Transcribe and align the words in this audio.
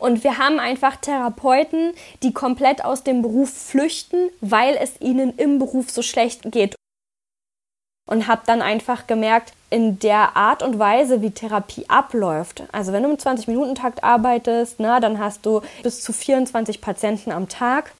Und 0.00 0.24
wir 0.24 0.38
haben 0.38 0.58
einfach 0.58 0.96
Therapeuten, 0.96 1.92
die 2.22 2.32
komplett 2.32 2.84
aus 2.84 3.04
dem 3.04 3.20
Beruf 3.20 3.50
flüchten, 3.50 4.30
weil 4.40 4.76
es 4.80 4.98
ihnen 5.00 5.36
im 5.36 5.58
Beruf 5.58 5.90
so 5.90 6.00
schlecht 6.00 6.50
geht. 6.50 6.74
Und 8.08 8.26
habe 8.26 8.42
dann 8.46 8.62
einfach 8.62 9.06
gemerkt, 9.06 9.52
in 9.68 9.98
der 9.98 10.36
Art 10.36 10.62
und 10.62 10.78
Weise, 10.78 11.20
wie 11.20 11.30
Therapie 11.30 11.84
abläuft, 11.88 12.64
also 12.72 12.92
wenn 12.92 13.04
du 13.04 13.10
im 13.10 13.16
20-Minuten-Takt 13.16 14.02
arbeitest, 14.02 14.76
na, 14.78 14.98
dann 14.98 15.18
hast 15.18 15.46
du 15.46 15.60
bis 15.82 16.02
zu 16.02 16.12
24 16.12 16.80
Patienten 16.80 17.30
am 17.30 17.48
Tag. 17.48 17.92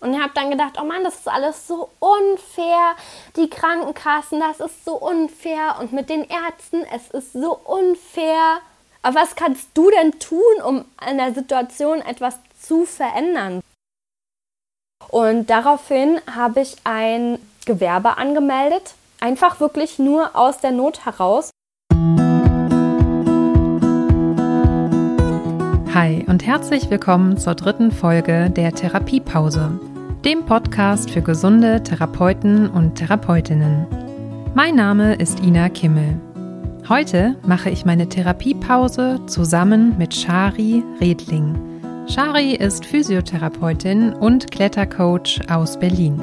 Und 0.00 0.12
ich 0.12 0.20
habe 0.20 0.32
dann 0.34 0.50
gedacht, 0.50 0.78
oh 0.78 0.84
Mann, 0.84 1.04
das 1.04 1.14
ist 1.14 1.28
alles 1.28 1.66
so 1.66 1.88
unfair. 2.00 2.96
Die 3.36 3.48
Krankenkassen, 3.48 4.40
das 4.40 4.60
ist 4.60 4.84
so 4.84 4.96
unfair. 4.96 5.76
Und 5.80 5.92
mit 5.92 6.10
den 6.10 6.24
Ärzten, 6.24 6.84
es 6.94 7.08
ist 7.12 7.32
so 7.32 7.56
unfair. 7.56 8.60
Aber 9.06 9.20
was 9.20 9.36
kannst 9.36 9.68
du 9.74 9.88
denn 9.88 10.18
tun, 10.18 10.40
um 10.66 10.84
an 10.96 11.18
der 11.18 11.32
Situation 11.32 12.00
etwas 12.00 12.40
zu 12.60 12.84
verändern? 12.84 13.60
Und 15.10 15.48
daraufhin 15.48 16.20
habe 16.34 16.62
ich 16.62 16.74
ein 16.82 17.38
Gewerbe 17.66 18.18
angemeldet. 18.18 18.94
Einfach 19.20 19.60
wirklich 19.60 20.00
nur 20.00 20.34
aus 20.34 20.58
der 20.58 20.72
Not 20.72 21.06
heraus. 21.06 21.50
Hi 25.94 26.26
und 26.26 26.44
herzlich 26.44 26.90
willkommen 26.90 27.38
zur 27.38 27.54
dritten 27.54 27.92
Folge 27.92 28.50
der 28.50 28.72
Therapiepause, 28.72 29.78
dem 30.24 30.44
Podcast 30.46 31.12
für 31.12 31.22
gesunde 31.22 31.80
Therapeuten 31.84 32.68
und 32.68 32.96
Therapeutinnen. 32.96 33.86
Mein 34.54 34.74
Name 34.74 35.14
ist 35.14 35.38
Ina 35.44 35.68
Kimmel. 35.68 36.20
Heute 36.88 37.34
mache 37.44 37.68
ich 37.68 37.84
meine 37.84 38.08
Therapiepause 38.08 39.18
zusammen 39.26 39.98
mit 39.98 40.14
Shari 40.14 40.84
Redling. 41.00 41.58
Shari 42.06 42.54
ist 42.54 42.86
Physiotherapeutin 42.86 44.12
und 44.12 44.52
Klettercoach 44.52 45.40
aus 45.50 45.80
Berlin. 45.80 46.22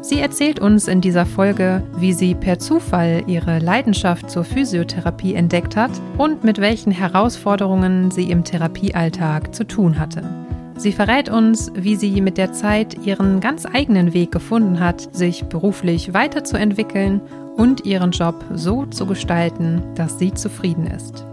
Sie 0.00 0.18
erzählt 0.18 0.58
uns 0.58 0.88
in 0.88 1.02
dieser 1.02 1.26
Folge, 1.26 1.82
wie 1.98 2.14
sie 2.14 2.34
per 2.34 2.58
Zufall 2.58 3.24
ihre 3.26 3.58
Leidenschaft 3.58 4.30
zur 4.30 4.44
Physiotherapie 4.44 5.34
entdeckt 5.34 5.76
hat 5.76 5.90
und 6.16 6.44
mit 6.44 6.62
welchen 6.62 6.92
Herausforderungen 6.92 8.10
sie 8.10 8.30
im 8.30 8.42
Therapiealltag 8.42 9.54
zu 9.54 9.66
tun 9.66 9.98
hatte. 9.98 10.22
Sie 10.78 10.92
verrät 10.92 11.28
uns, 11.28 11.70
wie 11.74 11.96
sie 11.96 12.22
mit 12.22 12.38
der 12.38 12.54
Zeit 12.54 13.04
ihren 13.04 13.40
ganz 13.40 13.66
eigenen 13.66 14.14
Weg 14.14 14.32
gefunden 14.32 14.80
hat, 14.80 15.14
sich 15.14 15.44
beruflich 15.44 16.14
weiterzuentwickeln 16.14 17.20
und 17.56 17.84
ihren 17.86 18.10
Job 18.10 18.44
so 18.54 18.86
zu 18.86 19.06
gestalten, 19.06 19.82
dass 19.94 20.18
sie 20.18 20.32
zufrieden 20.32 20.86
ist. 20.86 21.24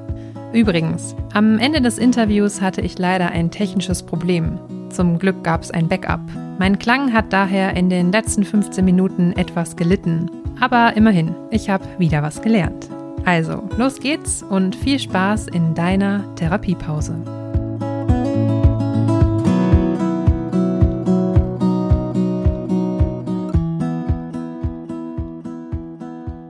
Übrigens, 0.54 1.16
am 1.34 1.60
Ende 1.60 1.82
des 1.82 1.98
Interviews 1.98 2.62
hatte 2.62 2.82
ich 2.82 2.98
leider 2.98 3.30
ein 3.32 3.52
technisches 3.52 4.04
Problem. 4.04 4.60
Zum 4.90 5.20
Glück 5.20 5.44
gab 5.44 5.62
es 5.62 5.72
ein 5.72 5.88
Backup. 5.88 6.22
Mein 6.58 6.80
Klang 6.80 7.14
hat 7.14 7.32
daher 7.32 7.76
in 7.76 7.90
den 7.90 8.12
letzten 8.12 8.44
15 8.44 8.84
Minuten 8.84 9.34
etwas 9.34 9.76
gelitten. 9.76 10.32
Aber 10.60 10.96
immerhin, 10.96 11.36
ich 11.52 11.70
habe 11.70 11.86
wieder 11.98 12.24
was 12.24 12.42
gelernt. 12.42 12.90
Also, 13.26 13.62
los 13.78 14.00
geht's 14.00 14.42
und 14.42 14.76
viel 14.76 15.00
Spaß 15.00 15.48
in 15.48 15.76
deiner 15.76 16.24
Therapiepause. 16.36 17.16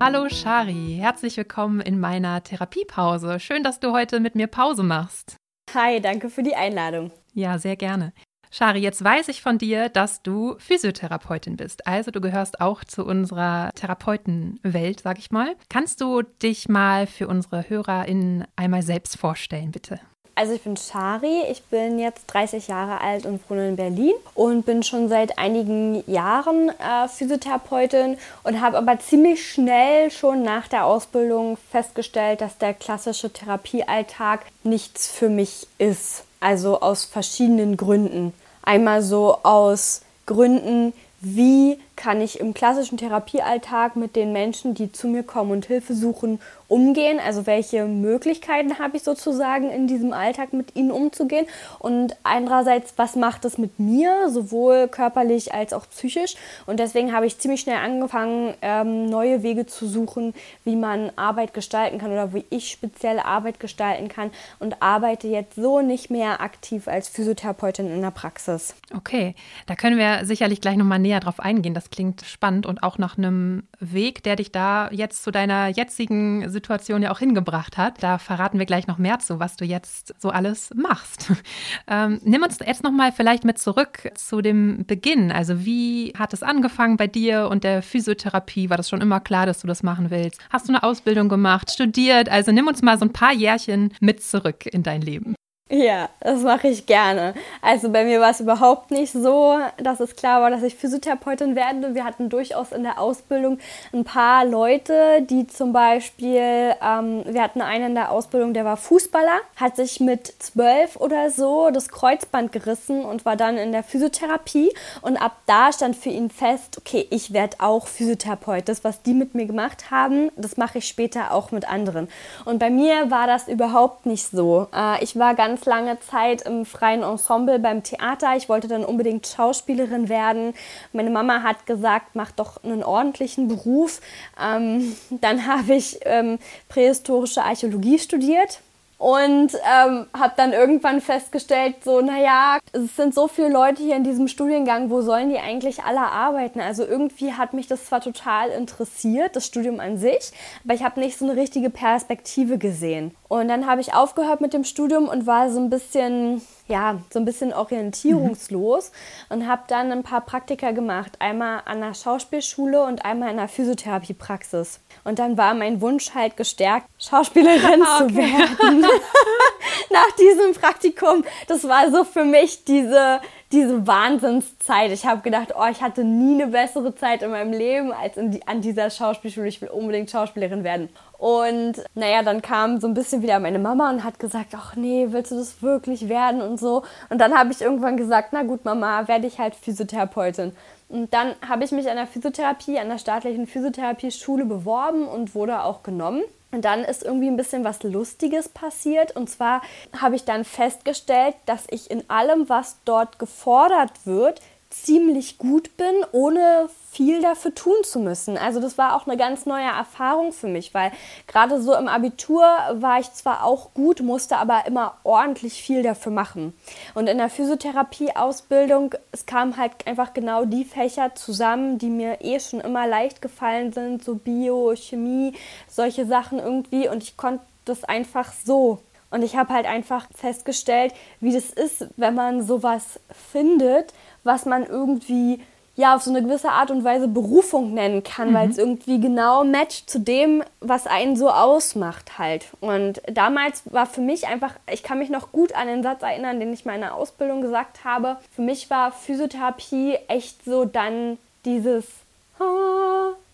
Hallo 0.10 0.30
Shari, 0.30 1.00
herzlich 1.02 1.36
willkommen 1.36 1.82
in 1.82 2.00
meiner 2.00 2.42
Therapiepause. 2.42 3.42
Schön, 3.42 3.62
dass 3.62 3.82
du 3.82 3.92
heute 3.92 4.22
mit 4.22 4.36
mir 4.36 4.48
Pause 4.48 4.82
machst. 4.82 5.36
Hi, 5.74 6.00
danke 6.00 6.30
für 6.30 6.44
die 6.44 6.56
Einladung. 6.56 7.12
Ja, 7.34 7.58
sehr 7.60 7.76
gerne. 7.76 8.14
Shari, 8.50 8.80
jetzt 8.80 9.04
weiß 9.04 9.28
ich 9.28 9.42
von 9.42 9.58
dir, 9.58 9.90
dass 9.90 10.24
du 10.24 10.56
Physiotherapeutin 10.60 11.58
bist. 11.58 11.86
Also 11.86 12.12
du 12.12 12.22
gehörst 12.22 12.62
auch 12.62 12.86
zu 12.86 13.04
unserer 13.04 13.72
Therapeutenwelt, 13.76 15.02
sag 15.02 15.20
ich 15.20 15.32
mal. 15.32 15.58
Kannst 15.68 16.00
du 16.00 16.22
dich 16.22 16.70
mal 16.70 17.06
für 17.06 17.28
unsere 17.28 17.70
HörerInnen 17.70 18.46
einmal 18.56 18.84
selbst 18.84 19.18
vorstellen, 19.18 19.72
bitte? 19.72 20.00
Also 20.38 20.54
ich 20.54 20.62
bin 20.62 20.78
Shari, 20.78 21.42
ich 21.50 21.64
bin 21.64 21.98
jetzt 21.98 22.26
30 22.28 22.68
Jahre 22.68 23.02
alt 23.02 23.26
und 23.26 23.42
wohne 23.50 23.70
in 23.70 23.76
Berlin 23.76 24.14
und 24.36 24.68
bin 24.68 24.84
schon 24.84 25.10
seit 25.10 25.40
einigen 25.40 26.04
Jahren 26.08 26.70
äh, 26.70 27.08
Physiotherapeutin 27.08 28.20
und 28.44 28.62
habe 28.62 28.78
aber 28.78 29.00
ziemlich 29.00 29.52
schnell 29.52 30.12
schon 30.12 30.44
nach 30.44 30.68
der 30.68 30.86
Ausbildung 30.86 31.58
festgestellt, 31.72 32.42
dass 32.42 32.60
der 32.60 32.76
klassische 32.76 33.34
Therapiealltag 33.34 34.42
nichts 34.64 35.08
für 35.08 35.30
mich 35.30 35.66
ist. 35.80 36.24
Also 36.40 36.82
aus 36.82 37.06
verschiedenen 37.06 37.76
Gründen. 37.76 38.32
Einmal 38.62 39.02
so 39.02 39.40
aus 39.42 40.02
Gründen, 40.28 40.94
wie 41.20 41.80
kann 41.98 42.22
ich 42.22 42.40
im 42.40 42.54
klassischen 42.54 42.98
Therapiealltag 42.98 43.98
mit 43.98 44.16
den 44.16 44.32
Menschen, 44.32 44.76
die 44.76 44.92
zu 44.92 45.08
mir 45.08 45.24
kommen 45.24 45.52
und 45.52 45.66
Hilfe 45.66 45.94
suchen, 45.94 46.40
umgehen? 46.68 47.20
Also 47.20 47.46
welche 47.46 47.86
Möglichkeiten 47.86 48.80
habe 48.80 48.98
ich 48.98 49.04
sozusagen 49.04 49.70
in 49.70 49.88
diesem 49.88 50.14
Alltag 50.14 50.54
mit 50.54 50.76
ihnen 50.76 50.92
umzugehen? 50.92 51.48
Und 51.80 52.16
andererseits, 52.24 52.94
was 52.98 53.16
macht 53.16 53.46
es 53.46 53.58
mit 53.58 53.80
mir, 53.80 54.30
sowohl 54.30 54.88
körperlich 54.88 55.54
als 55.54 55.74
auch 55.74 55.90
psychisch? 55.90 56.36
Und 56.66 56.80
deswegen 56.80 57.14
habe 57.14 57.26
ich 57.26 57.40
ziemlich 57.40 57.62
schnell 57.62 57.78
angefangen, 57.78 58.54
ähm, 58.62 59.08
neue 59.08 59.44
Wege 59.44 59.66
zu 59.66 59.88
suchen, 59.88 60.34
wie 60.64 60.76
man 60.76 61.12
Arbeit 61.16 61.54
gestalten 61.54 61.98
kann 61.98 62.12
oder 62.12 62.34
wie 62.34 62.46
ich 62.52 62.70
spezielle 62.70 63.26
Arbeit 63.26 63.60
gestalten 63.60 64.08
kann 64.08 64.30
und 64.60 64.82
arbeite 64.82 65.28
jetzt 65.28 65.56
so 65.56 65.82
nicht 65.82 66.12
mehr 66.12 66.42
aktiv 66.42 66.88
als 66.88 67.08
Physiotherapeutin 67.08 67.92
in 67.92 68.02
der 68.02 68.12
Praxis. 68.12 68.76
Okay, 68.96 69.34
da 69.66 69.76
können 69.76 69.98
wir 69.98 70.26
sicherlich 70.26 70.62
gleich 70.62 70.78
nochmal 70.78 71.00
näher 71.00 71.20
drauf 71.20 71.40
eingehen. 71.40 71.74
Das 71.74 71.87
klingt 71.92 72.24
spannend 72.24 72.66
und 72.66 72.84
auch 72.84 72.98
nach 72.98 73.18
einem 73.18 73.64
Weg, 73.80 74.24
der 74.24 74.36
dich 74.36 74.52
da 74.52 74.90
jetzt 74.92 75.24
zu 75.24 75.32
deiner 75.32 75.68
jetzigen 75.68 76.50
Situation 76.50 77.02
ja 77.02 77.12
auch 77.12 77.20
hingebracht 77.20 77.78
hat. 77.78 78.02
Da 78.04 78.18
verraten 78.18 78.60
wir 78.60 78.66
gleich 78.66 78.88
noch 78.88 78.98
mehr 78.98 79.20
zu, 79.20 79.40
was 79.40 79.56
du 79.56 79.66
jetzt 79.66 80.14
so 80.22 80.30
alles 80.30 80.72
machst. 80.76 81.32
Ähm, 81.90 82.20
nimm 82.24 82.44
uns 82.44 82.60
jetzt 82.60 82.84
nochmal 82.84 83.12
vielleicht 83.12 83.46
mit 83.46 83.60
zurück 83.60 84.12
zu 84.16 84.42
dem 84.42 84.86
Beginn. 84.86 85.32
Also 85.32 85.64
wie 85.66 86.14
hat 86.18 86.34
es 86.34 86.44
angefangen 86.44 86.98
bei 86.98 87.08
dir 87.08 87.48
und 87.50 87.64
der 87.64 87.82
Physiotherapie? 87.82 88.70
War 88.70 88.78
das 88.78 88.90
schon 88.90 89.00
immer 89.00 89.20
klar, 89.20 89.46
dass 89.46 89.60
du 89.60 89.68
das 89.68 89.84
machen 89.84 90.10
willst? 90.10 90.42
Hast 90.50 90.68
du 90.68 90.74
eine 90.74 90.84
Ausbildung 90.84 91.30
gemacht, 91.30 91.72
studiert? 91.72 92.30
Also 92.30 92.52
nimm 92.52 92.68
uns 92.68 92.82
mal 92.82 92.98
so 92.98 93.06
ein 93.06 93.14
paar 93.14 93.34
Jährchen 93.34 93.94
mit 94.02 94.22
zurück 94.22 94.66
in 94.66 94.84
dein 94.84 95.02
Leben. 95.02 95.37
Ja, 95.70 96.08
das 96.22 96.44
mache 96.44 96.70
ich 96.70 96.86
gerne. 96.86 97.34
Also 97.62 97.90
bei 97.92 98.06
mir 98.06 98.22
war 98.22 98.30
es 98.30 98.40
überhaupt 98.40 98.90
nicht 98.90 99.12
so, 99.12 99.58
dass 99.76 100.00
es 100.00 100.16
klar 100.16 100.42
war, 100.42 100.50
dass 100.50 100.64
ich 100.64 100.76
Physiotherapeutin 100.76 101.58
werde. 101.58 101.94
Wir 101.94 102.06
hatten 102.06 102.30
durchaus 102.30 102.72
in 102.72 102.84
der 102.84 103.02
Ausbildung 103.02 103.60
ein 103.92 104.06
paar 104.06 104.46
Leute, 104.46 105.22
die 105.24 105.46
zum 105.48 105.74
Beispiel, 105.74 106.74
ähm, 106.82 107.24
wir 107.26 107.44
hatten 107.44 107.62
einen 107.62 107.88
in 107.88 107.96
der 107.96 108.12
Ausbildung, 108.12 108.54
der 108.54 108.64
war 108.64 108.78
Fußballer, 108.78 109.42
hat 109.58 109.76
sich 109.76 110.00
mit 110.00 110.34
zwölf 110.40 110.96
oder 110.96 111.32
so 111.32 111.70
das 111.70 111.90
Kreuzband 111.90 112.54
gerissen 112.54 113.04
und 113.04 113.26
war 113.26 113.36
dann 113.36 113.58
in 113.58 113.74
der 113.74 113.84
Physiotherapie. 113.84 114.72
Und 115.02 115.18
ab 115.18 115.36
da 115.48 115.74
stand 115.74 115.98
für 115.98 116.10
ihn 116.10 116.30
fest, 116.30 116.78
okay, 116.78 117.08
ich 117.10 117.34
werde 117.34 117.58
auch 117.60 117.88
Physiotherapeut. 117.88 118.70
Das, 118.70 118.86
was 118.86 119.02
die 119.02 119.14
mit 119.14 119.36
mir 119.36 119.46
gemacht 119.46 119.92
haben, 119.92 120.32
das 120.38 120.56
mache 120.56 120.78
ich 120.78 120.88
später 120.88 121.34
auch 121.34 121.52
mit 121.52 121.70
anderen. 121.70 122.08
Und 122.46 122.60
bei 122.60 122.70
mir 122.70 123.12
war 123.12 123.28
das 123.28 123.50
überhaupt 123.50 124.06
nicht 124.06 124.30
so. 124.32 124.68
Äh, 124.74 125.04
ich 125.04 125.20
war 125.20 125.36
ganz 125.36 125.57
ganz 125.58 125.66
lange 125.66 126.00
Zeit 126.00 126.44
im 126.44 126.66
freien 126.66 127.02
Ensemble 127.02 127.58
beim 127.58 127.82
Theater. 127.82 128.36
Ich 128.36 128.48
wollte 128.48 128.68
dann 128.68 128.86
unbedingt 128.86 129.26
Schauspielerin 129.26 130.08
werden. 130.08 130.54
Meine 130.94 131.10
Mama 131.10 131.42
hat 131.42 131.66
gesagt, 131.66 132.12
mach 132.14 132.32
doch 132.32 132.64
einen 132.64 132.84
ordentlichen 132.84 133.48
Beruf. 133.48 134.02
Ähm, 134.40 134.96
dann 135.10 135.48
habe 135.48 135.74
ich 135.74 136.00
ähm, 136.04 136.38
prähistorische 136.70 137.44
Archäologie 137.44 137.98
studiert 137.98 138.60
und 138.98 139.54
ähm, 139.54 140.08
habe 140.14 140.34
dann 140.38 140.54
irgendwann 140.54 141.02
festgestellt, 141.02 141.84
so, 141.84 142.02
naja, 142.02 142.58
es 142.72 142.96
sind 142.96 143.14
so 143.14 143.28
viele 143.28 143.50
Leute 143.50 143.84
hier 143.84 143.96
in 143.96 144.04
diesem 144.04 144.28
Studiengang, 144.28 144.90
wo 144.90 145.02
sollen 145.02 145.30
die 145.30 145.38
eigentlich 145.38 145.84
alle 145.84 146.02
arbeiten? 146.02 146.60
Also 146.60 146.84
irgendwie 146.84 147.34
hat 147.34 147.54
mich 147.54 147.68
das 147.68 147.86
zwar 147.86 148.02
total 148.02 148.50
interessiert, 148.50 149.36
das 149.36 149.46
Studium 149.46 149.80
an 149.80 149.98
sich, 149.98 150.32
aber 150.64 150.74
ich 150.74 150.84
habe 150.84 151.00
nicht 151.00 151.18
so 151.18 151.26
eine 151.26 151.36
richtige 151.36 151.70
Perspektive 151.70 152.58
gesehen. 152.58 153.16
Und 153.28 153.50
dann 153.50 153.68
habe 153.68 153.82
ich 153.82 153.94
aufgehört 153.94 154.42
mit 154.42 154.54
dem 154.54 154.64
Studium 154.64 155.08
und 155.08 155.28
war 155.28 155.52
so 155.52 155.60
ein 155.60 155.70
bisschen, 155.70 156.42
ja, 156.68 157.00
so 157.12 157.20
ein 157.20 157.26
bisschen 157.26 157.54
orientierungslos 157.54 158.92
mhm. 159.30 159.36
und 159.36 159.48
habe 159.48 159.64
dann 159.68 159.92
ein 159.92 160.04
paar 160.04 160.22
Praktika 160.22 160.72
gemacht. 160.72 161.18
Einmal 161.20 161.62
an 161.66 161.82
der 161.82 161.94
Schauspielschule 161.94 162.84
und 162.84 163.06
einmal 163.06 163.30
in 163.30 163.38
der 163.38 163.48
Physiotherapiepraxis. 163.48 164.80
Und 165.08 165.20
dann 165.20 165.38
war 165.38 165.54
mein 165.54 165.80
Wunsch 165.80 166.14
halt 166.14 166.36
gestärkt, 166.36 166.86
Schauspielerin 167.00 167.82
okay. 167.82 167.98
zu 167.98 168.16
werden. 168.18 168.82
Nach 169.90 170.12
diesem 170.20 170.54
Praktikum, 170.54 171.24
das 171.48 171.66
war 171.66 171.90
so 171.92 172.04
für 172.04 172.26
mich 172.26 172.66
diese, 172.66 173.22
diese 173.54 173.88
Wahnsinnszeit. 173.88 174.92
Ich 174.92 175.06
habe 175.06 175.22
gedacht, 175.22 175.54
oh, 175.58 175.66
ich 175.72 175.82
hatte 175.82 176.04
nie 176.04 176.42
eine 176.42 176.52
bessere 176.52 176.94
Zeit 176.94 177.24
in 177.24 177.32
meinem 177.32 177.54
Leben 177.54 177.94
als 177.94 178.16
die, 178.18 178.46
an 178.46 178.60
dieser 178.60 178.90
Schauspielschule. 178.90 179.48
Ich 179.48 179.62
will 179.62 179.70
unbedingt 179.70 180.12
Schauspielerin 180.12 180.66
werden. 180.66 180.90
Und 181.18 181.76
naja, 181.96 182.22
dann 182.22 182.42
kam 182.42 182.82
so 182.82 182.88
ein 182.88 182.94
bisschen 182.94 183.22
wieder 183.22 183.40
meine 183.40 183.60
Mama 183.60 183.90
und 183.90 184.04
hat 184.04 184.20
gesagt, 184.20 184.50
ach 184.58 184.76
nee, 184.76 185.08
willst 185.12 185.32
du 185.32 185.36
das 185.38 185.62
wirklich 185.62 186.10
werden 186.10 186.42
und 186.42 186.60
so. 186.60 186.84
Und 187.10 187.20
dann 187.20 187.34
habe 187.34 187.54
ich 187.54 187.62
irgendwann 187.62 187.96
gesagt, 187.96 188.34
na 188.34 188.44
gut, 188.44 188.66
Mama, 188.66 189.08
werde 189.08 189.28
ich 189.28 189.40
halt 189.40 189.56
Physiotherapeutin. 189.56 190.52
Und 190.90 191.14
dann 191.14 191.36
habe 191.48 191.64
ich 191.64 191.72
mich 191.72 191.90
an 191.90 191.98
der 191.98 192.08
Physiotherapie, 192.08 192.80
an 192.80 192.90
der 192.90 192.98
staatlichen 192.98 193.48
Physiotherapieschule 193.48 194.46
beworben 194.46 195.08
und 195.08 195.36
wurde 195.36 195.64
auch 195.64 195.84
genommen. 195.84 196.24
Und 196.52 196.64
dann 196.64 196.86
ist 196.86 197.04
irgendwie 197.04 197.28
ein 197.28 197.36
bisschen 197.36 197.66
was 197.66 197.84
Lustiges 197.84 198.48
passiert. 198.48 199.16
Und 199.16 199.30
zwar 199.30 199.62
habe 200.00 200.16
ich 200.16 200.24
dann 200.24 200.46
festgestellt, 200.46 201.36
dass 201.46 201.66
ich 201.70 201.92
in 201.92 202.10
allem, 202.10 202.48
was 202.48 202.78
dort 202.86 203.20
gefordert 203.20 204.06
wird, 204.06 204.42
ziemlich 204.70 205.38
gut 205.38 205.76
bin, 205.78 205.94
ohne 206.12 206.70
viel 206.98 207.22
dafür 207.22 207.54
tun 207.54 207.76
zu 207.84 208.00
müssen. 208.00 208.40
Also 208.40 208.60
das 208.60 208.80
war 208.80 208.96
auch 208.96 209.06
eine 209.06 209.18
ganz 209.18 209.46
neue 209.46 209.68
Erfahrung 209.68 210.32
für 210.34 210.48
mich, 210.48 210.74
weil 210.74 210.92
gerade 211.28 211.62
so 211.62 211.76
im 211.76 211.88
Abitur 211.88 212.42
war 212.74 213.00
ich 213.00 213.14
zwar 213.14 213.44
auch 213.44 213.76
gut, 213.76 214.02
musste 214.02 214.38
aber 214.38 214.66
immer 214.66 214.96
ordentlich 215.04 215.62
viel 215.62 215.84
dafür 215.84 216.12
machen. 216.12 216.58
Und 216.96 217.08
in 217.08 217.20
der 217.20 217.30
Physiotherapie-Ausbildung, 217.30 218.96
es 219.12 219.28
kamen 219.28 219.58
halt 219.58 219.86
einfach 219.86 220.16
genau 220.16 220.46
die 220.46 220.66
Fächer 220.66 221.14
zusammen, 221.14 221.78
die 221.78 221.90
mir 221.90 222.18
eh 222.22 222.40
schon 222.40 222.62
immer 222.62 222.88
leicht 222.88 223.22
gefallen 223.22 223.72
sind, 223.72 224.04
so 224.04 224.16
Bio, 224.16 224.74
Chemie, 224.76 225.34
solche 225.68 226.08
Sachen 226.08 226.40
irgendwie. 226.40 226.90
Und 226.90 227.04
ich 227.04 227.16
konnte 227.16 227.46
das 227.66 227.84
einfach 227.84 228.34
so 228.44 228.80
und 229.12 229.24
ich 229.24 229.38
habe 229.38 229.54
halt 229.54 229.68
einfach 229.68 230.08
festgestellt, 230.14 230.94
wie 231.22 231.32
das 231.32 231.52
ist, 231.52 231.88
wenn 231.96 232.16
man 232.16 232.46
sowas 232.46 233.00
findet, 233.32 233.94
was 234.24 234.46
man 234.46 234.66
irgendwie 234.66 235.40
ja 235.78 235.96
auf 235.96 236.02
so 236.02 236.10
eine 236.10 236.22
gewisse 236.22 236.50
Art 236.50 236.72
und 236.72 236.84
Weise 236.84 237.08
Berufung 237.08 237.74
nennen 237.74 238.04
kann, 238.04 238.32
mhm. 238.32 238.34
weil 238.34 238.50
es 238.50 238.58
irgendwie 238.58 239.00
genau 239.00 239.46
matcht 239.46 239.90
zu 239.90 240.00
dem, 240.00 240.44
was 240.60 240.88
einen 240.88 241.16
so 241.16 241.30
ausmacht 241.30 242.18
halt. 242.18 242.48
Und 242.60 243.02
damals 243.08 243.62
war 243.66 243.86
für 243.86 244.02
mich 244.02 244.28
einfach, 244.28 244.56
ich 244.70 244.84
kann 244.84 245.00
mich 245.00 245.10
noch 245.10 245.32
gut 245.32 245.54
an 245.54 245.68
den 245.68 245.84
Satz 245.84 246.02
erinnern, 246.02 246.40
den 246.40 246.52
ich 246.52 246.66
mal 246.66 246.76
in 246.76 246.82
der 246.82 246.96
Ausbildung 246.96 247.42
gesagt 247.42 247.86
habe. 247.86 248.18
Für 248.36 248.42
mich 248.42 248.70
war 248.70 248.92
Physiotherapie 248.92 249.98
echt 250.08 250.44
so 250.44 250.66
dann 250.66 251.18
dieses 251.46 251.86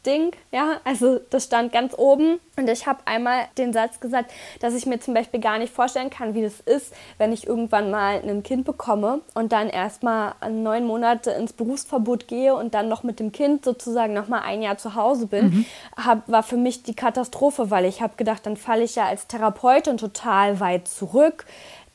Ding, 0.05 0.31
ja, 0.51 0.79
also 0.83 1.19
das 1.29 1.45
stand 1.45 1.71
ganz 1.71 1.93
oben 1.97 2.39
und 2.57 2.69
ich 2.69 2.87
habe 2.87 2.99
einmal 3.05 3.45
den 3.57 3.73
Satz 3.73 3.99
gesagt, 3.99 4.31
dass 4.59 4.73
ich 4.73 4.85
mir 4.85 4.99
zum 4.99 5.13
Beispiel 5.13 5.39
gar 5.39 5.57
nicht 5.57 5.73
vorstellen 5.73 6.09
kann, 6.09 6.33
wie 6.33 6.41
das 6.41 6.59
ist, 6.59 6.93
wenn 7.17 7.31
ich 7.31 7.47
irgendwann 7.47 7.89
mal 7.89 8.21
ein 8.21 8.43
Kind 8.43 8.65
bekomme 8.65 9.21
und 9.33 9.51
dann 9.51 9.69
erstmal 9.69 10.35
neun 10.49 10.85
Monate 10.85 11.31
ins 11.31 11.53
Berufsverbot 11.53 12.27
gehe 12.27 12.53
und 12.53 12.73
dann 12.73 12.89
noch 12.89 13.03
mit 13.03 13.19
dem 13.19 13.31
Kind 13.31 13.65
sozusagen 13.65 14.13
noch 14.13 14.27
mal 14.27 14.41
ein 14.41 14.61
Jahr 14.61 14.77
zu 14.77 14.95
Hause 14.95 15.27
bin, 15.27 15.45
mhm. 15.45 15.65
hab, 15.97 16.29
war 16.29 16.43
für 16.43 16.57
mich 16.57 16.83
die 16.83 16.95
Katastrophe, 16.95 17.71
weil 17.71 17.85
ich 17.85 18.01
habe 18.01 18.15
gedacht, 18.17 18.45
dann 18.45 18.57
falle 18.57 18.83
ich 18.83 18.95
ja 18.95 19.05
als 19.05 19.27
Therapeutin 19.27 19.97
total 19.97 20.59
weit 20.59 20.87
zurück 20.87 21.45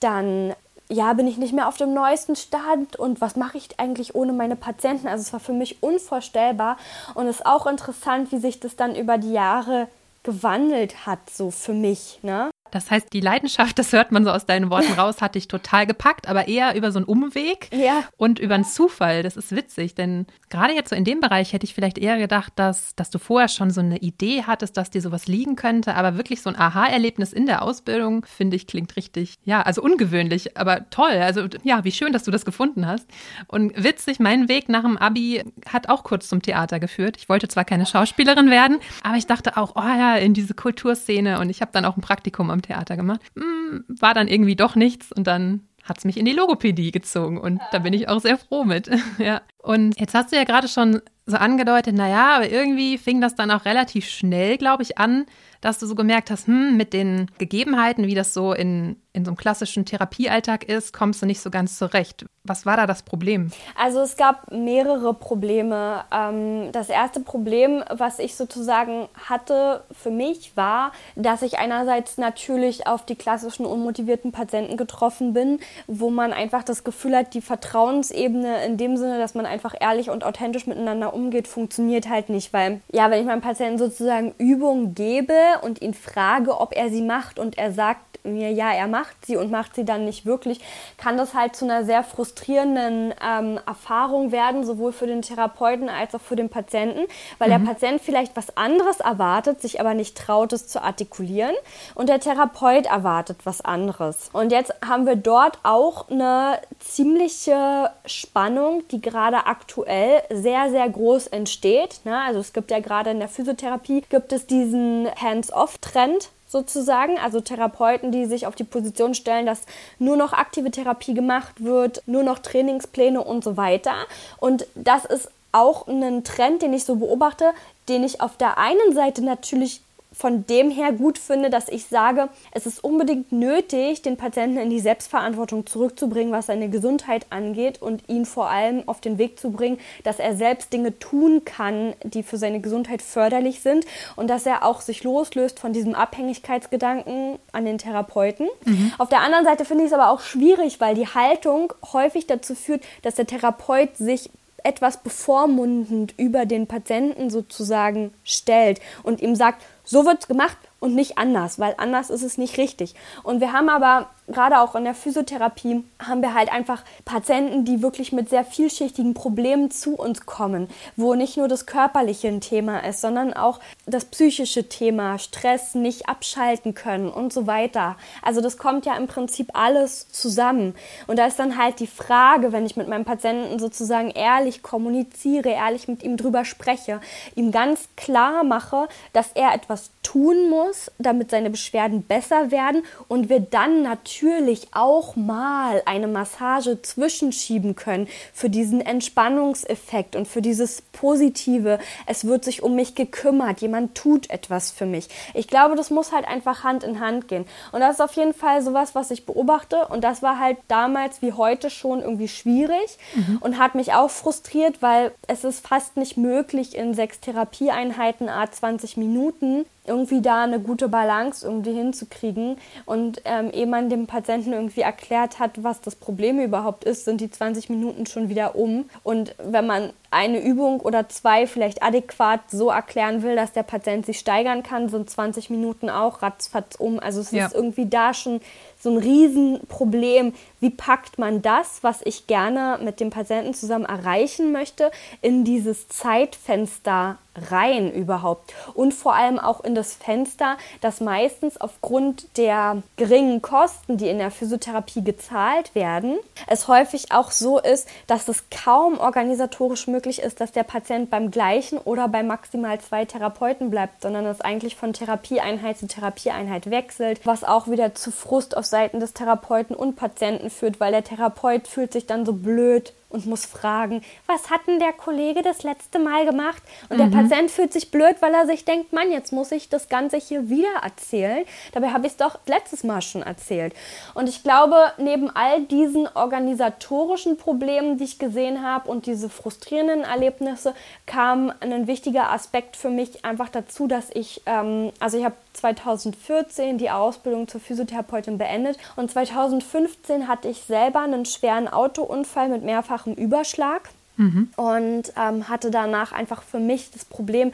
dann 0.00 0.54
ja, 0.90 1.12
bin 1.12 1.26
ich 1.26 1.36
nicht 1.36 1.52
mehr 1.52 1.68
auf 1.68 1.76
dem 1.76 1.92
neuesten 1.92 2.36
Stand 2.36 2.96
und 2.96 3.20
was 3.20 3.36
mache 3.36 3.58
ich 3.58 3.78
eigentlich 3.78 4.14
ohne 4.14 4.32
meine 4.32 4.56
Patienten? 4.56 5.06
Also 5.06 5.22
es 5.22 5.32
war 5.32 5.40
für 5.40 5.52
mich 5.52 5.82
unvorstellbar 5.82 6.76
und 7.14 7.26
es 7.26 7.36
ist 7.36 7.46
auch 7.46 7.66
interessant, 7.66 8.32
wie 8.32 8.38
sich 8.38 8.60
das 8.60 8.76
dann 8.76 8.94
über 8.96 9.18
die 9.18 9.32
Jahre 9.32 9.88
gewandelt 10.22 11.06
hat, 11.06 11.30
so 11.30 11.50
für 11.50 11.74
mich. 11.74 12.20
Ne? 12.22 12.50
Das 12.70 12.90
heißt, 12.90 13.12
die 13.12 13.20
Leidenschaft, 13.20 13.78
das 13.78 13.92
hört 13.92 14.12
man 14.12 14.24
so 14.24 14.30
aus 14.30 14.46
deinen 14.46 14.70
Worten 14.70 14.92
raus, 14.98 15.20
hat 15.20 15.34
dich 15.34 15.48
total 15.48 15.86
gepackt, 15.86 16.28
aber 16.28 16.48
eher 16.48 16.76
über 16.76 16.92
so 16.92 16.98
einen 16.98 17.06
Umweg 17.06 17.68
ja. 17.72 18.04
und 18.16 18.38
über 18.38 18.54
einen 18.54 18.64
Zufall. 18.64 19.22
Das 19.22 19.36
ist 19.36 19.54
witzig, 19.54 19.94
denn 19.94 20.26
gerade 20.50 20.74
jetzt 20.74 20.90
so 20.90 20.96
in 20.96 21.04
dem 21.04 21.20
Bereich 21.20 21.52
hätte 21.52 21.64
ich 21.64 21.74
vielleicht 21.74 21.98
eher 21.98 22.18
gedacht, 22.18 22.52
dass, 22.56 22.94
dass 22.94 23.10
du 23.10 23.18
vorher 23.18 23.48
schon 23.48 23.70
so 23.70 23.80
eine 23.80 23.98
Idee 23.98 24.44
hattest, 24.46 24.76
dass 24.76 24.90
dir 24.90 25.02
sowas 25.02 25.26
liegen 25.26 25.56
könnte, 25.56 25.94
aber 25.94 26.16
wirklich 26.16 26.42
so 26.42 26.50
ein 26.50 26.58
Aha-Erlebnis 26.58 27.32
in 27.32 27.46
der 27.46 27.62
Ausbildung, 27.62 28.24
finde 28.26 28.56
ich, 28.56 28.66
klingt 28.66 28.96
richtig, 28.96 29.38
ja, 29.44 29.62
also 29.62 29.82
ungewöhnlich, 29.82 30.56
aber 30.56 30.88
toll. 30.90 31.12
Also 31.12 31.46
ja, 31.62 31.84
wie 31.84 31.92
schön, 31.92 32.12
dass 32.12 32.24
du 32.24 32.30
das 32.30 32.44
gefunden 32.44 32.86
hast. 32.86 33.06
Und 33.46 33.82
witzig, 33.82 34.20
mein 34.20 34.48
Weg 34.48 34.68
nach 34.68 34.82
dem 34.82 34.96
Abi 34.96 35.42
hat 35.68 35.88
auch 35.88 36.04
kurz 36.04 36.28
zum 36.28 36.42
Theater 36.42 36.80
geführt. 36.80 37.16
Ich 37.18 37.28
wollte 37.28 37.48
zwar 37.48 37.64
keine 37.64 37.86
Schauspielerin 37.86 38.50
werden, 38.50 38.78
aber 39.02 39.16
ich 39.16 39.26
dachte 39.26 39.56
auch, 39.56 39.72
oh 39.76 39.80
ja, 39.80 40.16
in 40.16 40.34
diese 40.34 40.54
Kulturszene 40.54 41.40
und 41.40 41.50
ich 41.50 41.60
habe 41.60 41.72
dann 41.72 41.84
auch 41.84 41.96
ein 41.96 42.02
Praktikum 42.02 42.50
am 42.50 42.57
am 42.58 42.62
Theater 42.62 42.96
gemacht. 42.96 43.20
Hm, 43.36 43.84
war 43.88 44.14
dann 44.14 44.28
irgendwie 44.28 44.56
doch 44.56 44.74
nichts 44.74 45.12
und 45.12 45.26
dann 45.26 45.62
hat 45.84 45.98
es 45.98 46.04
mich 46.04 46.18
in 46.18 46.26
die 46.26 46.32
Logopädie 46.32 46.90
gezogen 46.90 47.38
und 47.38 47.60
da 47.72 47.78
bin 47.78 47.94
ich 47.94 48.08
auch 48.08 48.20
sehr 48.20 48.36
froh 48.36 48.64
mit. 48.64 48.90
ja. 49.18 49.40
Und 49.58 49.98
jetzt 49.98 50.14
hast 50.14 50.32
du 50.32 50.36
ja 50.36 50.44
gerade 50.44 50.68
schon 50.68 51.00
so 51.26 51.36
angedeutet, 51.36 51.94
naja, 51.94 52.36
aber 52.36 52.50
irgendwie 52.50 52.98
fing 52.98 53.20
das 53.20 53.34
dann 53.34 53.50
auch 53.50 53.64
relativ 53.64 54.06
schnell, 54.06 54.58
glaube 54.58 54.82
ich, 54.82 54.98
an, 54.98 55.26
dass 55.60 55.78
du 55.78 55.86
so 55.86 55.94
gemerkt 55.94 56.30
hast, 56.30 56.46
hm, 56.46 56.76
mit 56.76 56.92
den 56.92 57.30
Gegebenheiten, 57.38 58.06
wie 58.06 58.14
das 58.14 58.34
so 58.34 58.52
in, 58.52 58.96
in 59.12 59.24
so 59.24 59.30
einem 59.30 59.36
klassischen 59.36 59.84
Therapiealltag 59.84 60.64
ist, 60.64 60.92
kommst 60.92 61.22
du 61.22 61.26
nicht 61.26 61.40
so 61.40 61.50
ganz 61.50 61.76
zurecht. 61.78 62.26
Was 62.44 62.64
war 62.64 62.76
da 62.76 62.86
das 62.86 63.02
Problem? 63.02 63.50
Also 63.76 64.00
es 64.00 64.16
gab 64.16 64.50
mehrere 64.50 65.12
Probleme. 65.12 66.04
Ähm, 66.12 66.70
das 66.72 66.88
erste 66.88 67.20
Problem, 67.20 67.82
was 67.90 68.20
ich 68.20 68.36
sozusagen 68.36 69.08
hatte 69.28 69.84
für 69.92 70.10
mich, 70.10 70.56
war, 70.56 70.92
dass 71.16 71.42
ich 71.42 71.58
einerseits 71.58 72.16
natürlich 72.16 72.86
auf 72.86 73.04
die 73.04 73.16
klassischen 73.16 73.66
unmotivierten 73.66 74.32
Patienten 74.32 74.76
getroffen 74.76 75.34
bin, 75.34 75.58
wo 75.86 76.10
man 76.10 76.32
einfach 76.32 76.62
das 76.62 76.84
Gefühl 76.84 77.16
hat, 77.16 77.34
die 77.34 77.42
Vertrauensebene 77.42 78.64
in 78.64 78.76
dem 78.76 78.96
Sinne, 78.96 79.18
dass 79.18 79.34
man 79.34 79.44
einfach 79.44 79.74
ehrlich 79.78 80.08
und 80.08 80.24
authentisch 80.24 80.66
miteinander 80.66 81.12
umgeht, 81.12 81.48
funktioniert 81.48 82.08
halt 82.08 82.28
nicht. 82.30 82.52
Weil, 82.52 82.80
ja, 82.92 83.10
wenn 83.10 83.20
ich 83.20 83.26
meinem 83.26 83.42
Patienten 83.42 83.78
sozusagen 83.78 84.34
Übungen 84.38 84.94
gebe 84.94 85.34
und 85.62 85.82
ihn 85.82 85.94
frage, 85.94 86.60
ob 86.60 86.76
er 86.76 86.90
sie 86.90 87.02
macht 87.02 87.38
und 87.38 87.58
er 87.58 87.72
sagt, 87.72 88.07
mir, 88.24 88.50
ja, 88.52 88.72
er 88.72 88.86
macht 88.86 89.26
sie 89.26 89.36
und 89.36 89.50
macht 89.50 89.74
sie 89.74 89.84
dann 89.84 90.04
nicht 90.04 90.26
wirklich, 90.26 90.60
kann 90.96 91.16
das 91.16 91.34
halt 91.34 91.56
zu 91.56 91.64
einer 91.64 91.84
sehr 91.84 92.02
frustrierenden 92.02 93.14
ähm, 93.24 93.60
Erfahrung 93.66 94.32
werden, 94.32 94.64
sowohl 94.64 94.92
für 94.92 95.06
den 95.06 95.22
Therapeuten 95.22 95.88
als 95.88 96.14
auch 96.14 96.20
für 96.20 96.36
den 96.36 96.48
Patienten, 96.48 97.06
weil 97.38 97.48
mhm. 97.48 97.64
der 97.64 97.72
Patient 97.72 98.00
vielleicht 98.00 98.36
was 98.36 98.56
anderes 98.56 99.00
erwartet, 99.00 99.60
sich 99.60 99.80
aber 99.80 99.94
nicht 99.94 100.16
traut, 100.16 100.52
es 100.52 100.68
zu 100.68 100.82
artikulieren 100.82 101.54
und 101.94 102.08
der 102.08 102.20
Therapeut 102.20 102.86
erwartet 102.86 103.38
was 103.44 103.60
anderes. 103.60 104.30
Und 104.32 104.52
jetzt 104.52 104.72
haben 104.86 105.06
wir 105.06 105.16
dort 105.16 105.58
auch 105.62 106.08
eine 106.10 106.58
ziemliche 106.78 107.90
Spannung, 108.06 108.82
die 108.90 109.00
gerade 109.00 109.46
aktuell 109.46 110.22
sehr, 110.30 110.70
sehr 110.70 110.88
groß 110.88 111.28
entsteht. 111.28 112.00
Ne? 112.04 112.18
Also 112.18 112.40
es 112.40 112.52
gibt 112.52 112.70
ja 112.70 112.80
gerade 112.80 113.10
in 113.10 113.18
der 113.18 113.28
Physiotherapie, 113.28 114.04
gibt 114.08 114.32
es 114.32 114.46
diesen 114.46 115.08
Hands-off-Trend, 115.20 116.30
sozusagen, 116.48 117.18
also 117.18 117.40
Therapeuten, 117.40 118.10
die 118.10 118.26
sich 118.26 118.46
auf 118.46 118.56
die 118.56 118.64
Position 118.64 119.14
stellen, 119.14 119.46
dass 119.46 119.62
nur 119.98 120.16
noch 120.16 120.32
aktive 120.32 120.70
Therapie 120.70 121.14
gemacht 121.14 121.62
wird, 121.62 122.02
nur 122.06 122.22
noch 122.22 122.38
Trainingspläne 122.38 123.22
und 123.22 123.44
so 123.44 123.56
weiter. 123.56 123.94
Und 124.38 124.66
das 124.74 125.04
ist 125.04 125.30
auch 125.52 125.86
ein 125.86 126.24
Trend, 126.24 126.62
den 126.62 126.72
ich 126.72 126.84
so 126.84 126.96
beobachte, 126.96 127.52
den 127.88 128.04
ich 128.04 128.20
auf 128.20 128.36
der 128.36 128.58
einen 128.58 128.92
Seite 128.94 129.22
natürlich 129.22 129.80
von 130.18 130.46
dem 130.46 130.68
her 130.68 130.90
gut 130.90 131.16
finde, 131.16 131.48
dass 131.48 131.68
ich 131.68 131.86
sage, 131.86 132.28
es 132.50 132.66
ist 132.66 132.82
unbedingt 132.82 133.30
nötig, 133.30 134.02
den 134.02 134.16
Patienten 134.16 134.58
in 134.58 134.68
die 134.68 134.80
Selbstverantwortung 134.80 135.64
zurückzubringen, 135.64 136.32
was 136.32 136.46
seine 136.46 136.68
Gesundheit 136.68 137.26
angeht 137.30 137.80
und 137.80 138.02
ihn 138.08 138.26
vor 138.26 138.50
allem 138.50 138.82
auf 138.88 139.00
den 139.00 139.16
Weg 139.18 139.38
zu 139.38 139.52
bringen, 139.52 139.78
dass 140.02 140.18
er 140.18 140.34
selbst 140.34 140.72
Dinge 140.72 140.98
tun 140.98 141.44
kann, 141.44 141.94
die 142.02 142.24
für 142.24 142.36
seine 142.36 142.58
Gesundheit 142.58 143.00
förderlich 143.00 143.60
sind 143.60 143.86
und 144.16 144.28
dass 144.28 144.44
er 144.44 144.64
auch 144.64 144.80
sich 144.80 145.04
loslöst 145.04 145.60
von 145.60 145.72
diesem 145.72 145.94
Abhängigkeitsgedanken 145.94 147.38
an 147.52 147.64
den 147.64 147.78
Therapeuten. 147.78 148.48
Mhm. 148.64 148.92
Auf 148.98 149.10
der 149.10 149.20
anderen 149.20 149.44
Seite 149.44 149.64
finde 149.64 149.84
ich 149.84 149.92
es 149.92 149.96
aber 149.96 150.10
auch 150.10 150.20
schwierig, 150.20 150.80
weil 150.80 150.96
die 150.96 151.06
Haltung 151.06 151.72
häufig 151.92 152.26
dazu 152.26 152.56
führt, 152.56 152.82
dass 153.02 153.14
der 153.14 153.28
Therapeut 153.28 153.96
sich 153.96 154.30
etwas 154.64 154.98
bevormundend 154.98 156.14
über 156.18 156.44
den 156.44 156.66
Patienten 156.66 157.30
sozusagen 157.30 158.12
stellt 158.24 158.80
und 159.02 159.20
ihm 159.20 159.34
sagt, 159.34 159.64
so 159.88 160.04
wird 160.04 160.20
es 160.20 160.28
gemacht 160.28 160.58
und 160.80 160.94
nicht 160.94 161.18
anders, 161.18 161.58
weil 161.58 161.74
anders 161.78 162.10
ist 162.10 162.22
es 162.22 162.38
nicht 162.38 162.58
richtig. 162.58 162.94
Und 163.22 163.40
wir 163.40 163.52
haben 163.52 163.68
aber 163.68 164.08
gerade 164.28 164.60
auch 164.60 164.74
in 164.74 164.84
der 164.84 164.94
Physiotherapie 164.94 165.84
haben 165.98 166.22
wir 166.22 166.34
halt 166.34 166.52
einfach 166.52 166.84
Patienten, 167.04 167.64
die 167.64 167.82
wirklich 167.82 168.12
mit 168.12 168.28
sehr 168.28 168.44
vielschichtigen 168.44 169.14
Problemen 169.14 169.70
zu 169.70 169.96
uns 169.96 170.26
kommen, 170.26 170.68
wo 170.96 171.14
nicht 171.14 171.36
nur 171.36 171.48
das 171.48 171.66
körperliche 171.66 172.28
ein 172.28 172.40
Thema 172.40 172.84
ist, 172.84 173.00
sondern 173.00 173.32
auch 173.32 173.58
das 173.86 174.04
psychische 174.04 174.68
Thema, 174.68 175.18
Stress, 175.18 175.74
nicht 175.74 176.08
abschalten 176.08 176.74
können 176.74 177.08
und 177.08 177.32
so 177.32 177.46
weiter. 177.46 177.96
Also 178.22 178.40
das 178.40 178.58
kommt 178.58 178.86
ja 178.86 178.96
im 178.96 179.06
Prinzip 179.06 179.50
alles 179.54 180.10
zusammen. 180.10 180.74
Und 181.06 181.18
da 181.18 181.26
ist 181.26 181.38
dann 181.38 181.56
halt 181.56 181.80
die 181.80 181.86
Frage, 181.86 182.52
wenn 182.52 182.66
ich 182.66 182.76
mit 182.76 182.88
meinem 182.88 183.04
Patienten 183.04 183.58
sozusagen 183.58 184.10
ehrlich 184.10 184.62
kommuniziere, 184.62 185.50
ehrlich 185.50 185.88
mit 185.88 186.02
ihm 186.02 186.16
drüber 186.16 186.44
spreche, 186.44 187.00
ihm 187.34 187.50
ganz 187.50 187.88
klar 187.96 188.44
mache, 188.44 188.88
dass 189.12 189.32
er 189.32 189.54
etwas 189.54 189.90
tun 190.08 190.48
muss, 190.48 190.90
damit 190.98 191.30
seine 191.30 191.50
Beschwerden 191.50 192.02
besser 192.02 192.50
werden 192.50 192.82
und 193.08 193.28
wir 193.28 193.40
dann 193.40 193.82
natürlich 193.82 194.68
auch 194.72 195.16
mal 195.16 195.82
eine 195.84 196.06
Massage 196.06 196.80
zwischenschieben 196.80 197.76
können 197.76 198.08
für 198.32 198.48
diesen 198.48 198.80
Entspannungseffekt 198.80 200.16
und 200.16 200.26
für 200.26 200.40
dieses 200.40 200.80
Positive. 200.92 201.78
Es 202.06 202.24
wird 202.24 202.42
sich 202.42 202.62
um 202.62 202.74
mich 202.74 202.94
gekümmert, 202.94 203.60
jemand 203.60 203.96
tut 203.96 204.30
etwas 204.30 204.70
für 204.70 204.86
mich. 204.86 205.08
Ich 205.34 205.46
glaube, 205.46 205.76
das 205.76 205.90
muss 205.90 206.10
halt 206.10 206.26
einfach 206.26 206.64
Hand 206.64 206.84
in 206.84 207.00
Hand 207.00 207.28
gehen. 207.28 207.44
Und 207.72 207.80
das 207.80 207.96
ist 207.96 208.00
auf 208.00 208.14
jeden 208.14 208.32
Fall 208.32 208.62
sowas, 208.62 208.94
was 208.94 209.10
ich 209.10 209.26
beobachte 209.26 209.88
und 209.88 210.04
das 210.04 210.22
war 210.22 210.38
halt 210.38 210.56
damals 210.68 211.20
wie 211.20 211.34
heute 211.34 211.68
schon 211.68 212.00
irgendwie 212.00 212.28
schwierig 212.28 212.96
mhm. 213.14 213.38
und 213.40 213.58
hat 213.58 213.74
mich 213.74 213.92
auch 213.92 214.10
frustriert, 214.10 214.80
weil 214.80 215.12
es 215.26 215.44
ist 215.44 215.66
fast 215.66 215.98
nicht 215.98 216.16
möglich 216.16 216.74
in 216.74 216.94
sechs 216.94 217.20
Therapieeinheiten 217.20 218.30
a 218.30 218.50
20 218.50 218.96
Minuten 218.96 219.66
irgendwie 219.88 220.22
da 220.22 220.44
eine 220.44 220.60
gute 220.60 220.88
Balance 220.88 221.46
irgendwie 221.46 221.72
hinzukriegen. 221.72 222.56
Und 222.86 223.22
ähm, 223.24 223.50
ehe 223.52 223.66
man 223.66 223.90
dem 223.90 224.06
Patienten 224.06 224.52
irgendwie 224.52 224.82
erklärt 224.82 225.38
hat, 225.38 225.62
was 225.62 225.80
das 225.80 225.96
Problem 225.96 226.38
überhaupt 226.38 226.84
ist, 226.84 227.04
sind 227.04 227.20
die 227.20 227.30
20 227.30 227.70
Minuten 227.70 228.06
schon 228.06 228.28
wieder 228.28 228.54
um. 228.54 228.88
Und 229.02 229.34
wenn 229.42 229.66
man 229.66 229.92
eine 230.10 230.42
Übung 230.42 230.80
oder 230.80 231.08
zwei 231.08 231.46
vielleicht 231.46 231.82
adäquat 231.82 232.40
so 232.50 232.70
erklären 232.70 233.22
will, 233.22 233.36
dass 233.36 233.52
der 233.52 233.62
Patient 233.62 234.06
sich 234.06 234.18
steigern 234.18 234.62
kann, 234.62 234.88
sind 234.88 235.10
20 235.10 235.50
Minuten 235.50 235.90
auch 235.90 236.22
ratzfatz 236.22 236.76
um. 236.76 236.98
Also 236.98 237.20
es 237.20 237.30
ja. 237.30 237.46
ist 237.46 237.54
irgendwie 237.54 237.86
da 237.86 238.14
schon 238.14 238.40
so 238.80 238.90
ein 238.90 238.98
Riesenproblem. 238.98 240.32
Wie 240.60 240.70
packt 240.70 241.18
man 241.18 241.40
das, 241.40 241.82
was 241.82 242.00
ich 242.04 242.26
gerne 242.26 242.78
mit 242.82 242.98
dem 242.98 243.10
Patienten 243.10 243.54
zusammen 243.54 243.84
erreichen 243.84 244.50
möchte, 244.50 244.90
in 245.22 245.44
dieses 245.44 245.88
Zeitfenster 245.88 247.18
rein 247.50 247.92
überhaupt? 247.92 248.52
Und 248.74 248.92
vor 248.92 249.14
allem 249.14 249.38
auch 249.38 249.62
in 249.62 249.76
das 249.76 249.94
Fenster, 249.94 250.56
das 250.80 251.00
meistens 251.00 251.60
aufgrund 251.60 252.36
der 252.36 252.82
geringen 252.96 253.40
Kosten, 253.40 253.98
die 253.98 254.08
in 254.08 254.18
der 254.18 254.32
Physiotherapie 254.32 255.04
gezahlt 255.04 255.76
werden, 255.76 256.18
es 256.48 256.66
häufig 256.66 257.12
auch 257.12 257.30
so 257.30 257.60
ist, 257.60 257.88
dass 258.08 258.26
es 258.26 258.44
kaum 258.50 258.98
organisatorisch 258.98 259.86
möglich 259.86 260.20
ist, 260.20 260.40
dass 260.40 260.50
der 260.50 260.64
Patient 260.64 261.08
beim 261.08 261.30
gleichen 261.30 261.78
oder 261.78 262.08
bei 262.08 262.24
maximal 262.24 262.80
zwei 262.80 263.04
Therapeuten 263.04 263.70
bleibt, 263.70 264.02
sondern 264.02 264.26
es 264.26 264.40
eigentlich 264.40 264.74
von 264.74 264.92
Therapieeinheit 264.92 265.78
zu 265.78 265.86
Therapieeinheit 265.86 266.70
wechselt, 266.70 267.20
was 267.24 267.44
auch 267.44 267.68
wieder 267.68 267.94
zu 267.94 268.10
Frust 268.10 268.56
auf 268.56 268.64
Seiten 268.64 268.98
des 268.98 269.14
Therapeuten 269.14 269.76
und 269.76 269.94
Patienten 269.94 270.47
führt, 270.50 270.80
weil 270.80 270.92
der 270.92 271.04
Therapeut 271.04 271.68
fühlt 271.68 271.92
sich 271.92 272.06
dann 272.06 272.24
so 272.26 272.32
blöd 272.32 272.92
und 273.10 273.26
muss 273.26 273.46
fragen, 273.46 274.02
was 274.26 274.50
hat 274.50 274.66
denn 274.66 274.78
der 274.78 274.92
Kollege 274.92 275.42
das 275.42 275.62
letzte 275.62 275.98
Mal 275.98 276.26
gemacht? 276.26 276.62
Und 276.88 276.98
mhm. 276.98 277.10
der 277.10 277.18
Patient 277.18 277.50
fühlt 277.50 277.72
sich 277.72 277.90
blöd, 277.90 278.16
weil 278.20 278.34
er 278.34 278.46
sich 278.46 278.64
denkt, 278.64 278.92
Mann, 278.92 279.10
jetzt 279.10 279.32
muss 279.32 279.50
ich 279.50 279.68
das 279.68 279.88
Ganze 279.88 280.18
hier 280.18 280.50
wieder 280.50 280.68
erzählen. 280.82 281.44
Dabei 281.72 281.88
habe 281.88 282.06
ich 282.06 282.12
es 282.12 282.16
doch 282.18 282.38
letztes 282.46 282.84
Mal 282.84 283.00
schon 283.00 283.22
erzählt. 283.22 283.74
Und 284.14 284.28
ich 284.28 284.42
glaube, 284.42 284.76
neben 284.98 285.30
all 285.30 285.62
diesen 285.62 286.06
organisatorischen 286.06 287.38
Problemen, 287.38 287.96
die 287.96 288.04
ich 288.04 288.18
gesehen 288.18 288.62
habe 288.62 288.90
und 288.90 289.06
diese 289.06 289.30
frustrierenden 289.30 290.02
Erlebnisse, 290.02 290.74
kam 291.06 291.52
ein 291.60 291.86
wichtiger 291.86 292.30
Aspekt 292.30 292.76
für 292.76 292.90
mich 292.90 293.24
einfach 293.24 293.48
dazu, 293.48 293.86
dass 293.86 294.10
ich, 294.12 294.42
ähm, 294.44 294.92
also 295.00 295.16
ich 295.16 295.24
habe 295.24 295.36
2014 295.58 296.78
die 296.78 296.90
Ausbildung 296.90 297.48
zur 297.48 297.60
Physiotherapeutin 297.60 298.38
beendet 298.38 298.78
und 298.96 299.10
2015 299.10 300.28
hatte 300.28 300.48
ich 300.48 300.62
selber 300.62 301.00
einen 301.00 301.24
schweren 301.24 301.68
Autounfall 301.68 302.48
mit 302.48 302.62
mehrfachem 302.64 303.14
Überschlag 303.14 303.90
mhm. 304.16 304.50
und 304.56 305.12
ähm, 305.16 305.48
hatte 305.48 305.70
danach 305.70 306.12
einfach 306.12 306.42
für 306.42 306.60
mich 306.60 306.90
das 306.90 307.04
Problem, 307.04 307.52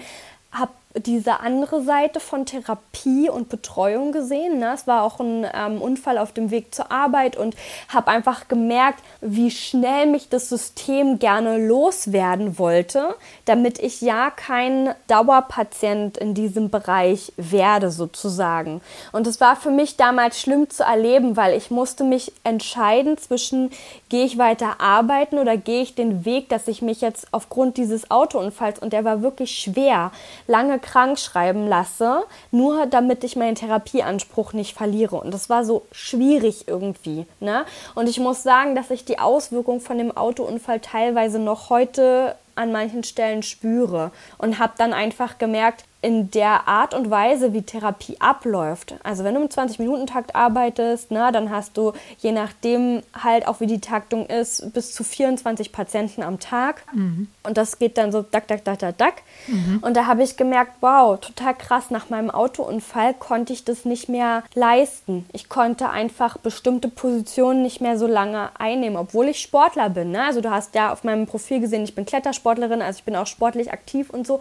habe 0.53 0.73
diese 0.97 1.41
andere 1.41 1.83
Seite 1.83 2.21
von 2.21 2.47
Therapie 2.47 3.29
und 3.29 3.49
Betreuung 3.49 4.13
gesehen. 4.13 4.61
Ne? 4.61 4.73
Es 4.75 4.87
war 4.87 5.03
auch 5.03 5.19
ein 5.19 5.47
ähm, 5.53 5.83
Unfall 5.83 6.19
auf 6.19 6.33
dem 6.33 6.51
Weg 6.51 6.73
zur 6.75 6.93
Arbeit 6.93 7.37
und 7.37 7.57
habe 7.89 8.09
einfach 8.09 8.47
gemerkt, 8.47 9.01
wie 9.21 9.51
schnell 9.51 10.07
mich 10.07 10.29
das 10.29 10.49
System 10.49 11.19
gerne 11.19 11.59
loswerden 11.59 12.59
wollte, 12.59 13.17
damit 13.45 13.81
ich 13.81 14.01
ja 14.03 14.31
kein 14.31 14.95
Dauerpatient 15.09 16.17
in 16.17 16.35
diesem 16.35 16.71
Bereich 16.71 17.33
werde 17.37 17.91
sozusagen. 17.91 18.81
Und 19.11 19.27
es 19.27 19.41
war 19.41 19.57
für 19.57 19.73
mich 19.73 19.97
damals 19.97 20.41
schlimm 20.41 20.71
zu 20.71 20.85
erleben, 20.85 21.37
weil 21.37 21.57
ich 21.57 21.73
musste 21.73 22.05
mich 22.05 22.33
entscheiden 22.45 23.19
zwischen 23.19 23.71
gehe 24.11 24.25
ich 24.25 24.39
weiter 24.39 24.81
arbeiten 24.81 25.39
oder 25.39 25.57
gehe 25.57 25.83
ich 25.83 25.97
den 25.97 26.25
Weg, 26.25 26.49
dass 26.49 26.69
ich 26.69 26.83
mich 26.83 27.01
jetzt 27.01 27.27
aufgrund 27.33 27.77
dieses 27.79 28.13
Autounfalls 28.13 28.79
und 28.79 28.93
der 28.93 29.05
war 29.05 29.23
wirklich 29.23 29.59
schwer, 29.59 30.13
lange 30.47 30.79
krank 30.85 31.19
schreiben 31.19 31.67
lasse, 31.67 32.25
nur 32.51 32.87
damit 32.87 33.25
ich 33.25 33.35
meinen 33.35 33.57
Therapieanspruch 33.57 34.53
nicht 34.53 34.77
verliere. 34.77 35.17
Und 35.17 35.33
das 35.33 35.51
war 35.51 35.65
so 35.65 35.87
schwierig 35.91 36.69
irgendwie. 36.69 37.27
Ne? 37.41 37.65
Und 37.95 38.09
ich 38.09 38.21
muss 38.21 38.43
sagen, 38.43 38.75
dass 38.75 38.91
ich 38.91 39.05
die 39.05 39.19
Auswirkungen 39.19 39.81
von 39.81 39.99
dem 39.99 40.17
Autounfall 40.17 40.81
teilweise 40.81 41.39
noch 41.39 41.71
heute 41.71 42.37
an 42.55 42.71
manchen 42.71 43.03
Stellen 43.03 43.43
spüre 43.43 44.13
und 44.39 44.59
habe 44.59 44.75
dann 44.79 44.93
einfach 44.93 45.39
gemerkt, 45.39 45.85
in 46.05 46.31
der 46.31 46.69
Art 46.69 46.93
und 46.93 47.11
Weise, 47.11 47.55
wie 47.55 47.63
Therapie 47.63 48.17
abläuft. 48.21 48.95
Also 49.03 49.25
wenn 49.25 49.37
du 49.37 49.41
im 49.41 49.49
20-Minuten-Takt 49.49 50.37
arbeitest, 50.37 51.07
na, 51.09 51.33
dann 51.33 51.49
hast 51.49 51.79
du, 51.79 51.95
je 52.19 52.31
nachdem 52.31 53.01
halt 53.15 53.49
auch 53.49 53.61
wie 53.61 53.67
die 53.67 53.81
Taktung 53.81 54.27
ist, 54.27 54.75
bis 54.75 54.93
zu 54.93 55.03
24 55.03 55.73
Patienten 55.73 56.23
am 56.23 56.41
Tag. 56.41 56.83
Mhm. 56.93 57.29
Und 57.43 57.57
das 57.57 57.79
geht 57.79 57.97
dann 57.97 58.13
so 58.13 58.21
dack, 58.21 58.47
dack, 58.49 58.65
dack, 58.65 58.81
dack, 58.81 58.99
dack. 58.99 59.23
Mhm. 59.47 59.79
Und 59.81 59.97
da 59.97 60.05
habe 60.05 60.23
ich 60.23 60.37
gemerkt, 60.37 60.73
wow, 60.83 61.19
total 61.19 61.55
krass, 61.55 61.91
nach 61.91 62.11
meinem 62.11 62.31
Autounfall 62.31 63.15
konnte 63.15 63.55
ich 63.55 63.65
das 63.65 63.87
nicht 63.87 64.11
mehr 64.11 64.43
leisten. 64.53 65.25
Ich 65.33 65.49
konnte 65.49 65.89
einfach 65.89 66.37
bestimmte 66.37 66.89
Positionen 66.89 67.63
nicht 67.63 67.81
mehr 67.81 67.97
so 67.97 68.07
lange 68.07 68.51
einnehmen, 68.61 68.99
obwohl 68.99 69.29
ich 69.29 69.41
Sportler 69.41 69.89
bin. 69.89 70.11
Ne? 70.11 70.23
Also 70.23 70.43
du 70.43 70.51
hast 70.51 70.75
ja 70.75 70.93
auf 70.93 71.03
meinem 71.03 71.27
Profil 71.27 71.61
gesehen, 71.61 71.85
ich 71.85 71.95
bin 71.95 72.05
Klettersportlerin, 72.05 72.83
also 72.83 72.99
ich 72.99 73.05
bin 73.05 73.17
auch 73.17 73.27
sportlich 73.27 73.73
aktiv 73.73 74.11
und 74.11 74.27
so. 74.27 74.41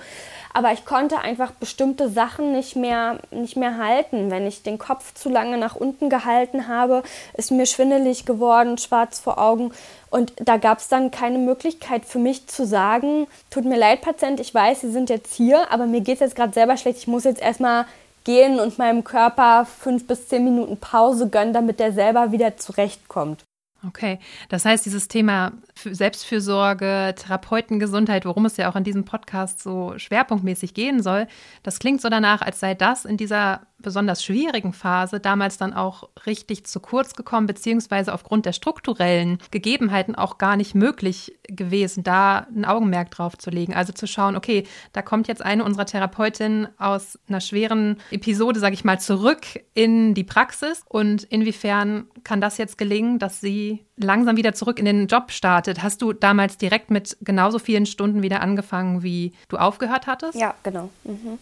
Aber 0.53 0.74
ich 0.74 0.84
konnte 0.84 1.20
einfach 1.20 1.52
bestimmte 1.60 2.10
Sachen 2.10 2.51
nicht 2.51 2.75
mehr, 2.75 3.19
nicht 3.31 3.55
mehr 3.55 3.77
halten. 3.77 4.31
Wenn 4.31 4.48
ich 4.48 4.63
den 4.63 4.77
Kopf 4.77 5.13
zu 5.13 5.29
lange 5.29 5.57
nach 5.57 5.75
unten 5.75 6.10
gehalten 6.10 6.67
habe, 6.67 7.03
ist 7.36 7.51
mir 7.51 7.65
schwindelig 7.65 8.25
geworden, 8.25 8.77
schwarz 8.77 9.19
vor 9.19 9.38
Augen. 9.38 9.72
Und 10.10 10.33
da 10.38 10.57
gab 10.57 10.79
es 10.79 10.88
dann 10.88 11.12
keine 11.12 11.39
Möglichkeit 11.39 12.05
für 12.05 12.19
mich 12.19 12.48
zu 12.48 12.65
sagen, 12.65 13.27
tut 13.50 13.65
mir 13.65 13.77
leid, 13.77 14.01
Patient, 14.01 14.39
ich 14.39 14.53
weiß, 14.53 14.81
Sie 14.81 14.91
sind 14.91 15.10
jetzt 15.10 15.33
hier, 15.33 15.72
aber 15.72 15.86
mir 15.86 16.01
geht 16.01 16.15
es 16.15 16.22
jetzt 16.22 16.36
gerade 16.36 16.53
selber 16.53 16.77
schlecht, 16.77 17.00
ich 17.00 17.07
muss 17.07 17.24
jetzt 17.24 17.41
erstmal 17.41 17.86
gehen 18.24 18.60
und 18.60 18.77
meinem 18.77 19.03
Körper 19.03 19.65
fünf 19.65 20.07
bis 20.07 20.27
zehn 20.27 20.43
Minuten 20.43 20.77
Pause 20.77 21.29
gönnen, 21.29 21.53
damit 21.53 21.79
der 21.79 21.91
selber 21.91 22.31
wieder 22.31 22.57
zurechtkommt. 22.57 23.43
Okay, 23.86 24.20
das 24.48 24.63
heißt, 24.63 24.86
dieses 24.86 25.10
Thema 25.10 25.52
Selbstfürsorge, 25.75 27.13
Therapeutengesundheit, 27.18 28.25
worum 28.25 28.46
es 28.46 28.56
ja 28.56 28.72
auch 28.72 28.78
in 28.78 28.86
diesem 28.86 29.04
Podcast 29.04 29.62
so 29.62 29.94
schwerpunktmäßig 29.98 30.74
gehen 30.74 31.04
soll, 31.04 31.28
das 31.63 31.80
klingt 31.80 32.02
so 32.02 32.08
danach, 32.08 32.42
als 32.42 32.62
sei 32.62 32.75
das 32.75 33.04
in 33.04 33.18
dieser 33.18 33.68
besonders 33.84 34.24
schwierigen 34.24 34.74
Phase 34.74 35.20
damals 35.20 35.58
dann 35.58 35.74
auch 35.74 36.10
richtig 36.25 36.66
zu 36.66 36.80
kurz 36.80 37.13
gekommen, 37.13 37.46
beziehungsweise 37.46 38.13
aufgrund 38.13 38.46
der 38.46 38.54
strukturellen 38.54 39.38
Gegebenheiten 39.52 40.16
auch 40.16 40.40
gar 40.40 40.58
nicht 40.58 40.74
möglich 40.74 41.38
gewesen, 41.48 42.04
da 42.04 42.48
ein 42.56 42.66
Augenmerk 42.66 43.12
drauf 43.12 43.38
zu 43.38 43.52
legen. 43.52 43.74
Also 43.74 43.94
zu 43.94 44.08
schauen, 44.08 44.36
okay, 44.36 44.66
da 44.94 45.02
kommt 45.02 45.28
jetzt 45.28 45.44
eine 45.44 45.63
unserer 45.63 45.86
Therapeutinnen 45.86 46.68
aus 46.80 47.20
einer 47.28 47.42
schweren 47.42 47.98
Episode, 48.12 48.60
sage 48.60 48.74
ich 48.74 48.84
mal, 48.84 49.00
zurück 49.00 49.46
in 49.74 50.13
die 50.13 50.24
Praxis 50.24 50.84
und 50.90 51.24
inwiefern 51.24 52.08
kann 52.24 52.42
das 52.42 52.58
jetzt 52.58 52.78
gelingen, 52.78 53.20
dass 53.20 53.42
sie 53.42 53.86
langsam 53.98 54.38
wieder 54.38 54.54
zurück 54.54 54.80
in 54.80 54.86
den 54.86 55.08
Job 55.08 55.32
startet. 55.32 55.84
Hast 55.84 56.02
du 56.02 56.13
damals 56.13 56.58
direkt 56.58 56.90
mit 56.90 57.18
genauso 57.22 57.60
vielen 57.60 57.86
Stunden 57.86 58.24
wieder 58.24 58.42
angefangen, 58.42 59.04
wie 59.04 59.34
du 59.50 59.58
aufgehört 59.58 60.08
hattest? 60.08 60.36
Ja, 60.36 60.56
genau. 60.63 60.90
Mhm. 61.04 61.38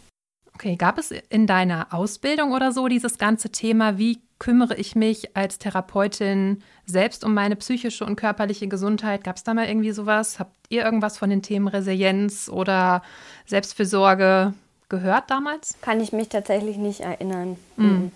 Okay, 0.55 0.75
gab 0.75 0.97
es 0.97 1.11
in 1.11 1.47
deiner 1.47 1.93
Ausbildung 1.93 2.51
oder 2.51 2.71
so 2.71 2.87
dieses 2.87 3.17
ganze 3.17 3.51
Thema, 3.51 3.97
wie 3.97 4.21
kümmere 4.37 4.75
ich 4.75 4.95
mich 4.95 5.35
als 5.37 5.59
Therapeutin 5.59 6.63
selbst 6.85 7.23
um 7.23 7.33
meine 7.33 7.55
psychische 7.55 8.05
und 8.05 8.15
körperliche 8.15 8.67
Gesundheit? 8.67 9.23
Gab 9.23 9.37
es 9.37 9.43
da 9.43 9.53
mal 9.53 9.67
irgendwie 9.67 9.91
sowas? 9.91 10.39
Habt 10.39 10.55
ihr 10.69 10.83
irgendwas 10.83 11.17
von 11.17 11.29
den 11.29 11.41
Themen 11.41 11.67
Resilienz 11.67 12.49
oder 12.49 13.01
Selbstfürsorge 13.45 14.53
gehört 14.89 15.29
damals? 15.29 15.75
Kann 15.81 16.01
ich 16.01 16.11
mich 16.11 16.29
tatsächlich 16.29 16.77
nicht 16.77 17.01
erinnern. 17.01 17.57
Mhm. 17.77 18.11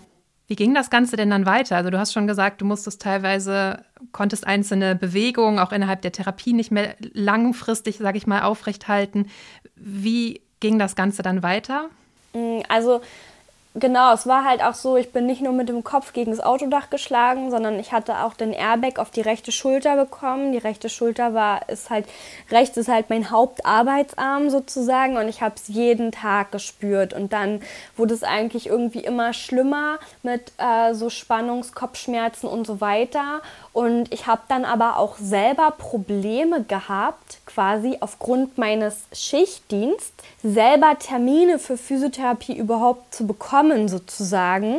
Wie 0.48 0.56
ging 0.56 0.74
das 0.74 0.90
Ganze 0.90 1.16
denn 1.16 1.30
dann 1.30 1.46
weiter? 1.46 1.76
Also 1.76 1.90
du 1.90 1.98
hast 1.98 2.12
schon 2.12 2.26
gesagt, 2.26 2.60
du 2.60 2.64
musstest 2.64 3.02
teilweise, 3.02 3.84
konntest 4.12 4.46
einzelne 4.46 4.94
Bewegungen 4.94 5.58
auch 5.58 5.72
innerhalb 5.72 6.02
der 6.02 6.12
Therapie 6.12 6.52
nicht 6.52 6.70
mehr 6.70 6.94
langfristig, 7.12 7.98
sage 7.98 8.18
ich 8.18 8.26
mal, 8.28 8.42
aufrechthalten. 8.42 9.28
Wie 9.74 10.42
ging 10.60 10.78
das 10.78 10.94
Ganze 10.94 11.22
dann 11.22 11.42
weiter? 11.42 11.88
Mm, 12.36 12.60
also 12.68 13.00
Genau, 13.78 14.14
es 14.14 14.26
war 14.26 14.44
halt 14.44 14.62
auch 14.62 14.72
so, 14.72 14.96
ich 14.96 15.12
bin 15.12 15.26
nicht 15.26 15.42
nur 15.42 15.52
mit 15.52 15.68
dem 15.68 15.84
Kopf 15.84 16.14
gegen 16.14 16.30
das 16.30 16.40
Autodach 16.40 16.88
geschlagen, 16.88 17.50
sondern 17.50 17.78
ich 17.78 17.92
hatte 17.92 18.20
auch 18.24 18.32
den 18.32 18.54
Airbag 18.54 18.98
auf 18.98 19.10
die 19.10 19.20
rechte 19.20 19.52
Schulter 19.52 19.96
bekommen. 19.96 20.52
Die 20.52 20.58
rechte 20.58 20.88
Schulter 20.88 21.34
war, 21.34 21.68
ist 21.68 21.90
halt, 21.90 22.06
rechts 22.50 22.78
ist 22.78 22.88
halt 22.88 23.10
mein 23.10 23.30
Hauptarbeitsarm 23.30 24.48
sozusagen 24.48 25.18
und 25.18 25.28
ich 25.28 25.42
habe 25.42 25.56
es 25.56 25.68
jeden 25.68 26.10
Tag 26.10 26.52
gespürt. 26.52 27.12
Und 27.12 27.34
dann 27.34 27.60
wurde 27.98 28.14
es 28.14 28.22
eigentlich 28.22 28.66
irgendwie 28.66 29.00
immer 29.00 29.34
schlimmer 29.34 29.98
mit 30.22 30.52
äh, 30.56 30.94
so 30.94 31.10
Spannungskopfschmerzen 31.10 32.48
und 32.48 32.66
so 32.66 32.80
weiter. 32.80 33.42
Und 33.76 34.10
ich 34.10 34.26
habe 34.26 34.40
dann 34.48 34.64
aber 34.64 34.96
auch 34.96 35.18
selber 35.18 35.70
Probleme 35.70 36.64
gehabt, 36.64 37.40
quasi 37.44 37.98
aufgrund 38.00 38.56
meines 38.56 39.02
Schichtdienstes, 39.12 40.14
selber 40.42 40.98
Termine 40.98 41.58
für 41.58 41.76
Physiotherapie 41.76 42.56
überhaupt 42.56 43.14
zu 43.14 43.26
bekommen, 43.26 43.88
sozusagen 43.88 44.76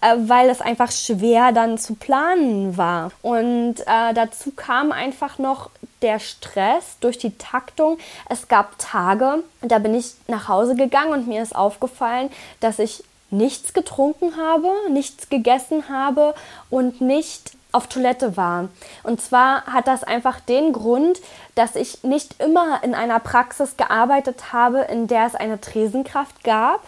äh, 0.00 0.16
weil 0.26 0.50
es 0.50 0.60
einfach 0.60 0.90
schwer 0.90 1.52
dann 1.52 1.78
zu 1.78 1.94
planen 1.94 2.76
war. 2.76 3.12
Und 3.22 3.76
äh, 3.86 4.12
dazu 4.12 4.50
kam 4.50 4.90
einfach 4.90 5.38
noch 5.38 5.70
der 6.02 6.18
Stress 6.18 6.96
durch 6.98 7.18
die 7.18 7.38
Taktung. 7.38 7.96
Es 8.28 8.48
gab 8.48 8.76
Tage, 8.76 9.44
da 9.60 9.78
bin 9.78 9.94
ich 9.94 10.14
nach 10.26 10.48
Hause 10.48 10.74
gegangen 10.74 11.12
und 11.12 11.28
mir 11.28 11.44
ist 11.44 11.54
aufgefallen, 11.54 12.28
dass 12.58 12.80
ich 12.80 13.04
nichts 13.30 13.72
getrunken 13.72 14.36
habe, 14.36 14.68
nichts 14.90 15.28
gegessen 15.28 15.88
habe 15.88 16.34
und 16.70 17.00
nicht 17.00 17.52
auf 17.72 17.86
Toilette 17.86 18.36
war. 18.36 18.68
Und 19.02 19.20
zwar 19.20 19.64
hat 19.64 19.88
das 19.88 20.04
einfach 20.04 20.40
den 20.40 20.72
Grund, 20.72 21.20
dass 21.54 21.74
ich 21.74 22.04
nicht 22.04 22.40
immer 22.40 22.82
in 22.84 22.94
einer 22.94 23.18
Praxis 23.18 23.76
gearbeitet 23.76 24.52
habe, 24.52 24.82
in 24.82 25.06
der 25.06 25.26
es 25.26 25.34
eine 25.34 25.60
Tresenkraft 25.60 26.44
gab. 26.44 26.80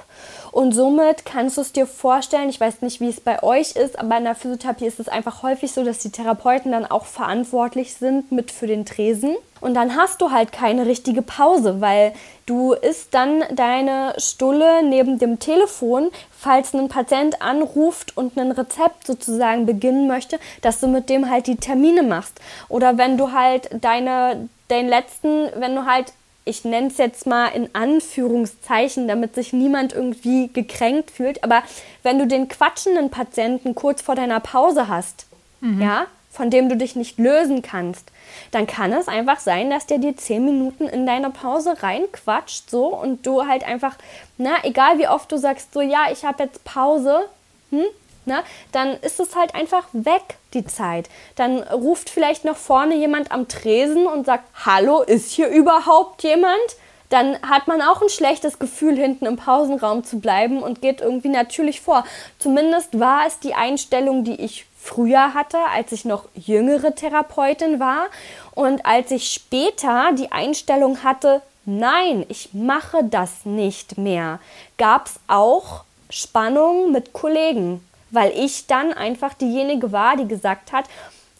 Und 0.54 0.70
somit 0.70 1.24
kannst 1.24 1.56
du 1.56 1.62
es 1.62 1.72
dir 1.72 1.84
vorstellen, 1.84 2.48
ich 2.48 2.60
weiß 2.60 2.80
nicht, 2.82 3.00
wie 3.00 3.08
es 3.08 3.20
bei 3.20 3.42
euch 3.42 3.72
ist, 3.72 3.98
aber 3.98 4.18
in 4.18 4.22
der 4.22 4.36
Physiotherapie 4.36 4.86
ist 4.86 5.00
es 5.00 5.08
einfach 5.08 5.42
häufig 5.42 5.72
so, 5.72 5.82
dass 5.82 5.98
die 5.98 6.10
Therapeuten 6.10 6.70
dann 6.70 6.86
auch 6.86 7.06
verantwortlich 7.06 7.94
sind 7.94 8.30
mit 8.30 8.52
für 8.52 8.68
den 8.68 8.86
Tresen. 8.86 9.34
Und 9.60 9.74
dann 9.74 9.96
hast 9.96 10.20
du 10.20 10.30
halt 10.30 10.52
keine 10.52 10.86
richtige 10.86 11.22
Pause, 11.22 11.80
weil 11.80 12.12
du 12.46 12.72
isst 12.72 13.14
dann 13.14 13.42
deine 13.50 14.14
Stulle 14.18 14.84
neben 14.84 15.18
dem 15.18 15.40
Telefon, 15.40 16.12
falls 16.30 16.72
ein 16.72 16.88
Patient 16.88 17.42
anruft 17.42 18.16
und 18.16 18.36
ein 18.38 18.52
Rezept 18.52 19.08
sozusagen 19.08 19.66
beginnen 19.66 20.06
möchte, 20.06 20.38
dass 20.62 20.78
du 20.78 20.86
mit 20.86 21.08
dem 21.08 21.28
halt 21.28 21.48
die 21.48 21.56
Termine 21.56 22.04
machst. 22.04 22.40
Oder 22.68 22.96
wenn 22.96 23.18
du 23.18 23.32
halt 23.32 23.70
deine, 23.72 24.48
den 24.70 24.86
letzten, 24.86 25.48
wenn 25.56 25.74
du 25.74 25.84
halt 25.84 26.12
ich 26.44 26.64
nenne 26.64 26.88
es 26.88 26.98
jetzt 26.98 27.26
mal 27.26 27.48
in 27.48 27.74
Anführungszeichen, 27.74 29.08
damit 29.08 29.34
sich 29.34 29.52
niemand 29.52 29.92
irgendwie 29.92 30.50
gekränkt 30.52 31.10
fühlt, 31.10 31.42
aber 31.42 31.62
wenn 32.02 32.18
du 32.18 32.26
den 32.26 32.48
quatschenden 32.48 33.10
Patienten 33.10 33.74
kurz 33.74 34.02
vor 34.02 34.14
deiner 34.14 34.40
Pause 34.40 34.88
hast, 34.88 35.26
mhm. 35.60 35.80
ja, 35.80 36.06
von 36.30 36.50
dem 36.50 36.68
du 36.68 36.76
dich 36.76 36.96
nicht 36.96 37.18
lösen 37.18 37.62
kannst, 37.62 38.10
dann 38.50 38.66
kann 38.66 38.92
es 38.92 39.06
einfach 39.06 39.38
sein, 39.38 39.70
dass 39.70 39.86
der 39.86 39.98
dir 39.98 40.16
zehn 40.16 40.44
Minuten 40.44 40.88
in 40.88 41.06
deine 41.06 41.30
Pause 41.30 41.82
reinquatscht, 41.82 42.68
so 42.68 42.86
und 42.88 43.24
du 43.24 43.46
halt 43.46 43.64
einfach, 43.64 43.96
na, 44.36 44.56
egal 44.64 44.98
wie 44.98 45.08
oft 45.08 45.30
du 45.30 45.36
sagst, 45.36 45.72
so 45.72 45.80
ja, 45.80 46.06
ich 46.12 46.24
habe 46.24 46.42
jetzt 46.42 46.64
Pause, 46.64 47.26
hm, 47.70 47.84
ne, 48.26 48.42
dann 48.72 48.94
ist 49.00 49.20
es 49.20 49.36
halt 49.36 49.54
einfach 49.54 49.86
weg, 49.92 50.36
die 50.52 50.64
Zeit. 50.64 51.08
Dann 51.36 51.62
ruft 51.62 52.10
vielleicht 52.10 52.44
noch 52.44 52.56
vorne 52.56 52.94
jemand 52.96 53.32
am 53.32 53.48
Tresen 53.48 54.06
und 54.06 54.26
sagt, 54.26 54.44
hallo, 54.64 55.02
ist 55.02 55.32
hier 55.32 55.48
überhaupt 55.48 56.22
jemand? 56.22 56.76
Dann 57.10 57.40
hat 57.42 57.68
man 57.68 57.82
auch 57.82 58.02
ein 58.02 58.08
schlechtes 58.08 58.58
Gefühl, 58.58 58.96
hinten 58.96 59.26
im 59.26 59.36
Pausenraum 59.36 60.04
zu 60.04 60.18
bleiben 60.18 60.62
und 60.62 60.80
geht 60.80 61.00
irgendwie 61.00 61.28
natürlich 61.28 61.80
vor. 61.80 62.04
Zumindest 62.38 62.98
war 62.98 63.26
es 63.26 63.38
die 63.38 63.54
Einstellung, 63.54 64.24
die 64.24 64.40
ich 64.40 64.66
früher 64.84 65.32
hatte, 65.32 65.58
als 65.72 65.92
ich 65.92 66.04
noch 66.04 66.24
jüngere 66.34 66.94
Therapeutin 66.94 67.80
war 67.80 68.06
und 68.54 68.84
als 68.84 69.10
ich 69.10 69.32
später 69.32 70.12
die 70.12 70.32
Einstellung 70.32 71.02
hatte, 71.02 71.40
nein, 71.64 72.26
ich 72.28 72.52
mache 72.52 73.04
das 73.04 73.44
nicht 73.44 73.96
mehr, 73.96 74.40
gab 74.76 75.06
es 75.06 75.14
auch 75.26 75.84
Spannungen 76.10 76.92
mit 76.92 77.12
Kollegen 77.12 77.80
weil 78.14 78.32
ich 78.32 78.66
dann 78.66 78.92
einfach 78.92 79.34
diejenige 79.34 79.92
war, 79.92 80.16
die 80.16 80.28
gesagt 80.28 80.72
hat, 80.72 80.86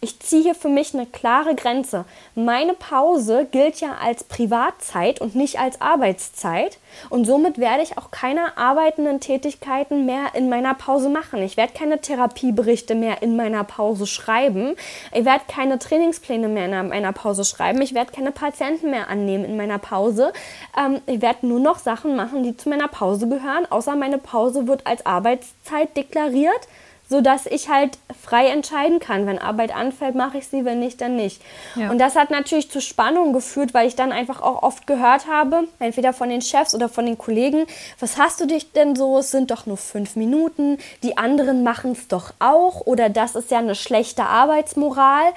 ich 0.05 0.21
ziehe 0.21 0.43
hier 0.43 0.55
für 0.55 0.69
mich 0.69 0.93
eine 0.93 1.07
klare 1.07 1.55
Grenze. 1.55 2.05
Meine 2.35 2.75
Pause 2.75 3.47
gilt 3.51 3.81
ja 3.81 3.97
als 4.03 4.23
Privatzeit 4.23 5.19
und 5.19 5.35
nicht 5.35 5.59
als 5.59 5.81
Arbeitszeit. 5.81 6.79
Und 7.09 7.25
somit 7.25 7.57
werde 7.57 7.83
ich 7.83 7.97
auch 7.97 8.11
keine 8.11 8.59
arbeitenden 8.59 9.21
Tätigkeiten 9.21 10.05
mehr 10.05 10.35
in 10.35 10.51
meiner 10.51 10.75
Pause 10.75 11.09
machen. 11.09 11.43
Ich 11.43 11.57
werde 11.57 11.73
keine 11.73 12.03
Therapieberichte 12.03 12.95
mehr 12.95 13.23
in 13.23 13.35
meiner 13.35 13.65
Pause 13.65 14.07
schreiben. 14.07 14.77
Ich 15.15 15.25
werde 15.25 15.45
keine 15.49 15.79
Trainingspläne 15.79 16.49
mehr 16.49 16.67
in 16.67 16.89
meiner 16.89 17.13
Pause 17.13 17.47
schreiben. 17.47 17.81
Ich 17.81 17.95
werde 17.95 18.13
keine 18.13 18.31
Patienten 18.31 18.91
mehr 18.91 19.09
annehmen 19.09 19.47
in 19.47 19.57
meiner 19.57 19.79
Pause. 19.79 20.35
Ähm, 20.79 21.01
ich 21.07 21.23
werde 21.23 21.47
nur 21.47 21.61
noch 21.61 21.79
Sachen 21.79 22.15
machen, 22.15 22.43
die 22.43 22.55
zu 22.59 22.69
meiner 22.69 22.89
Pause 22.89 23.27
gehören. 23.27 23.65
Außer 23.71 23.97
meine 23.97 24.19
Pause 24.19 24.69
wird 24.69 24.87
als 24.87 25.07
Arbeitszeit 25.07 25.97
deklariert 25.97 26.69
so 27.15 27.21
dass 27.21 27.47
ich 27.47 27.69
halt 27.69 27.97
frei 28.21 28.49
entscheiden 28.49 28.99
kann. 28.99 29.25
Wenn 29.29 29.39
Arbeit 29.39 29.73
anfällt, 29.73 30.17
mache 30.17 30.39
ich 30.39 30.49
sie, 30.49 30.65
wenn 30.65 30.81
nicht, 30.81 31.01
dann 31.01 31.15
nicht. 31.15 31.41
Ja. 31.77 31.89
Und 31.93 31.99
das 31.99 32.17
hat 32.17 32.31
natürlich 32.31 32.73
zu 32.73 32.81
Spannungen 32.81 33.33
geführt, 33.33 33.73
weil 33.73 33.87
ich 33.87 33.95
dann 33.95 34.11
einfach 34.11 34.43
auch 34.43 34.65
oft 34.65 34.89
gehört 34.89 35.29
habe, 35.29 35.69
entweder 35.79 36.13
von 36.13 36.29
den 36.29 36.43
Chefs 36.43 36.75
oder 36.75 36.89
von 36.89 37.07
den 37.07 37.17
Kollegen, 37.17 37.67
was 38.01 38.19
hast 38.19 38.41
du 38.41 38.47
dich 38.47 38.73
denn 38.73 38.97
so? 38.97 39.19
Es 39.19 39.31
sind 39.31 39.53
doch 39.53 39.65
nur 39.65 39.77
fünf 39.77 40.17
Minuten, 40.17 40.79
die 41.05 41.17
anderen 41.17 41.63
machen 41.63 41.93
es 41.93 42.09
doch 42.09 42.33
auch 42.41 42.81
oder 42.81 43.09
das 43.11 43.37
ist 43.37 43.53
ja 43.53 43.59
eine 43.59 43.77
schlechte 43.77 44.25
Arbeitsmoral. 44.25 45.33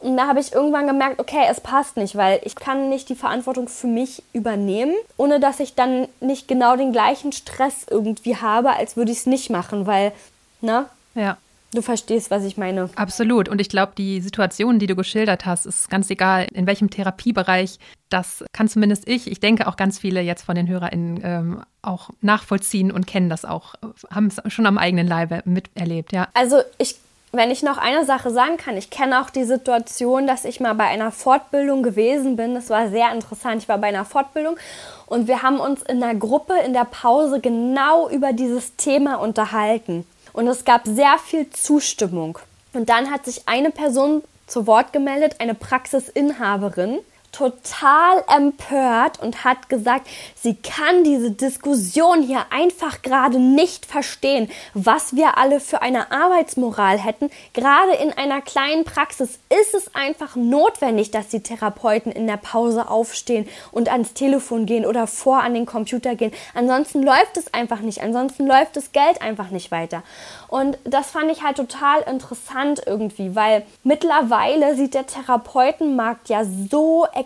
Und 0.00 0.18
da 0.18 0.26
habe 0.26 0.40
ich 0.40 0.52
irgendwann 0.52 0.86
gemerkt, 0.86 1.18
okay, 1.18 1.46
es 1.48 1.60
passt 1.60 1.96
nicht, 1.96 2.14
weil 2.14 2.40
ich 2.44 2.56
kann 2.56 2.90
nicht 2.90 3.08
die 3.08 3.14
Verantwortung 3.14 3.68
für 3.68 3.86
mich 3.86 4.22
übernehmen, 4.34 4.94
ohne 5.16 5.40
dass 5.40 5.60
ich 5.60 5.76
dann 5.76 6.08
nicht 6.20 6.46
genau 6.46 6.76
den 6.76 6.92
gleichen 6.92 7.32
Stress 7.32 7.86
irgendwie 7.88 8.36
habe, 8.36 8.76
als 8.76 8.98
würde 8.98 9.12
ich 9.12 9.18
es 9.18 9.26
nicht 9.26 9.48
machen, 9.48 9.86
weil, 9.86 10.12
ne, 10.60 10.86
ja. 11.14 11.36
Du 11.74 11.80
verstehst, 11.80 12.30
was 12.30 12.44
ich 12.44 12.58
meine. 12.58 12.90
Absolut. 12.96 13.48
Und 13.48 13.58
ich 13.58 13.70
glaube, 13.70 13.92
die 13.96 14.20
Situation, 14.20 14.78
die 14.78 14.86
du 14.86 14.94
geschildert 14.94 15.46
hast, 15.46 15.64
ist 15.64 15.88
ganz 15.88 16.10
egal, 16.10 16.46
in 16.52 16.66
welchem 16.66 16.90
Therapiebereich. 16.90 17.78
Das 18.10 18.44
kann 18.52 18.68
zumindest 18.68 19.08
ich, 19.08 19.30
ich 19.30 19.40
denke 19.40 19.66
auch 19.66 19.76
ganz 19.76 19.98
viele 19.98 20.20
jetzt 20.20 20.42
von 20.42 20.54
den 20.54 20.68
HörerInnen 20.68 21.20
ähm, 21.24 21.62
auch 21.80 22.10
nachvollziehen 22.20 22.92
und 22.92 23.06
kennen 23.06 23.30
das 23.30 23.46
auch, 23.46 23.74
haben 24.10 24.26
es 24.26 24.52
schon 24.52 24.66
am 24.66 24.76
eigenen 24.76 25.06
Leibe 25.06 25.40
miterlebt, 25.46 26.12
ja. 26.12 26.28
Also 26.34 26.60
ich 26.76 26.96
wenn 27.34 27.50
ich 27.50 27.62
noch 27.62 27.78
eine 27.78 28.04
Sache 28.04 28.30
sagen 28.30 28.58
kann, 28.58 28.76
ich 28.76 28.90
kenne 28.90 29.22
auch 29.22 29.30
die 29.30 29.44
Situation, 29.44 30.26
dass 30.26 30.44
ich 30.44 30.60
mal 30.60 30.74
bei 30.74 30.84
einer 30.84 31.10
Fortbildung 31.10 31.82
gewesen 31.82 32.36
bin. 32.36 32.54
Das 32.54 32.68
war 32.68 32.90
sehr 32.90 33.10
interessant. 33.10 33.62
Ich 33.62 33.68
war 33.70 33.78
bei 33.78 33.86
einer 33.86 34.04
Fortbildung 34.04 34.58
und 35.06 35.28
wir 35.28 35.42
haben 35.42 35.58
uns 35.58 35.80
in 35.82 36.00
der 36.00 36.14
Gruppe 36.14 36.52
in 36.66 36.74
der 36.74 36.84
Pause 36.84 37.40
genau 37.40 38.10
über 38.10 38.34
dieses 38.34 38.76
Thema 38.76 39.14
unterhalten. 39.14 40.04
Und 40.32 40.46
es 40.48 40.64
gab 40.64 40.86
sehr 40.86 41.18
viel 41.18 41.50
Zustimmung. 41.50 42.38
Und 42.72 42.88
dann 42.88 43.10
hat 43.10 43.24
sich 43.24 43.42
eine 43.46 43.70
Person 43.70 44.22
zu 44.46 44.66
Wort 44.66 44.92
gemeldet, 44.92 45.36
eine 45.38 45.54
Praxisinhaberin, 45.54 46.98
total 47.32 48.22
empört 48.28 49.20
und 49.22 49.42
hat 49.42 49.70
gesagt, 49.70 50.06
sie 50.36 50.54
kann 50.54 51.02
diese 51.02 51.30
Diskussion 51.30 52.22
hier 52.22 52.44
einfach 52.50 53.00
gerade 53.00 53.38
nicht 53.38 53.86
verstehen, 53.86 54.50
was 54.74 55.16
wir 55.16 55.38
alle 55.38 55.58
für 55.58 55.80
eine 55.80 56.12
Arbeitsmoral 56.12 56.98
hätten. 56.98 57.30
Gerade 57.54 57.94
in 57.94 58.12
einer 58.12 58.42
kleinen 58.42 58.84
Praxis 58.84 59.38
ist 59.48 59.74
es 59.74 59.94
einfach 59.94 60.36
notwendig, 60.36 61.10
dass 61.10 61.28
die 61.28 61.42
Therapeuten 61.42 62.12
in 62.12 62.26
der 62.26 62.36
Pause 62.36 62.90
aufstehen 62.90 63.48
und 63.70 63.90
ans 63.90 64.12
Telefon 64.12 64.66
gehen 64.66 64.84
oder 64.84 65.06
vor 65.06 65.42
an 65.42 65.54
den 65.54 65.64
Computer 65.64 66.14
gehen. 66.14 66.32
Ansonsten 66.54 67.02
läuft 67.02 67.38
es 67.38 67.54
einfach 67.54 67.80
nicht. 67.80 68.02
Ansonsten 68.02 68.46
läuft 68.46 68.76
das 68.76 68.92
Geld 68.92 69.22
einfach 69.22 69.48
nicht 69.48 69.70
weiter. 69.70 70.02
Und 70.48 70.76
das 70.84 71.10
fand 71.10 71.32
ich 71.32 71.42
halt 71.42 71.56
total 71.56 72.02
interessant 72.02 72.82
irgendwie, 72.84 73.34
weil 73.34 73.64
mittlerweile 73.84 74.76
sieht 74.76 74.92
der 74.92 75.06
Therapeutenmarkt 75.06 76.28
ja 76.28 76.44
so 76.44 77.06
extrem 77.06 77.21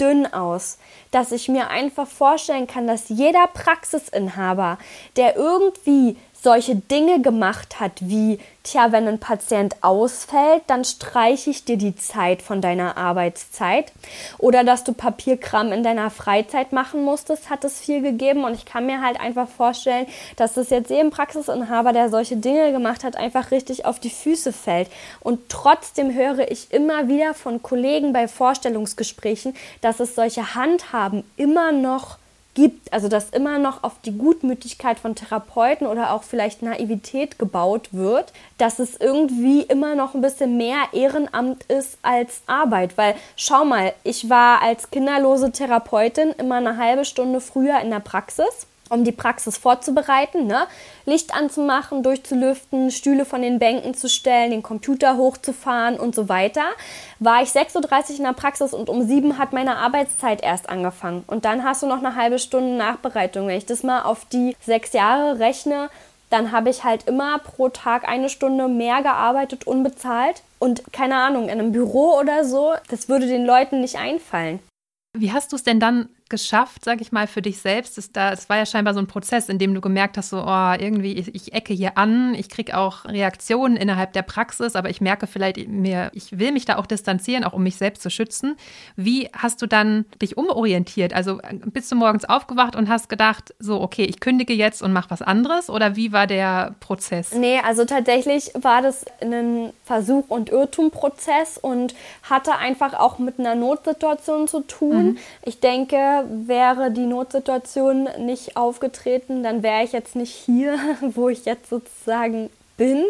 dünn 0.00 0.26
aus, 0.32 0.78
dass 1.10 1.32
ich 1.32 1.48
mir 1.48 1.68
einfach 1.68 2.06
vorstellen 2.06 2.66
kann, 2.66 2.86
dass 2.86 3.08
jeder 3.08 3.46
Praxisinhaber, 3.48 4.78
der 5.16 5.36
irgendwie 5.36 6.16
solche 6.42 6.76
Dinge 6.76 7.20
gemacht 7.20 7.80
hat, 7.80 7.92
wie, 8.00 8.38
tja, 8.62 8.92
wenn 8.92 9.06
ein 9.06 9.18
Patient 9.18 9.76
ausfällt, 9.82 10.62
dann 10.68 10.84
streiche 10.84 11.50
ich 11.50 11.64
dir 11.64 11.76
die 11.76 11.96
Zeit 11.96 12.40
von 12.40 12.62
deiner 12.62 12.96
Arbeitszeit. 12.96 13.92
Oder 14.38 14.64
dass 14.64 14.84
du 14.84 14.92
Papierkram 14.92 15.72
in 15.72 15.82
deiner 15.82 16.10
Freizeit 16.10 16.72
machen 16.72 17.04
musstest, 17.04 17.50
hat 17.50 17.64
es 17.64 17.78
viel 17.78 18.00
gegeben. 18.00 18.44
Und 18.44 18.54
ich 18.54 18.64
kann 18.64 18.86
mir 18.86 19.02
halt 19.02 19.20
einfach 19.20 19.48
vorstellen, 19.48 20.06
dass 20.36 20.54
das 20.54 20.70
jetzt 20.70 20.90
jedem 20.90 21.10
Praxisinhaber, 21.10 21.92
der 21.92 22.08
solche 22.08 22.36
Dinge 22.36 22.72
gemacht 22.72 23.04
hat, 23.04 23.16
einfach 23.16 23.50
richtig 23.50 23.84
auf 23.84 24.00
die 24.00 24.10
Füße 24.10 24.52
fällt. 24.52 24.88
Und 25.20 25.50
trotzdem 25.50 26.14
höre 26.14 26.50
ich 26.50 26.72
immer 26.72 27.08
wieder 27.08 27.34
von 27.34 27.62
Kollegen 27.62 28.12
bei 28.12 28.28
Vorstellungsgesprächen, 28.28 29.54
dass 29.82 30.00
es 30.00 30.14
solche 30.14 30.54
Handhaben 30.54 31.24
immer 31.36 31.72
noch 31.72 32.16
gibt, 32.54 32.92
also 32.92 33.08
dass 33.08 33.30
immer 33.30 33.58
noch 33.58 33.84
auf 33.84 34.00
die 34.04 34.16
Gutmütigkeit 34.16 34.98
von 34.98 35.14
Therapeuten 35.14 35.86
oder 35.86 36.12
auch 36.12 36.22
vielleicht 36.22 36.62
Naivität 36.62 37.38
gebaut 37.38 37.90
wird, 37.92 38.32
dass 38.58 38.78
es 38.78 38.96
irgendwie 38.96 39.62
immer 39.62 39.94
noch 39.94 40.14
ein 40.14 40.20
bisschen 40.20 40.56
mehr 40.56 40.82
Ehrenamt 40.92 41.64
ist 41.64 41.98
als 42.02 42.42
Arbeit. 42.46 42.98
Weil 42.98 43.14
schau 43.36 43.64
mal, 43.64 43.92
ich 44.02 44.28
war 44.28 44.62
als 44.62 44.90
kinderlose 44.90 45.52
Therapeutin 45.52 46.30
immer 46.38 46.56
eine 46.56 46.76
halbe 46.76 47.04
Stunde 47.04 47.40
früher 47.40 47.80
in 47.80 47.90
der 47.90 48.00
Praxis 48.00 48.66
um 48.90 49.04
die 49.04 49.12
Praxis 49.12 49.56
vorzubereiten, 49.56 50.46
ne? 50.46 50.66
Licht 51.06 51.34
anzumachen, 51.34 52.02
durchzulüften, 52.02 52.90
Stühle 52.90 53.24
von 53.24 53.40
den 53.40 53.58
Bänken 53.58 53.94
zu 53.94 54.08
stellen, 54.08 54.50
den 54.50 54.62
Computer 54.62 55.16
hochzufahren 55.16 55.98
und 55.98 56.14
so 56.14 56.28
weiter, 56.28 56.64
war 57.18 57.42
ich 57.42 57.50
6.30 57.50 57.74
Uhr 57.74 58.16
in 58.18 58.24
der 58.24 58.32
Praxis 58.32 58.74
und 58.74 58.88
um 58.88 59.06
7 59.06 59.38
hat 59.38 59.52
meine 59.52 59.76
Arbeitszeit 59.76 60.42
erst 60.42 60.68
angefangen. 60.68 61.24
Und 61.26 61.44
dann 61.44 61.64
hast 61.64 61.82
du 61.82 61.86
noch 61.86 61.98
eine 61.98 62.16
halbe 62.16 62.38
Stunde 62.38 62.76
Nachbereitung. 62.76 63.46
Wenn 63.46 63.58
ich 63.58 63.66
das 63.66 63.82
mal 63.82 64.02
auf 64.02 64.26
die 64.26 64.56
sechs 64.60 64.92
Jahre 64.92 65.38
rechne, 65.38 65.88
dann 66.28 66.52
habe 66.52 66.70
ich 66.70 66.84
halt 66.84 67.06
immer 67.08 67.38
pro 67.38 67.68
Tag 67.68 68.08
eine 68.08 68.28
Stunde 68.28 68.68
mehr 68.68 69.02
gearbeitet, 69.02 69.66
unbezahlt. 69.66 70.42
Und 70.58 70.92
keine 70.92 71.16
Ahnung, 71.16 71.44
in 71.44 71.50
einem 71.50 71.72
Büro 71.72 72.18
oder 72.18 72.44
so, 72.44 72.74
das 72.88 73.08
würde 73.08 73.26
den 73.26 73.44
Leuten 73.44 73.80
nicht 73.80 73.96
einfallen. 73.96 74.60
Wie 75.16 75.32
hast 75.32 75.52
du 75.52 75.56
es 75.56 75.64
denn 75.64 75.80
dann 75.80 76.08
geschafft, 76.30 76.84
sag 76.84 77.00
ich 77.00 77.12
mal, 77.12 77.26
für 77.26 77.42
dich 77.42 77.58
selbst? 77.58 77.98
Es, 77.98 78.12
da, 78.12 78.34
war 78.48 78.56
ja 78.56 78.66
scheinbar 78.66 78.94
so 78.94 79.00
ein 79.00 79.06
Prozess, 79.06 79.48
in 79.48 79.58
dem 79.58 79.74
du 79.74 79.80
gemerkt 79.80 80.16
hast, 80.16 80.30
so, 80.30 80.42
oh, 80.42 80.72
irgendwie, 80.78 81.12
ich, 81.14 81.34
ich 81.34 81.52
ecke 81.52 81.74
hier 81.74 81.98
an, 81.98 82.34
ich 82.34 82.48
kriege 82.48 82.78
auch 82.78 83.04
Reaktionen 83.04 83.76
innerhalb 83.76 84.12
der 84.12 84.22
Praxis, 84.22 84.76
aber 84.76 84.88
ich 84.88 85.00
merke 85.00 85.26
vielleicht, 85.26 85.68
mir, 85.68 86.10
ich 86.14 86.38
will 86.38 86.52
mich 86.52 86.64
da 86.64 86.76
auch 86.76 86.86
distanzieren, 86.86 87.44
auch 87.44 87.52
um 87.52 87.62
mich 87.62 87.76
selbst 87.76 88.02
zu 88.02 88.10
schützen. 88.10 88.56
Wie 88.96 89.28
hast 89.36 89.60
du 89.60 89.66
dann 89.66 90.06
dich 90.22 90.36
umorientiert? 90.36 91.12
Also 91.12 91.40
bist 91.66 91.90
du 91.92 91.96
morgens 91.96 92.24
aufgewacht 92.24 92.76
und 92.76 92.88
hast 92.88 93.08
gedacht, 93.08 93.54
so, 93.58 93.80
okay, 93.80 94.04
ich 94.04 94.20
kündige 94.20 94.54
jetzt 94.54 94.82
und 94.82 94.92
mache 94.92 95.10
was 95.10 95.22
anderes? 95.22 95.68
Oder 95.68 95.96
wie 95.96 96.12
war 96.12 96.26
der 96.26 96.74
Prozess? 96.80 97.32
Nee, 97.32 97.60
also 97.66 97.84
tatsächlich 97.84 98.52
war 98.54 98.82
das 98.82 99.04
ein 99.20 99.72
Versuch- 99.84 100.28
und 100.28 100.50
Irrtum-Prozess 100.50 101.58
und 101.58 101.94
hatte 102.22 102.56
einfach 102.56 102.94
auch 102.94 103.18
mit 103.18 103.38
einer 103.38 103.54
Notsituation 103.54 104.46
zu 104.48 104.60
tun. 104.60 105.04
Mhm. 105.04 105.18
Ich 105.42 105.60
denke, 105.60 106.19
wäre 106.28 106.90
die 106.90 107.06
Notsituation 107.06 108.08
nicht 108.18 108.56
aufgetreten, 108.56 109.42
dann 109.42 109.62
wäre 109.62 109.84
ich 109.84 109.92
jetzt 109.92 110.16
nicht 110.16 110.32
hier, 110.32 110.78
wo 111.00 111.28
ich 111.28 111.44
jetzt 111.44 111.70
sozusagen 111.70 112.50
bin. 112.80 113.04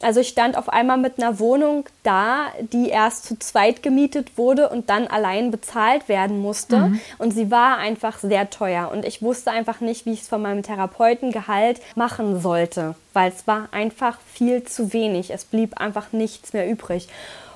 Also 0.00 0.20
ich 0.20 0.28
stand 0.28 0.56
auf 0.56 0.68
einmal 0.68 0.96
mit 0.96 1.18
einer 1.18 1.40
Wohnung 1.40 1.84
da, 2.04 2.46
die 2.72 2.90
erst 2.90 3.24
zu 3.24 3.36
zweit 3.40 3.82
gemietet 3.82 4.38
wurde 4.38 4.68
und 4.68 4.88
dann 4.88 5.08
allein 5.08 5.50
bezahlt 5.50 6.08
werden 6.08 6.40
musste. 6.40 6.76
Mhm. 6.76 7.00
Und 7.18 7.32
sie 7.32 7.50
war 7.50 7.78
einfach 7.78 8.20
sehr 8.20 8.50
teuer. 8.50 8.88
Und 8.92 9.04
ich 9.04 9.20
wusste 9.20 9.50
einfach 9.50 9.80
nicht, 9.80 10.06
wie 10.06 10.12
ich 10.12 10.22
es 10.22 10.28
von 10.28 10.40
meinem 10.40 10.62
Therapeutengehalt 10.62 11.80
machen 11.96 12.40
sollte, 12.40 12.94
weil 13.12 13.32
es 13.32 13.48
war 13.48 13.68
einfach 13.72 14.18
viel 14.32 14.62
zu 14.62 14.92
wenig. 14.92 15.30
Es 15.30 15.44
blieb 15.44 15.80
einfach 15.80 16.12
nichts 16.12 16.52
mehr 16.52 16.70
übrig. 16.70 17.08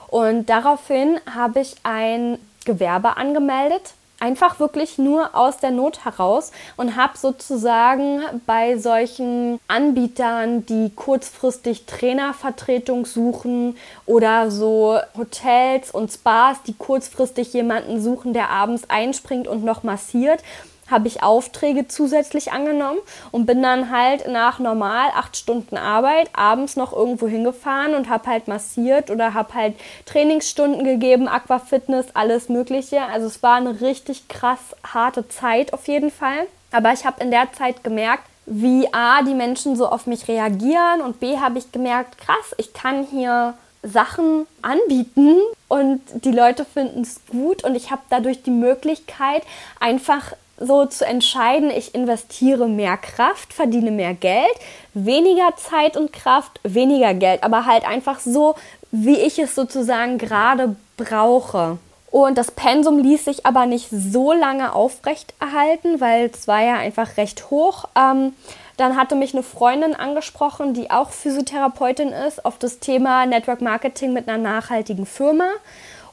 Und 0.09 0.51
daraufhin 0.51 1.21
habe 1.33 1.61
ich 1.61 1.77
ein 1.85 2.39
Gewerbe 2.65 3.17
angemeldet 3.17 3.95
einfach 4.25 4.59
wirklich 4.59 4.97
nur 4.97 5.37
aus 5.37 5.59
der 5.59 5.71
Not 5.71 6.07
heraus 6.07 6.51
und 6.79 6.97
habe 6.97 7.19
sozusagen 7.19 8.23
bei 8.47 8.79
solchen 8.79 9.61
Anbietern, 9.69 10.65
die 10.65 10.91
kurzfristig 10.97 11.85
Trainervertretung 11.85 13.05
suchen 13.05 13.77
oder 14.07 14.51
so 14.51 14.99
Hotels 15.17 15.91
und 15.91 16.11
Spas, 16.11 16.63
die 16.67 16.73
kurzfristig 16.73 17.53
jemanden 17.53 18.01
suchen, 18.01 18.33
der 18.33 18.49
abends 18.49 18.89
einspringt 18.89 19.47
und 19.47 19.63
noch 19.63 19.83
massiert, 19.83 20.41
habe 20.91 21.09
ich 21.09 21.23
Aufträge 21.23 21.89
zusätzlich 21.89 22.53
angenommen 22.53 22.99
und 23.31 23.47
bin 23.47 23.63
dann 23.63 23.91
halt 23.91 24.29
nach 24.29 24.59
normal 24.59 25.09
acht 25.15 25.37
Stunden 25.37 25.77
Arbeit 25.77 26.31
abends 26.35 26.77
noch 26.77 26.93
irgendwo 26.93 27.27
hingefahren 27.27 27.95
und 27.95 28.09
habe 28.09 28.29
halt 28.29 28.49
massiert 28.49 29.11
oder 29.11 29.35
habe 29.35 29.55
halt 29.55 29.75
Trainingsstunden 30.07 30.85
gegeben, 30.85 31.29
Aquafitness, 31.29 32.07
alles 32.15 32.49
Mögliche. 32.49 33.03
Also 33.03 33.27
es 33.27 33.43
war 33.43 33.57
eine 33.57 33.81
richtig 33.81 34.29
krass 34.29 34.61
harte 34.93 35.29
Zeit 35.29 35.73
auf 35.73 35.89
jeden 35.89 36.11
Fall. 36.11 36.47
Aber 36.71 36.93
ich 36.93 37.05
habe 37.07 37.23
in 37.23 37.31
der 37.31 37.53
Zeit 37.53 37.85
gemerkt, 37.85 38.25
wie 38.47 38.93
A, 38.93 39.23
die 39.23 39.35
Menschen 39.35 39.77
so 39.77 39.89
auf 39.89 40.07
mich 40.07 40.29
reagieren 40.29 41.01
und 41.03 41.21
B, 41.21 41.39
habe 41.39 41.59
ich 41.59 41.73
gemerkt, 41.73 42.19
krass, 42.19 42.55
ich 42.59 42.75
kann 42.75 43.07
hier 43.11 43.55
Sachen 43.83 44.47
anbieten 44.63 45.37
und 45.69 46.01
die 46.25 46.31
Leute 46.31 46.65
finden 46.65 47.03
es 47.03 47.21
gut 47.29 47.65
und 47.65 47.75
ich 47.75 47.91
habe 47.91 48.03
dadurch 48.11 48.43
die 48.43 48.51
Möglichkeit, 48.51 49.43
einfach 49.79 50.33
so 50.59 50.87
zu 50.87 51.05
entscheiden, 51.05 51.71
ich 51.71 51.95
investiere 51.95 52.69
mehr 52.69 52.97
Kraft, 52.97 53.53
verdiene 53.53 53.91
mehr 53.91 54.15
Geld, 54.15 54.55
weniger 54.93 55.57
Zeit 55.57 55.97
und 55.97 56.13
Kraft, 56.13 56.61
weniger 56.63 57.15
Geld, 57.15 57.43
aber 57.43 57.67
halt 57.67 57.87
einfach 57.87 58.21
so, 58.21 58.55
wie 58.91 59.19
ich 59.19 59.39
es 59.39 59.55
sozusagen 59.55 60.19
gerade 60.19 60.77
brauche. 60.97 61.79
Und 62.11 62.39
das 62.39 62.53
Pensum 62.53 62.99
ließ 62.99 63.25
sich 63.25 63.45
aber 63.45 63.67
nicht 63.67 63.89
so 63.91 64.33
lange 64.33 64.73
aufrechterhalten, 64.73 66.01
weil 66.01 66.31
es 66.33 66.47
war 66.47 66.63
ja 66.63 66.77
einfach 66.77 67.17
recht 67.17 67.51
hoch. 67.51 67.87
Ähm, 67.99 68.35
dann 68.77 68.97
hatte 68.97 69.17
mich 69.17 69.35
eine 69.35 69.43
Freundin 69.43 69.95
angesprochen, 69.95 70.75
die 70.75 70.93
auch 70.93 71.11
Physiotherapeutin 71.11 72.11
ist, 72.11 72.45
auf 72.45 72.59
das 72.59 72.79
Thema 72.79 73.27
Network 73.27 73.61
Marketing 73.61 74.13
mit 74.13 74.29
einer 74.29 74.39
nachhaltigen 74.39 75.07
Firma. 75.07 75.49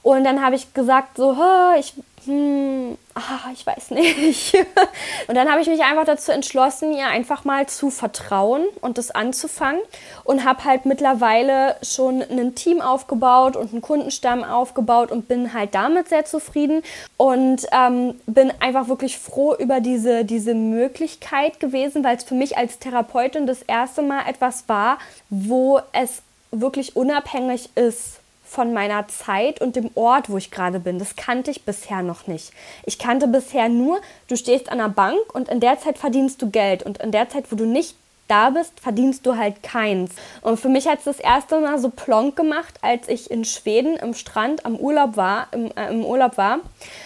Und 0.03 0.23
dann 0.23 0.43
habe 0.43 0.55
ich 0.55 0.73
gesagt, 0.73 1.17
so, 1.17 1.37
ich 1.77 1.93
hm, 2.25 2.99
ah, 3.15 3.49
ich 3.51 3.65
weiß 3.65 3.91
nicht. 3.91 4.53
und 5.27 5.35
dann 5.35 5.49
habe 5.49 5.61
ich 5.61 5.67
mich 5.67 5.81
einfach 5.81 6.05
dazu 6.05 6.31
entschlossen, 6.31 6.93
ihr 6.93 7.07
einfach 7.07 7.45
mal 7.45 7.65
zu 7.65 7.89
vertrauen 7.89 8.63
und 8.81 8.99
das 8.99 9.09
anzufangen 9.09 9.81
und 10.23 10.45
habe 10.45 10.63
halt 10.63 10.85
mittlerweile 10.85 11.77
schon 11.81 12.21
ein 12.21 12.53
Team 12.53 12.79
aufgebaut 12.79 13.55
und 13.55 13.71
einen 13.71 13.81
Kundenstamm 13.81 14.43
aufgebaut 14.43 15.11
und 15.11 15.27
bin 15.27 15.53
halt 15.53 15.73
damit 15.73 16.09
sehr 16.09 16.23
zufrieden 16.25 16.83
und 17.17 17.65
ähm, 17.71 18.19
bin 18.27 18.53
einfach 18.59 18.87
wirklich 18.87 19.17
froh 19.17 19.55
über 19.55 19.79
diese, 19.79 20.23
diese 20.23 20.53
Möglichkeit 20.53 21.59
gewesen, 21.59 22.03
weil 22.03 22.17
es 22.17 22.23
für 22.23 22.35
mich 22.35 22.55
als 22.55 22.77
Therapeutin 22.77 23.47
das 23.47 23.63
erste 23.63 24.03
Mal 24.03 24.29
etwas 24.29 24.69
war, 24.69 24.99
wo 25.31 25.79
es 25.91 26.21
wirklich 26.51 26.95
unabhängig 26.95 27.69
ist 27.75 28.20
von 28.51 28.73
meiner 28.73 29.07
Zeit 29.07 29.61
und 29.61 29.77
dem 29.77 29.91
Ort, 29.95 30.29
wo 30.29 30.35
ich 30.35 30.51
gerade 30.51 30.81
bin. 30.81 30.99
Das 30.99 31.15
kannte 31.15 31.49
ich 31.51 31.63
bisher 31.63 32.03
noch 32.03 32.27
nicht. 32.27 32.51
Ich 32.85 32.99
kannte 32.99 33.29
bisher 33.29 33.69
nur, 33.69 34.01
du 34.27 34.35
stehst 34.35 34.69
an 34.69 34.79
der 34.79 34.89
Bank 34.89 35.33
und 35.33 35.47
in 35.47 35.61
der 35.61 35.79
Zeit 35.79 35.97
verdienst 35.97 36.41
du 36.41 36.49
Geld 36.49 36.83
und 36.83 36.97
in 36.97 37.13
der 37.13 37.29
Zeit, 37.29 37.45
wo 37.49 37.55
du 37.55 37.65
nicht 37.65 37.95
da 38.27 38.49
bist, 38.49 38.77
verdienst 38.81 39.25
du 39.25 39.37
halt 39.37 39.63
keins. 39.63 40.11
Und 40.41 40.59
für 40.59 40.67
mich 40.67 40.85
hat 40.85 40.99
es 40.99 41.05
das 41.05 41.19
erste 41.21 41.61
Mal 41.61 41.79
so 41.79 41.89
plonk 41.89 42.35
gemacht, 42.35 42.73
als 42.81 43.07
ich 43.07 43.31
in 43.31 43.45
Schweden 43.45 43.95
im 43.95 44.13
Strand 44.13 44.65
am 44.65 44.75
Urlaub 44.75 45.15
war, 45.15 45.47
im, 45.53 45.71
äh, 45.77 45.89
im 45.89 46.03
Urlaub 46.03 46.35
war. 46.35 46.59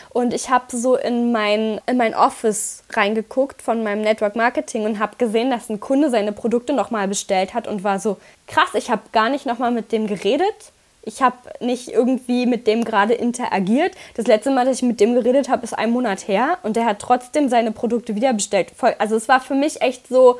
Und 0.10 0.34
ich 0.34 0.50
habe 0.50 0.76
so 0.76 0.96
in 0.96 1.32
mein, 1.32 1.80
in 1.86 1.98
mein 1.98 2.16
Office 2.16 2.84
reingeguckt 2.92 3.62
von 3.62 3.84
meinem 3.84 4.02
Network 4.02 4.36
Marketing 4.36 4.84
und 4.86 4.98
habe 4.98 5.18
gesehen, 5.18 5.52
dass 5.52 5.70
ein 5.70 5.80
Kunde 5.80 6.10
seine 6.10 6.32
Produkte 6.32 6.74
nochmal 6.74 7.08
bestellt 7.08 7.54
hat 7.54 7.68
und 7.68 7.84
war 7.84 8.00
so, 8.00 8.18
krass, 8.48 8.70
ich 8.74 8.90
habe 8.90 9.04
gar 9.12 9.30
nicht 9.30 9.46
nochmal 9.46 9.70
mit 9.70 9.92
dem 9.92 10.08
geredet 10.08 10.72
ich 11.06 11.22
habe 11.22 11.38
nicht 11.60 11.90
irgendwie 11.90 12.46
mit 12.46 12.68
dem 12.68 12.84
gerade 12.84 13.14
interagiert. 13.14 13.94
Das 14.16 14.28
letzte 14.28 14.52
Mal, 14.52 14.66
dass 14.66 14.78
ich 14.78 14.84
mit 14.84 15.00
dem 15.00 15.16
geredet 15.16 15.50
habe, 15.50 15.64
ist 15.64 15.78
ein 15.78 15.92
Monat 15.92 16.28
her 16.28 16.58
und 16.64 16.76
der 16.76 16.86
hat 16.86 17.00
trotzdem 17.00 17.48
seine 17.48 17.72
Produkte 17.72 18.16
wieder 18.16 18.34
bestellt. 18.34 18.70
Also 18.98 19.16
es 19.16 19.28
war 19.28 19.40
für 19.40 19.56
mich 19.56 19.82
echt 19.82 20.08
so, 20.08 20.40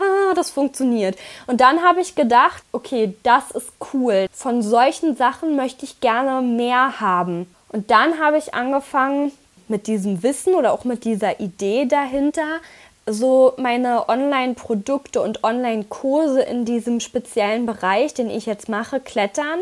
ha, 0.00 0.34
das 0.34 0.50
funktioniert. 0.50 1.16
Und 1.46 1.60
dann 1.60 1.82
habe 1.82 2.00
ich 2.00 2.14
gedacht, 2.14 2.62
okay, 2.72 3.14
das 3.22 3.50
ist 3.50 3.70
cool. 3.92 4.26
Von 4.32 4.62
solchen 4.62 5.16
Sachen 5.16 5.56
möchte 5.56 5.84
ich 5.84 6.00
gerne 6.00 6.40
mehr 6.40 7.00
haben. 7.00 7.46
Und 7.68 7.90
dann 7.90 8.18
habe 8.18 8.38
ich 8.38 8.54
angefangen, 8.54 9.32
mit 9.70 9.86
diesem 9.86 10.22
Wissen 10.22 10.54
oder 10.54 10.72
auch 10.72 10.84
mit 10.84 11.04
dieser 11.04 11.40
Idee 11.40 11.84
dahinter, 11.84 12.60
so 13.04 13.52
meine 13.58 14.08
Online-Produkte 14.08 15.20
und 15.20 15.44
Online-Kurse 15.44 16.40
in 16.40 16.64
diesem 16.64 17.00
speziellen 17.00 17.66
Bereich, 17.66 18.14
den 18.14 18.30
ich 18.30 18.46
jetzt 18.46 18.70
mache, 18.70 18.98
klettern 19.00 19.58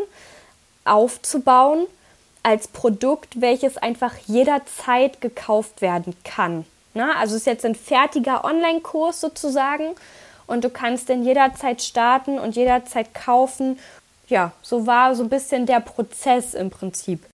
aufzubauen 0.87 1.85
als 2.43 2.67
Produkt, 2.67 3.41
welches 3.41 3.77
einfach 3.77 4.15
jederzeit 4.25 5.21
gekauft 5.21 5.81
werden 5.81 6.15
kann. 6.23 6.65
Na, 6.93 7.11
also 7.19 7.35
es 7.35 7.41
ist 7.41 7.47
jetzt 7.47 7.65
ein 7.65 7.75
fertiger 7.75 8.45
Online-Kurs 8.45 9.21
sozusagen 9.21 9.95
und 10.47 10.63
du 10.63 10.69
kannst 10.69 11.09
den 11.09 11.23
jederzeit 11.23 11.81
starten 11.81 12.39
und 12.39 12.55
jederzeit 12.55 13.13
kaufen. 13.13 13.77
Ja, 14.27 14.51
so 14.61 14.87
war 14.87 15.13
so 15.15 15.23
ein 15.23 15.29
bisschen 15.29 15.65
der 15.65 15.79
Prozess 15.81 16.53
im 16.53 16.69
Prinzip. 16.69 17.25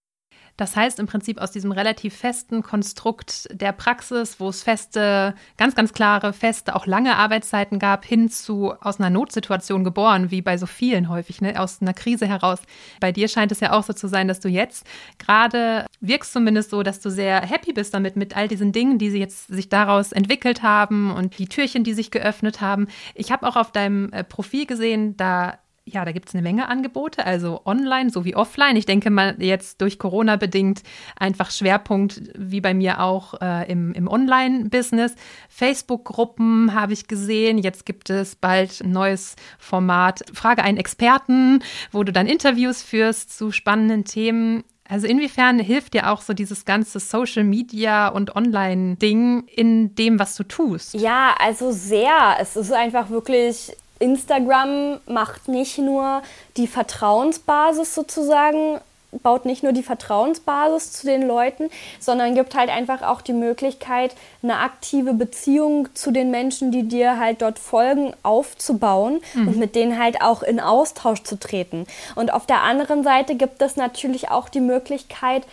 Das 0.57 0.75
heißt 0.75 0.99
im 0.99 1.07
Prinzip 1.07 1.39
aus 1.39 1.51
diesem 1.51 1.71
relativ 1.71 2.15
festen 2.15 2.61
Konstrukt 2.61 3.47
der 3.51 3.71
Praxis, 3.71 4.39
wo 4.39 4.49
es 4.49 4.61
feste, 4.61 5.33
ganz, 5.57 5.73
ganz 5.73 5.93
klare, 5.93 6.31
feste, 6.31 6.75
auch 6.75 6.85
lange 6.85 7.15
Arbeitszeiten 7.15 7.79
gab, 7.79 8.05
hin 8.05 8.29
zu 8.29 8.73
aus 8.79 8.99
einer 8.99 9.09
Notsituation 9.09 9.83
geboren, 9.83 10.29
wie 10.29 10.43
bei 10.43 10.57
so 10.57 10.67
vielen 10.67 11.09
häufig, 11.09 11.41
ne? 11.41 11.59
aus 11.59 11.81
einer 11.81 11.93
Krise 11.93 12.27
heraus. 12.27 12.59
Bei 12.99 13.11
dir 13.11 13.27
scheint 13.27 13.51
es 13.51 13.61
ja 13.61 13.71
auch 13.71 13.83
so 13.83 13.93
zu 13.93 14.07
sein, 14.07 14.27
dass 14.27 14.39
du 14.39 14.47
jetzt 14.47 14.85
gerade 15.17 15.87
wirkst 16.01 16.33
zumindest 16.33 16.69
so, 16.69 16.83
dass 16.83 16.99
du 16.99 17.09
sehr 17.09 17.41
happy 17.41 17.73
bist 17.73 17.93
damit, 17.93 18.15
mit 18.15 18.37
all 18.37 18.47
diesen 18.47 18.71
Dingen, 18.71 18.99
die 18.99 19.09
sie 19.09 19.19
jetzt 19.19 19.47
sich 19.47 19.69
daraus 19.69 20.11
entwickelt 20.11 20.61
haben 20.61 21.11
und 21.11 21.37
die 21.39 21.47
Türchen, 21.47 21.83
die 21.83 21.93
sich 21.93 22.11
geöffnet 22.11 22.61
haben. 22.61 22.87
Ich 23.15 23.31
habe 23.31 23.47
auch 23.47 23.55
auf 23.55 23.71
deinem 23.71 24.11
äh, 24.11 24.23
Profil 24.23 24.67
gesehen, 24.67 25.17
da 25.17 25.57
ja, 25.85 26.05
da 26.05 26.13
gibt 26.13 26.29
es 26.29 26.35
eine 26.35 26.41
Menge 26.41 26.69
Angebote, 26.69 27.25
also 27.25 27.61
online 27.65 28.09
sowie 28.09 28.35
offline. 28.35 28.77
Ich 28.77 28.85
denke 28.85 29.09
mal 29.09 29.35
jetzt 29.39 29.81
durch 29.81 29.99
Corona 29.99 30.37
bedingt 30.37 30.81
einfach 31.17 31.51
Schwerpunkt, 31.51 32.21
wie 32.37 32.61
bei 32.61 32.73
mir 32.73 33.01
auch 33.01 33.33
äh, 33.41 33.69
im, 33.69 33.91
im 33.93 34.07
Online-Business. 34.07 35.15
Facebook-Gruppen 35.49 36.73
habe 36.73 36.93
ich 36.93 37.07
gesehen. 37.07 37.57
Jetzt 37.57 37.85
gibt 37.85 38.09
es 38.09 38.35
bald 38.35 38.81
ein 38.81 38.91
neues 38.91 39.35
Format, 39.59 40.23
Frage 40.33 40.63
einen 40.63 40.77
Experten, 40.77 41.61
wo 41.91 42.03
du 42.03 42.13
dann 42.13 42.27
Interviews 42.27 42.81
führst 42.81 43.37
zu 43.37 43.51
spannenden 43.51 44.05
Themen. 44.05 44.63
Also 44.87 45.07
inwiefern 45.07 45.59
hilft 45.59 45.95
dir 45.95 46.11
auch 46.11 46.21
so 46.21 46.33
dieses 46.33 46.63
ganze 46.65 46.99
Social 46.99 47.43
Media 47.43 48.07
und 48.07 48.35
Online-Ding 48.35 49.47
in 49.47 49.95
dem, 49.95 50.19
was 50.19 50.35
du 50.35 50.43
tust? 50.43 50.93
Ja, 50.93 51.35
also 51.39 51.71
sehr. 51.71 52.37
Es 52.39 52.55
ist 52.55 52.71
einfach 52.71 53.09
wirklich 53.09 53.75
Instagram 53.99 54.99
macht 55.07 55.47
nicht 55.47 55.77
nur 55.77 56.21
die 56.57 56.67
Vertrauensbasis 56.67 57.95
sozusagen, 57.95 58.79
baut 59.21 59.45
nicht 59.45 59.63
nur 59.63 59.73
die 59.73 59.83
Vertrauensbasis 59.83 60.91
zu 60.91 61.05
den 61.05 61.27
Leuten, 61.27 61.69
sondern 61.99 62.35
gibt 62.35 62.55
halt 62.55 62.69
einfach 62.69 63.01
auch 63.03 63.21
die 63.21 63.33
Möglichkeit, 63.33 64.15
eine 64.41 64.57
aktive 64.57 65.13
Beziehung 65.13 65.89
zu 65.93 66.11
den 66.11 66.31
Menschen, 66.31 66.71
die 66.71 66.83
dir 66.83 67.19
halt 67.19 67.41
dort 67.41 67.59
folgen, 67.59 68.13
aufzubauen 68.23 69.21
mhm. 69.33 69.47
und 69.49 69.57
mit 69.57 69.75
denen 69.75 69.99
halt 69.99 70.21
auch 70.21 70.43
in 70.43 70.59
Austausch 70.59 71.23
zu 71.23 71.39
treten. 71.39 71.85
Und 72.15 72.33
auf 72.33 72.45
der 72.45 72.63
anderen 72.63 73.03
Seite 73.03 73.35
gibt 73.35 73.61
es 73.61 73.75
natürlich 73.75 74.29
auch 74.29 74.49
die 74.49 74.61
Möglichkeit, 74.61 75.43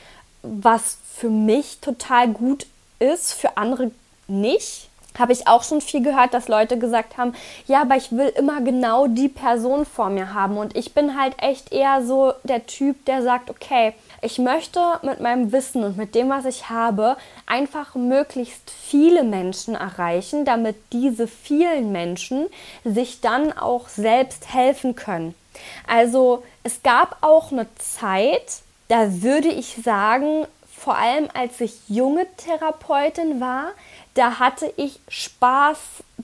was 0.43 0.99
für 1.15 1.29
mich 1.29 1.81
total 1.81 2.29
gut 2.29 2.67
ist, 2.99 3.35
für 3.35 3.57
andere 3.57 3.91
nicht 4.27 4.90
habe 5.19 5.33
ich 5.33 5.47
auch 5.47 5.63
schon 5.63 5.81
viel 5.81 6.03
gehört, 6.03 6.35
dass 6.35 6.49
Leute 6.49 6.79
gesagt 6.79 7.19
haben, 7.19 7.35
ja, 7.67 7.83
aber 7.83 7.97
ich 7.97 8.13
will 8.13 8.29
immer 8.37 8.61
genau 8.61 9.07
die 9.07 9.29
Person 9.29 9.85
vor 9.85 10.11
mir 10.11 10.35
haben. 10.35 10.57
Und 10.57 10.77
ich 10.77 10.95
bin 10.95 11.19
halt 11.19 11.35
echt 11.43 11.73
eher 11.73 12.05
so 12.05 12.33
der 12.45 12.67
Typ, 12.67 13.05
der 13.07 13.23
sagt, 13.23 13.51
okay, 13.51 13.95
ich 14.23 14.39
möchte 14.39 14.81
mit 15.03 15.21
meinem 15.21 15.53
Wissen 15.53 15.83
und 15.85 15.97
mit 15.97 16.15
dem, 16.15 16.29
was 16.29 16.45
ich 16.45 16.69
habe, 16.69 17.17
einfach 17.47 17.95
möglichst 17.95 18.71
viele 18.71 19.23
Menschen 19.23 19.75
erreichen, 19.75 20.45
damit 20.45 20.77
diese 20.93 21.27
vielen 21.27 21.91
Menschen 21.93 22.47
sich 22.85 23.21
dann 23.21 23.53
auch 23.53 23.89
selbst 23.89 24.53
helfen 24.53 24.95
können. 24.95 25.35
Also 25.87 26.43
es 26.63 26.83
gab 26.83 27.17
auch 27.23 27.53
eine 27.53 27.67
Zeit, 27.77 28.61
da 28.89 29.23
würde 29.23 29.49
ich 29.49 29.77
sagen, 29.83 30.47
vor 30.81 30.97
allem 30.97 31.29
als 31.35 31.61
ich 31.61 31.75
junge 31.89 32.27
Therapeutin 32.37 33.41
war, 33.41 33.73
da 34.21 34.39
hatte 34.39 34.71
ich 34.77 35.01
Spaß 35.09 35.79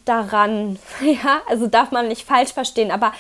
daran. 0.04 0.78
Ja, 1.00 1.40
also 1.48 1.66
darf 1.66 1.90
man 1.92 2.09
nicht 2.09 2.26
falsch 2.26 2.52
verstehen, 2.52 2.90
aber 2.90 3.12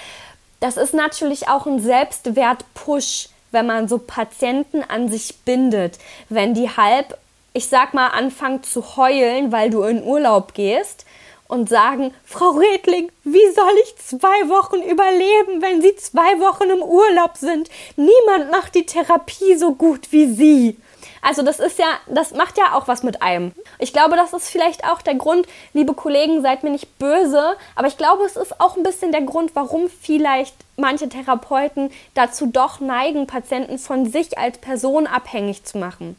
das 0.60 0.76
ist 0.76 0.92
natürlich 0.92 1.48
auch 1.48 1.66
ein 1.66 1.80
Selbstwert-Push, 1.80 3.30
wenn 3.52 3.66
man 3.66 3.88
so 3.88 3.98
Patienten 3.98 4.82
an 4.82 5.08
sich 5.08 5.38
bindet. 5.46 5.98
Wenn 6.28 6.52
die 6.52 6.68
halb, 6.68 7.16
ich 7.54 7.68
sag 7.68 7.94
mal, 7.94 8.08
anfangen 8.08 8.62
zu 8.62 8.96
heulen, 8.96 9.50
weil 9.50 9.70
du 9.70 9.82
in 9.82 10.02
Urlaub 10.02 10.52
gehst 10.52 11.06
und 11.48 11.70
sagen, 11.70 12.12
Frau 12.24 12.50
Redling, 12.50 13.10
wie 13.24 13.50
soll 13.54 13.72
ich 13.82 13.96
zwei 13.96 14.48
Wochen 14.48 14.82
überleben, 14.82 15.62
wenn 15.62 15.80
Sie 15.80 15.96
zwei 15.96 16.38
Wochen 16.40 16.68
im 16.68 16.82
Urlaub 16.82 17.36
sind? 17.36 17.70
Niemand 17.96 18.50
macht 18.50 18.74
die 18.74 18.84
Therapie 18.84 19.56
so 19.56 19.74
gut 19.74 20.12
wie 20.12 20.26
Sie. 20.26 20.76
Also 21.22 21.42
das 21.42 21.58
ist 21.58 21.78
ja, 21.78 21.86
das 22.06 22.32
macht 22.32 22.58
ja 22.58 22.74
auch 22.74 22.88
was 22.88 23.02
mit 23.02 23.22
einem. 23.22 23.52
Ich 23.78 23.92
glaube, 23.92 24.16
das 24.16 24.32
ist 24.32 24.48
vielleicht 24.48 24.84
auch 24.84 25.02
der 25.02 25.14
Grund, 25.14 25.46
liebe 25.72 25.94
Kollegen, 25.94 26.42
seid 26.42 26.62
mir 26.62 26.70
nicht 26.70 26.98
böse, 26.98 27.56
aber 27.74 27.88
ich 27.88 27.96
glaube, 27.96 28.24
es 28.24 28.36
ist 28.36 28.60
auch 28.60 28.76
ein 28.76 28.82
bisschen 28.82 29.12
der 29.12 29.22
Grund, 29.22 29.52
warum 29.54 29.88
vielleicht 29.88 30.54
manche 30.76 31.08
Therapeuten 31.08 31.90
dazu 32.14 32.46
doch 32.46 32.80
neigen, 32.80 33.26
Patienten 33.26 33.78
von 33.78 34.06
sich 34.10 34.38
als 34.38 34.58
Person 34.58 35.06
abhängig 35.06 35.64
zu 35.64 35.78
machen. 35.78 36.16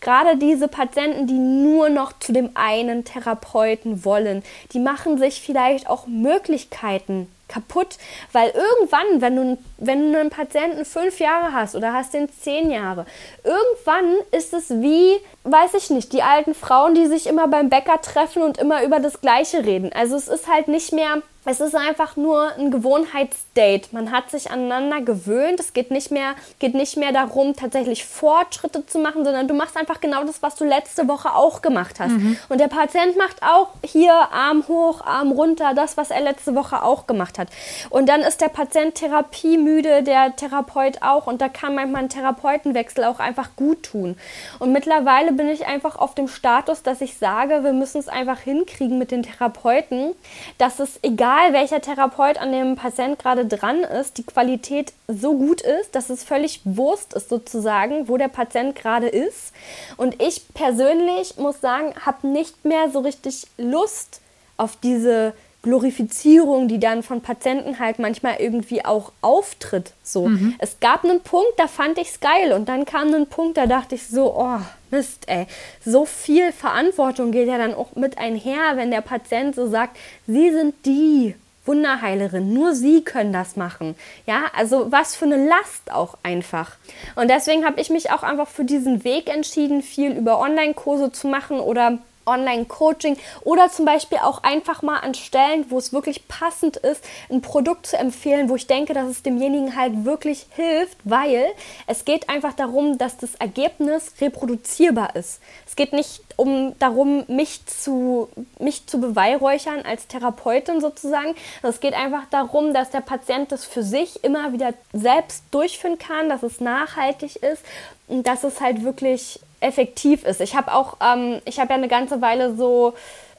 Gerade 0.00 0.36
diese 0.36 0.68
Patienten, 0.68 1.26
die 1.26 1.38
nur 1.38 1.88
noch 1.88 2.12
zu 2.18 2.32
dem 2.32 2.50
einen 2.54 3.04
Therapeuten 3.04 4.04
wollen, 4.04 4.42
die 4.72 4.80
machen 4.80 5.18
sich 5.18 5.40
vielleicht 5.40 5.88
auch 5.88 6.06
Möglichkeiten 6.06 7.28
kaputt, 7.50 7.98
weil 8.32 8.50
irgendwann, 8.50 9.20
wenn 9.20 9.36
du, 9.36 9.58
wenn 9.78 10.12
du 10.12 10.20
einen 10.20 10.30
Patienten 10.30 10.84
fünf 10.84 11.18
Jahre 11.20 11.52
hast 11.52 11.74
oder 11.74 11.92
hast 11.92 12.14
den 12.14 12.30
zehn 12.30 12.70
Jahre, 12.70 13.04
irgendwann 13.44 14.16
ist 14.30 14.54
es 14.54 14.70
wie, 14.70 15.16
weiß 15.44 15.74
ich 15.74 15.90
nicht, 15.90 16.12
die 16.12 16.22
alten 16.22 16.54
Frauen, 16.54 16.94
die 16.94 17.06
sich 17.06 17.26
immer 17.26 17.48
beim 17.48 17.68
Bäcker 17.68 18.00
treffen 18.00 18.42
und 18.42 18.58
immer 18.58 18.82
über 18.84 19.00
das 19.00 19.20
Gleiche 19.20 19.64
reden. 19.64 19.90
Also 19.92 20.16
es 20.16 20.28
ist 20.28 20.48
halt 20.48 20.68
nicht 20.68 20.92
mehr 20.92 21.22
es 21.46 21.60
ist 21.60 21.74
einfach 21.74 22.16
nur 22.16 22.52
ein 22.58 22.70
Gewohnheitsdate. 22.70 23.88
Man 23.92 24.12
hat 24.12 24.30
sich 24.30 24.50
aneinander 24.50 25.00
gewöhnt. 25.00 25.58
Es 25.58 25.72
geht 25.72 25.90
nicht 25.90 26.10
mehr, 26.10 26.34
geht 26.58 26.74
nicht 26.74 26.98
mehr 26.98 27.12
darum, 27.12 27.56
tatsächlich 27.56 28.04
Fortschritte 28.04 28.84
zu 28.84 28.98
machen, 28.98 29.24
sondern 29.24 29.48
du 29.48 29.54
machst 29.54 29.76
einfach 29.78 30.02
genau 30.02 30.22
das, 30.24 30.42
was 30.42 30.56
du 30.56 30.64
letzte 30.64 31.08
Woche 31.08 31.34
auch 31.34 31.62
gemacht 31.62 31.98
hast. 31.98 32.12
Mhm. 32.12 32.36
Und 32.50 32.60
der 32.60 32.68
Patient 32.68 33.16
macht 33.16 33.42
auch 33.42 33.68
hier 33.82 34.12
Arm 34.12 34.68
hoch, 34.68 35.00
Arm 35.00 35.32
runter, 35.32 35.72
das, 35.74 35.96
was 35.96 36.10
er 36.10 36.20
letzte 36.20 36.54
Woche 36.54 36.82
auch 36.82 37.06
gemacht 37.06 37.38
hat. 37.38 37.48
Und 37.88 38.10
dann 38.10 38.20
ist 38.20 38.42
der 38.42 38.48
Patient 38.48 38.96
therapiemüde, 38.96 40.02
der 40.02 40.36
Therapeut 40.36 41.00
auch. 41.00 41.26
Und 41.26 41.40
da 41.40 41.48
kann 41.48 41.74
manchmal 41.74 42.02
ein 42.02 42.08
Therapeutenwechsel 42.10 43.04
auch 43.04 43.18
einfach 43.18 43.56
gut 43.56 43.84
tun. 43.84 44.18
Und 44.58 44.72
mittlerweile 44.72 45.32
bin 45.32 45.48
ich 45.48 45.66
einfach 45.66 45.96
auf 45.96 46.14
dem 46.14 46.28
Status, 46.28 46.82
dass 46.82 47.00
ich 47.00 47.16
sage, 47.16 47.64
wir 47.64 47.72
müssen 47.72 47.98
es 47.98 48.08
einfach 48.08 48.40
hinkriegen 48.40 48.98
mit 48.98 49.10
den 49.10 49.22
Therapeuten, 49.22 50.14
dass 50.58 50.80
es 50.80 50.98
egal 51.02 51.29
egal 51.30 51.52
welcher 51.52 51.80
Therapeut 51.80 52.38
an 52.38 52.52
dem 52.52 52.76
Patient 52.76 53.18
gerade 53.18 53.46
dran 53.46 53.82
ist, 53.82 54.18
die 54.18 54.24
Qualität 54.24 54.92
so 55.06 55.36
gut 55.36 55.60
ist, 55.60 55.94
dass 55.94 56.10
es 56.10 56.24
völlig 56.24 56.60
Wurst 56.64 57.14
ist 57.14 57.28
sozusagen, 57.28 58.08
wo 58.08 58.16
der 58.16 58.28
Patient 58.28 58.74
gerade 58.74 59.08
ist. 59.08 59.52
Und 59.96 60.20
ich 60.20 60.42
persönlich 60.54 61.36
muss 61.36 61.60
sagen, 61.60 61.94
habe 62.04 62.26
nicht 62.26 62.64
mehr 62.64 62.90
so 62.90 63.00
richtig 63.00 63.46
Lust 63.58 64.20
auf 64.56 64.76
diese 64.76 65.32
Glorifizierung, 65.62 66.68
die 66.68 66.80
dann 66.80 67.02
von 67.02 67.20
Patienten 67.20 67.78
halt 67.78 67.98
manchmal 67.98 68.36
irgendwie 68.38 68.84
auch 68.84 69.12
auftritt. 69.20 69.92
So, 70.02 70.28
mhm. 70.28 70.54
es 70.58 70.80
gab 70.80 71.04
einen 71.04 71.20
Punkt, 71.20 71.52
da 71.58 71.68
fand 71.68 71.98
ich 71.98 72.08
es 72.08 72.20
geil 72.20 72.52
und 72.52 72.68
dann 72.68 72.86
kam 72.86 73.12
ein 73.14 73.26
Punkt, 73.26 73.58
da 73.58 73.66
dachte 73.66 73.94
ich 73.94 74.06
so, 74.06 74.34
oh 74.36 74.60
Mist, 74.90 75.24
ey, 75.26 75.46
so 75.84 76.06
viel 76.06 76.52
Verantwortung 76.52 77.30
geht 77.30 77.46
ja 77.46 77.58
dann 77.58 77.74
auch 77.74 77.94
mit 77.94 78.18
einher, 78.18 78.76
wenn 78.76 78.90
der 78.90 79.02
Patient 79.02 79.54
so 79.54 79.68
sagt, 79.68 79.96
Sie 80.26 80.50
sind 80.50 80.74
die 80.86 81.34
Wunderheilerin, 81.66 82.52
nur 82.52 82.74
Sie 82.74 83.02
können 83.02 83.32
das 83.32 83.56
machen. 83.56 83.94
Ja, 84.26 84.44
also 84.56 84.90
was 84.90 85.14
für 85.14 85.26
eine 85.26 85.46
Last 85.46 85.92
auch 85.92 86.16
einfach. 86.22 86.76
Und 87.16 87.28
deswegen 87.28 87.64
habe 87.66 87.80
ich 87.80 87.90
mich 87.90 88.10
auch 88.10 88.22
einfach 88.22 88.48
für 88.48 88.64
diesen 88.64 89.04
Weg 89.04 89.28
entschieden, 89.28 89.82
viel 89.82 90.12
über 90.12 90.40
Online-Kurse 90.40 91.12
zu 91.12 91.28
machen 91.28 91.60
oder 91.60 91.98
Online-Coaching 92.30 93.16
oder 93.42 93.70
zum 93.70 93.84
Beispiel 93.84 94.18
auch 94.18 94.42
einfach 94.42 94.82
mal 94.82 94.98
an 94.98 95.14
Stellen, 95.14 95.66
wo 95.68 95.78
es 95.78 95.92
wirklich 95.92 96.28
passend 96.28 96.76
ist, 96.76 97.04
ein 97.28 97.42
Produkt 97.42 97.86
zu 97.86 97.98
empfehlen, 97.98 98.48
wo 98.48 98.56
ich 98.56 98.66
denke, 98.66 98.94
dass 98.94 99.08
es 99.08 99.22
demjenigen 99.22 99.76
halt 99.76 100.04
wirklich 100.04 100.46
hilft, 100.50 100.98
weil 101.04 101.46
es 101.86 102.04
geht 102.04 102.28
einfach 102.28 102.52
darum, 102.54 102.98
dass 102.98 103.16
das 103.16 103.34
Ergebnis 103.36 104.12
reproduzierbar 104.20 105.16
ist. 105.16 105.40
Es 105.66 105.76
geht 105.76 105.92
nicht 105.92 106.22
um 106.36 106.74
darum, 106.78 107.24
mich 107.28 107.66
zu, 107.66 108.28
mich 108.58 108.86
zu 108.86 109.00
beweihräuchern 109.00 109.82
als 109.82 110.06
Therapeutin 110.06 110.80
sozusagen. 110.80 111.34
Es 111.62 111.80
geht 111.80 111.94
einfach 111.94 112.24
darum, 112.30 112.72
dass 112.72 112.90
der 112.90 113.02
Patient 113.02 113.52
das 113.52 113.64
für 113.64 113.82
sich 113.82 114.24
immer 114.24 114.52
wieder 114.52 114.72
selbst 114.92 115.44
durchführen 115.50 115.98
kann, 115.98 116.28
dass 116.28 116.42
es 116.42 116.60
nachhaltig 116.60 117.36
ist 117.36 117.62
und 118.08 118.26
dass 118.26 118.44
es 118.44 118.60
halt 118.60 118.84
wirklich 118.84 119.40
effektiv 119.60 120.24
ist. 120.24 120.40
Ich 120.40 120.54
habe 120.54 120.72
auch, 120.74 120.96
ähm, 121.00 121.40
ich 121.44 121.60
habe 121.60 121.70
ja 121.70 121.76
eine 121.76 121.88
ganze 121.88 122.20
Weile 122.20 122.56
so 122.56 122.94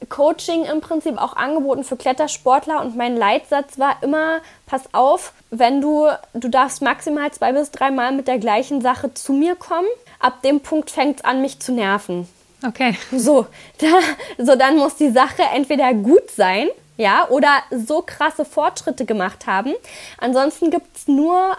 Coaching 0.08 0.64
im 0.64 0.80
Prinzip 0.80 1.18
auch 1.18 1.36
angeboten 1.36 1.84
für 1.84 1.96
Klettersportler 1.96 2.80
und 2.80 2.96
mein 2.96 3.16
Leitsatz 3.16 3.78
war 3.78 3.96
immer, 4.02 4.40
pass 4.66 4.82
auf, 4.92 5.32
wenn 5.50 5.80
du, 5.80 6.08
du 6.34 6.48
darfst 6.48 6.82
maximal 6.82 7.30
zwei 7.32 7.52
bis 7.52 7.70
drei 7.70 7.90
Mal 7.90 8.12
mit 8.12 8.28
der 8.28 8.38
gleichen 8.38 8.80
Sache 8.80 9.14
zu 9.14 9.32
mir 9.32 9.54
kommen. 9.54 9.86
Ab 10.18 10.42
dem 10.42 10.60
Punkt 10.60 10.90
fängt 10.90 11.18
es 11.18 11.24
an, 11.24 11.42
mich 11.42 11.60
zu 11.60 11.72
nerven. 11.72 12.28
Okay. 12.66 12.96
So, 13.10 13.46
da, 13.78 13.86
so 14.38 14.56
dann 14.56 14.76
muss 14.76 14.96
die 14.96 15.10
Sache 15.10 15.42
entweder 15.54 15.92
gut 15.94 16.30
sein, 16.30 16.68
ja, 16.96 17.26
oder 17.28 17.50
so 17.70 18.02
krasse 18.02 18.44
Fortschritte 18.44 19.04
gemacht 19.04 19.46
haben. 19.46 19.74
Ansonsten 20.18 20.70
gibt 20.70 20.96
es 20.96 21.08
nur 21.08 21.56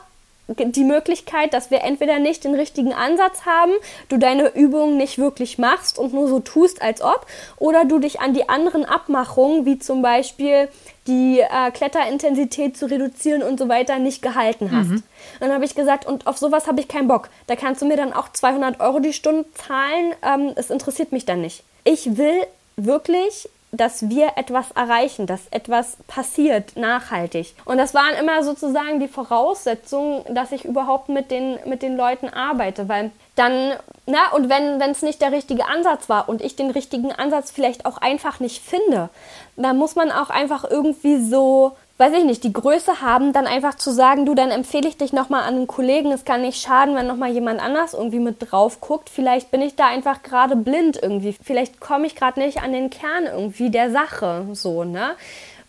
die 0.48 0.84
Möglichkeit, 0.84 1.54
dass 1.54 1.72
wir 1.72 1.84
entweder 1.84 2.20
nicht 2.20 2.44
den 2.44 2.54
richtigen 2.54 2.94
Ansatz 2.94 3.46
haben, 3.46 3.72
du 4.10 4.18
deine 4.18 4.54
Übungen 4.56 4.98
nicht 4.98 5.18
wirklich 5.18 5.58
machst 5.58 5.98
und 5.98 6.14
nur 6.14 6.28
so 6.28 6.40
tust, 6.40 6.82
als 6.82 7.02
ob, 7.02 7.26
oder 7.58 7.86
du 7.86 8.00
dich 8.00 8.20
an 8.20 8.34
die 8.34 8.50
anderen 8.50 8.84
Abmachungen, 8.84 9.66
wie 9.66 9.80
zum 9.80 10.02
Beispiel 10.02 10.68
die 11.08 11.40
äh, 11.40 11.72
Kletterintensität 11.72 12.78
zu 12.78 12.90
reduzieren 12.90 13.42
und 13.42 13.58
so 13.58 13.70
weiter, 13.70 14.00
nicht 14.00 14.22
gehalten 14.22 14.72
hast. 14.72 14.90
Mhm. 14.90 15.04
Dann 15.40 15.52
habe 15.52 15.66
ich 15.66 15.76
gesagt, 15.76 16.06
und 16.06 16.28
auf 16.28 16.38
sowas 16.38 16.68
habe 16.68 16.82
ich 16.82 16.88
keinen 16.88 17.08
Bock. 17.08 17.30
Da 17.48 17.56
kannst 17.56 17.82
du 17.82 17.86
mir 17.86 17.98
dann 17.98 18.14
auch 18.14 18.30
200 18.32 18.80
Euro 18.80 19.00
die 19.00 19.14
Stunde 19.14 19.46
zahlen. 19.54 20.14
Ähm, 20.24 20.54
es 20.56 20.70
interessiert 20.70 21.12
mich 21.12 21.26
dann 21.26 21.42
nicht. 21.42 21.64
Ich 21.84 22.18
will 22.18 22.46
wirklich 22.76 23.50
dass 23.74 24.08
wir 24.08 24.34
etwas 24.36 24.72
erreichen, 24.72 25.26
dass 25.26 25.48
etwas 25.50 25.98
passiert 26.08 26.78
nachhaltig. 26.78 27.56
Und 27.66 27.80
das 27.80 27.94
waren 27.96 28.16
immer 28.20 28.44
sozusagen 28.44 29.00
die 29.00 29.08
Voraussetzungen, 29.08 30.24
dass 30.30 30.52
ich 30.52 30.64
überhaupt 30.64 31.10
mit 31.10 31.32
den, 31.32 31.58
mit 31.66 31.82
den 31.82 31.98
Leuten 31.98 32.30
arbeite, 32.30 32.88
weil 32.88 33.12
dann, 33.36 33.74
na, 34.06 34.32
und 34.34 34.48
wenn 34.48 34.80
es 34.80 35.02
nicht 35.02 35.22
der 35.22 35.32
richtige 35.32 35.66
Ansatz 35.66 36.08
war 36.08 36.30
und 36.30 36.42
ich 36.42 36.56
den 36.56 36.70
richtigen 36.70 37.12
Ansatz 37.12 37.50
vielleicht 37.50 37.88
auch 37.88 37.98
einfach 37.98 38.40
nicht 38.40 38.64
finde, 38.64 39.10
dann 39.56 39.78
muss 39.78 39.96
man 39.96 40.12
auch 40.12 40.30
einfach 40.30 40.64
irgendwie 40.70 41.18
so 41.18 41.76
weiß 42.04 42.14
ich 42.20 42.26
nicht, 42.26 42.44
die 42.44 42.52
Größe 42.52 43.00
haben, 43.00 43.32
dann 43.32 43.48
einfach 43.48 43.76
zu 43.76 43.90
sagen, 43.90 44.26
du, 44.26 44.36
dann 44.36 44.52
empfehle 44.52 44.90
ich 44.90 44.98
dich 44.98 45.14
nochmal 45.14 45.44
an 45.44 45.56
einen 45.56 45.68
Kollegen. 45.68 46.12
Es 46.12 46.26
kann 46.26 46.42
nicht 46.42 46.62
schaden, 46.62 46.96
wenn 46.96 47.08
nochmal 47.08 47.32
jemand 47.32 47.62
anders 47.62 47.94
irgendwie 47.94 48.20
mit 48.20 48.52
drauf 48.52 48.82
guckt. 48.82 49.10
Vielleicht 49.10 49.52
bin 49.52 49.62
ich 49.62 49.78
da 49.78 49.88
einfach 49.88 50.22
gerade 50.22 50.58
blind 50.58 51.00
irgendwie. 51.02 51.34
Vielleicht 51.42 51.80
komme 51.80 52.06
ich 52.06 52.16
gerade 52.16 52.42
nicht 52.42 52.62
an 52.62 52.74
den 52.74 52.90
Kern 52.90 53.24
irgendwie 53.26 53.70
der 53.70 53.90
Sache, 53.90 54.46
so, 54.52 54.84
ne? 54.84 55.12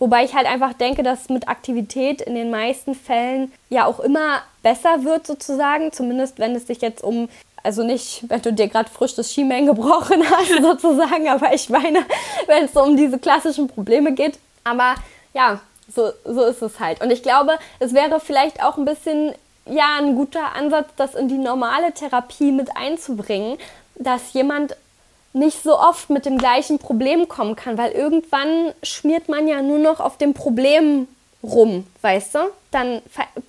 Wobei 0.01 0.25
ich 0.25 0.35
halt 0.35 0.49
einfach 0.49 0.73
denke, 0.73 1.05
dass 1.05 1.29
mit 1.29 1.47
Aktivität 1.47 2.20
in 2.20 2.35
den 2.35 2.51
meisten 2.51 2.97
Fällen 2.97 3.53
ja 3.70 3.87
auch 3.87 4.01
immer 4.01 4.42
besser 4.64 5.05
wird, 5.05 5.29
sozusagen. 5.29 5.92
Zumindest 5.92 6.40
wenn 6.40 6.57
es 6.57 6.66
sich 6.66 6.81
jetzt 6.81 7.05
um 7.05 7.29
also 7.62 7.85
nicht, 7.85 8.25
wenn 8.29 8.42
du 8.42 8.53
dir 8.53 8.66
gerade 8.66 8.90
frisch 8.90 9.14
das 9.14 9.33
Schienbein 9.33 9.66
gebrochen 9.66 10.23
hast, 10.31 10.61
sozusagen, 10.61 11.29
aber 11.29 11.55
ich 11.55 11.70
meine, 11.70 12.05
wenn 12.47 12.64
es 12.64 12.73
so 12.73 12.83
um 12.83 12.97
diese 12.97 13.20
klassischen 13.20 13.68
Probleme 13.68 14.12
geht. 14.12 14.37
Aber 14.64 14.97
ja, 15.33 15.61
so, 15.92 16.12
so 16.25 16.44
ist 16.44 16.62
es 16.62 16.81
halt. 16.81 17.03
Und 17.03 17.11
ich 17.11 17.23
glaube, 17.23 17.59
es 17.79 17.94
wäre 17.94 18.20
vielleicht 18.20 18.62
auch 18.62 18.77
ein 18.77 18.85
bisschen, 18.85 19.35
ja, 19.66 19.97
ein 19.99 20.14
guter 20.16 20.55
Ansatz, 20.55 20.88
das 20.97 21.14
in 21.14 21.29
die 21.29 21.38
normale 21.38 21.92
Therapie 21.92 22.53
mit 22.53 22.77
einzubringen, 22.77 23.59
dass 23.97 24.33
jemand 24.33 24.77
nicht 25.33 25.62
so 25.62 25.79
oft 25.79 26.11
mit 26.11 26.27
dem 26.27 26.38
gleichen 26.38 26.79
Problem 26.79 27.29
kommen 27.29 27.57
kann, 27.57 27.77
weil 27.77 27.92
irgendwann 27.92 28.73
schmiert 28.83 29.29
man 29.29 29.49
ja 29.49 29.62
nur 29.62 29.79
noch 29.79 30.01
auf 30.01 30.16
dem 30.16 30.33
Problem 30.33 31.09
rum, 31.42 31.87
weißt 32.03 32.37
du? 32.37 32.38
Dann 32.74 33.02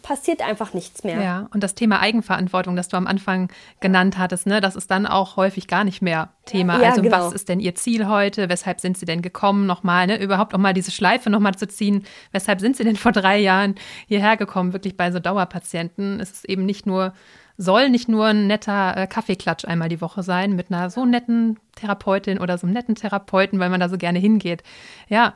passiert 0.03 0.47
einfach 0.47 0.75
nichts 0.75 1.03
mehr. 1.03 1.19
Ja, 1.19 1.49
und 1.51 1.63
das 1.63 1.73
Thema 1.73 1.99
Eigenverantwortung, 1.99 2.75
das 2.75 2.89
du 2.89 2.97
am 2.97 3.07
Anfang 3.07 3.49
genannt 3.79 4.19
hattest, 4.19 4.45
ne, 4.45 4.61
das 4.61 4.75
ist 4.75 4.91
dann 4.91 5.07
auch 5.07 5.35
häufig 5.35 5.67
gar 5.67 5.83
nicht 5.83 6.03
mehr 6.03 6.29
Thema. 6.45 6.79
Ja, 6.79 6.89
also 6.89 7.01
genau. 7.01 7.17
was 7.17 7.33
ist 7.33 7.49
denn 7.49 7.59
ihr 7.59 7.73
Ziel 7.73 8.07
heute? 8.07 8.49
Weshalb 8.49 8.79
sind 8.79 8.99
sie 8.99 9.07
denn 9.07 9.23
gekommen? 9.23 9.65
Nochmal, 9.65 10.05
ne, 10.05 10.21
überhaupt 10.21 10.53
auch 10.53 10.59
mal 10.59 10.73
diese 10.73 10.91
Schleife 10.91 11.31
nochmal 11.31 11.55
zu 11.55 11.67
ziehen. 11.67 12.05
Weshalb 12.33 12.61
sind 12.61 12.77
sie 12.77 12.83
denn 12.83 12.95
vor 12.97 13.13
drei 13.13 13.39
Jahren 13.39 13.73
hierher 14.07 14.37
gekommen? 14.37 14.73
Wirklich 14.73 14.95
bei 14.95 15.11
so 15.11 15.17
Dauerpatienten. 15.17 16.19
Es 16.19 16.31
ist 16.31 16.45
eben 16.45 16.65
nicht 16.65 16.85
nur 16.85 17.13
soll 17.57 17.89
nicht 17.89 18.09
nur 18.09 18.27
ein 18.27 18.47
netter 18.47 18.95
äh, 18.97 19.07
Kaffeeklatsch 19.07 19.65
einmal 19.65 19.89
die 19.89 20.01
Woche 20.01 20.23
sein 20.23 20.55
mit 20.55 20.71
einer 20.71 20.89
so 20.89 21.05
netten 21.05 21.57
Therapeutin 21.75 22.37
oder 22.37 22.57
so 22.57 22.67
einem 22.67 22.73
netten 22.73 22.95
Therapeuten, 22.95 23.59
weil 23.59 23.69
man 23.69 23.79
da 23.79 23.89
so 23.89 23.97
gerne 23.97 24.19
hingeht. 24.19 24.61
Ja, 25.07 25.33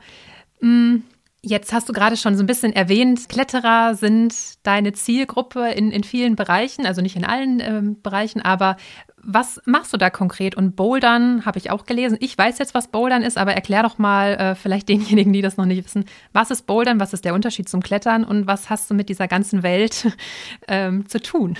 mh, 0.60 0.68
mm, 0.68 1.02
Jetzt 1.42 1.72
hast 1.72 1.88
du 1.88 1.94
gerade 1.94 2.18
schon 2.18 2.36
so 2.36 2.42
ein 2.42 2.46
bisschen 2.46 2.74
erwähnt, 2.74 3.30
Kletterer 3.30 3.94
sind 3.94 4.34
deine 4.62 4.92
Zielgruppe 4.92 5.70
in, 5.70 5.90
in 5.90 6.04
vielen 6.04 6.36
Bereichen, 6.36 6.84
also 6.84 7.00
nicht 7.00 7.16
in 7.16 7.24
allen 7.24 7.60
ähm, 7.60 8.02
Bereichen, 8.02 8.42
aber 8.42 8.76
was 9.22 9.60
machst 9.64 9.92
du 9.92 9.96
da 9.96 10.10
konkret? 10.10 10.54
Und 10.54 10.76
Bouldern 10.76 11.44
habe 11.44 11.58
ich 11.58 11.70
auch 11.70 11.84
gelesen. 11.84 12.16
Ich 12.20 12.36
weiß 12.36 12.58
jetzt, 12.58 12.74
was 12.74 12.88
Bouldern 12.88 13.22
ist, 13.22 13.38
aber 13.38 13.54
erklär 13.54 13.82
doch 13.82 13.98
mal 13.98 14.34
äh, 14.34 14.54
vielleicht 14.54 14.88
denjenigen, 14.88 15.32
die 15.32 15.42
das 15.42 15.56
noch 15.56 15.66
nicht 15.66 15.84
wissen, 15.84 16.04
was 16.32 16.50
ist 16.50 16.66
Bouldern, 16.66 17.00
was 17.00 17.12
ist 17.12 17.24
der 17.24 17.34
Unterschied 17.34 17.68
zum 17.68 17.82
Klettern 17.82 18.24
und 18.24 18.46
was 18.46 18.70
hast 18.70 18.90
du 18.90 18.94
mit 18.94 19.08
dieser 19.08 19.28
ganzen 19.28 19.62
Welt 19.62 20.08
ähm, 20.68 21.08
zu 21.08 21.22
tun? 21.22 21.56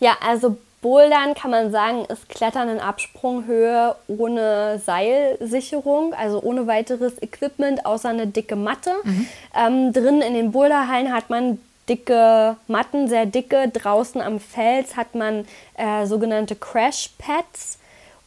Ja, 0.00 0.16
also 0.26 0.58
Bouldern 0.82 1.34
kann 1.34 1.52
man 1.52 1.70
sagen, 1.70 2.04
ist 2.06 2.28
Klettern 2.28 2.68
in 2.68 2.80
Absprunghöhe 2.80 3.94
ohne 4.08 4.80
Seilsicherung, 4.84 6.12
also 6.12 6.42
ohne 6.42 6.66
weiteres 6.66 7.22
Equipment, 7.22 7.86
außer 7.86 8.08
eine 8.08 8.26
dicke 8.26 8.56
Matte. 8.56 8.90
Mhm. 9.04 9.28
Ähm, 9.56 9.92
drin 9.92 10.20
in 10.20 10.34
den 10.34 10.50
Boulderhallen 10.52 11.12
hat 11.12 11.30
man 11.30 11.60
dicke 11.88 12.56
Matten, 12.66 13.08
sehr 13.08 13.26
dicke. 13.26 13.68
Draußen 13.68 14.20
am 14.20 14.40
Fels 14.40 14.96
hat 14.96 15.14
man 15.14 15.46
äh, 15.76 16.04
sogenannte 16.06 16.56
Crash 16.56 17.10
Pads. 17.16 17.78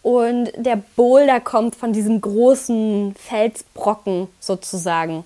Und 0.01 0.51
der 0.55 0.79
Boulder 0.95 1.39
kommt 1.39 1.75
von 1.75 1.91
diesem 1.91 2.21
großen 2.21 3.15
Felsbrocken 3.17 4.27
sozusagen. 4.39 5.25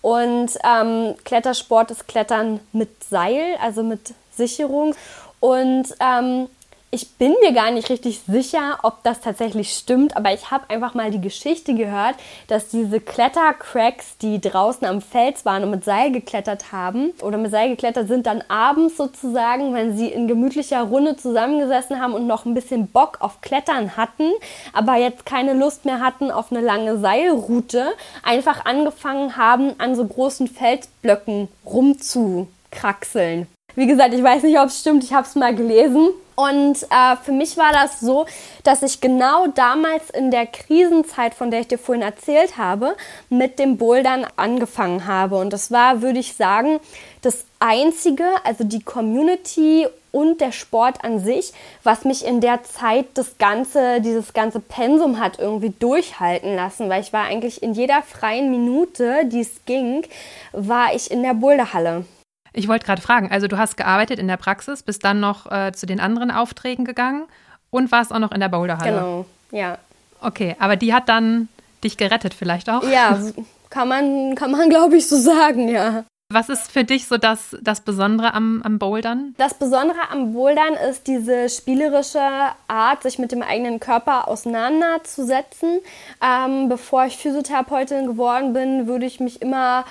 Und 0.00 0.50
ähm, 0.64 1.14
Klettersport 1.24 1.90
ist 1.90 2.06
Klettern 2.06 2.60
mit 2.72 3.02
Seil, 3.04 3.56
also 3.60 3.82
mit 3.82 4.14
Sicherung. 4.36 4.94
Und 5.40 5.86
ähm, 5.98 6.48
ich 6.90 7.10
bin 7.16 7.34
mir 7.42 7.52
gar 7.52 7.70
nicht 7.70 7.90
richtig 7.90 8.20
sicher, 8.26 8.78
ob 8.82 9.02
das 9.02 9.20
tatsächlich 9.20 9.74
stimmt, 9.74 10.16
aber 10.16 10.32
ich 10.32 10.50
habe 10.50 10.70
einfach 10.70 10.94
mal 10.94 11.10
die 11.10 11.20
Geschichte 11.20 11.74
gehört, 11.74 12.14
dass 12.46 12.68
diese 12.68 12.98
Klettercracks, 13.00 14.16
die 14.22 14.40
draußen 14.40 14.86
am 14.86 15.02
Fels 15.02 15.44
waren 15.44 15.64
und 15.64 15.70
mit 15.70 15.84
Seil 15.84 16.10
geklettert 16.12 16.72
haben 16.72 17.10
oder 17.20 17.36
mit 17.36 17.50
Seil 17.50 17.68
geklettert 17.68 18.08
sind, 18.08 18.26
dann 18.26 18.42
abends 18.48 18.96
sozusagen, 18.96 19.74
wenn 19.74 19.98
sie 19.98 20.08
in 20.08 20.28
gemütlicher 20.28 20.80
Runde 20.80 21.16
zusammengesessen 21.16 22.00
haben 22.00 22.14
und 22.14 22.26
noch 22.26 22.46
ein 22.46 22.54
bisschen 22.54 22.86
Bock 22.86 23.18
auf 23.20 23.42
Klettern 23.42 23.98
hatten, 23.98 24.32
aber 24.72 24.96
jetzt 24.96 25.26
keine 25.26 25.52
Lust 25.52 25.84
mehr 25.84 26.00
hatten 26.00 26.30
auf 26.30 26.50
eine 26.50 26.62
lange 26.62 26.98
Seilroute, 26.98 27.92
einfach 28.22 28.64
angefangen 28.64 29.36
haben, 29.36 29.74
an 29.76 29.94
so 29.94 30.06
großen 30.06 30.48
Felsblöcken 30.48 31.48
rumzukraxeln. 31.66 33.46
Wie 33.74 33.86
gesagt, 33.86 34.14
ich 34.14 34.22
weiß 34.22 34.42
nicht, 34.44 34.58
ob 34.58 34.68
es 34.68 34.80
stimmt, 34.80 35.04
ich 35.04 35.12
habe 35.12 35.26
es 35.26 35.34
mal 35.34 35.54
gelesen. 35.54 36.08
Und 36.38 36.84
äh, 36.84 37.16
für 37.20 37.32
mich 37.32 37.56
war 37.56 37.72
das 37.72 37.98
so, 37.98 38.24
dass 38.62 38.84
ich 38.84 39.00
genau 39.00 39.48
damals 39.48 40.08
in 40.10 40.30
der 40.30 40.46
Krisenzeit, 40.46 41.34
von 41.34 41.50
der 41.50 41.58
ich 41.58 41.66
dir 41.66 41.78
vorhin 41.78 42.02
erzählt 42.02 42.56
habe, 42.56 42.94
mit 43.28 43.58
dem 43.58 43.76
Bouldern 43.76 44.24
angefangen 44.36 45.08
habe. 45.08 45.36
Und 45.38 45.52
das 45.52 45.72
war, 45.72 46.00
würde 46.00 46.20
ich 46.20 46.34
sagen, 46.34 46.78
das 47.22 47.44
Einzige, 47.58 48.24
also 48.44 48.62
die 48.62 48.84
Community 48.84 49.88
und 50.12 50.40
der 50.40 50.52
Sport 50.52 51.02
an 51.02 51.18
sich, 51.18 51.52
was 51.82 52.04
mich 52.04 52.24
in 52.24 52.40
der 52.40 52.62
Zeit 52.62 53.06
das 53.14 53.38
ganze, 53.38 54.00
dieses 54.00 54.32
ganze 54.32 54.60
Pensum 54.60 55.18
hat 55.18 55.40
irgendwie 55.40 55.70
durchhalten 55.70 56.54
lassen, 56.54 56.88
weil 56.88 57.02
ich 57.02 57.12
war 57.12 57.24
eigentlich 57.24 57.64
in 57.64 57.74
jeder 57.74 58.00
freien 58.02 58.48
Minute, 58.48 59.24
die 59.24 59.40
es 59.40 59.64
ging, 59.66 60.06
war 60.52 60.94
ich 60.94 61.10
in 61.10 61.24
der 61.24 61.34
Boulderhalle. 61.34 62.04
Ich 62.52 62.68
wollte 62.68 62.86
gerade 62.86 63.02
fragen, 63.02 63.30
also 63.30 63.46
du 63.46 63.58
hast 63.58 63.76
gearbeitet 63.76 64.18
in 64.18 64.28
der 64.28 64.36
Praxis, 64.36 64.82
bist 64.82 65.04
dann 65.04 65.20
noch 65.20 65.50
äh, 65.50 65.72
zu 65.72 65.86
den 65.86 66.00
anderen 66.00 66.30
Aufträgen 66.30 66.84
gegangen 66.84 67.24
und 67.70 67.92
warst 67.92 68.12
auch 68.12 68.18
noch 68.18 68.32
in 68.32 68.40
der 68.40 68.48
Boulderhalle. 68.48 68.92
Genau, 68.92 69.26
ja. 69.50 69.78
Okay, 70.20 70.56
aber 70.58 70.76
die 70.76 70.92
hat 70.94 71.08
dann 71.08 71.48
dich 71.84 71.96
gerettet 71.96 72.34
vielleicht 72.34 72.68
auch? 72.70 72.82
Ja, 72.82 73.18
kann 73.70 73.88
man, 73.88 74.34
kann 74.34 74.50
man 74.50 74.68
glaube 74.68 74.96
ich 74.96 75.08
so 75.08 75.16
sagen, 75.16 75.68
ja. 75.68 76.04
Was 76.30 76.50
ist 76.50 76.70
für 76.70 76.84
dich 76.84 77.06
so 77.06 77.16
das, 77.16 77.56
das 77.62 77.80
Besondere 77.80 78.34
am, 78.34 78.60
am 78.62 78.78
Bouldern? 78.78 79.34
Das 79.38 79.54
Besondere 79.54 80.10
am 80.10 80.34
Bouldern 80.34 80.74
ist 80.74 81.06
diese 81.06 81.48
spielerische 81.48 82.20
Art, 82.66 83.02
sich 83.02 83.18
mit 83.18 83.32
dem 83.32 83.40
eigenen 83.40 83.80
Körper 83.80 84.28
auseinanderzusetzen. 84.28 85.80
Ähm, 86.22 86.68
bevor 86.68 87.06
ich 87.06 87.16
Physiotherapeutin 87.16 88.06
geworden 88.06 88.52
bin, 88.52 88.86
würde 88.86 89.06
ich 89.06 89.20
mich 89.20 89.40
immer 89.40 89.86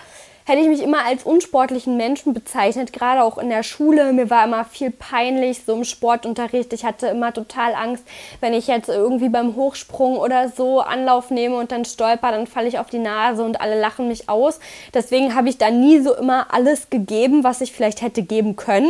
hätte 0.47 0.61
ich 0.61 0.69
mich 0.69 0.81
immer 0.81 1.03
als 1.03 1.23
unsportlichen 1.23 1.97
Menschen 1.97 2.33
bezeichnet, 2.33 2.93
gerade 2.93 3.21
auch 3.21 3.37
in 3.37 3.49
der 3.49 3.63
Schule. 3.63 4.13
Mir 4.13 4.29
war 4.29 4.45
immer 4.45 4.63
viel 4.63 4.91
peinlich, 4.91 5.63
so 5.65 5.75
im 5.75 5.83
Sportunterricht. 5.83 6.71
Ich 6.71 6.85
hatte 6.85 7.07
immer 7.07 7.33
total 7.33 7.75
Angst, 7.75 8.05
wenn 8.39 8.53
ich 8.53 8.67
jetzt 8.67 8.87
irgendwie 8.87 9.27
beim 9.27 9.57
Hochsprung 9.57 10.15
oder 10.15 10.47
so 10.47 10.79
Anlauf 10.79 11.31
nehme 11.31 11.57
und 11.57 11.73
dann 11.73 11.83
stolper, 11.83 12.31
dann 12.31 12.47
falle 12.47 12.69
ich 12.69 12.79
auf 12.79 12.89
die 12.89 12.97
Nase 12.97 13.43
und 13.43 13.59
alle 13.59 13.77
lachen 13.77 14.07
mich 14.07 14.29
aus. 14.29 14.61
Deswegen 14.93 15.35
habe 15.35 15.49
ich 15.49 15.57
da 15.57 15.69
nie 15.69 15.99
so 15.99 16.15
immer 16.15 16.47
alles 16.53 16.89
gegeben, 16.89 17.43
was 17.43 17.59
ich 17.59 17.73
vielleicht 17.73 18.01
hätte 18.01 18.23
geben 18.23 18.55
können 18.55 18.89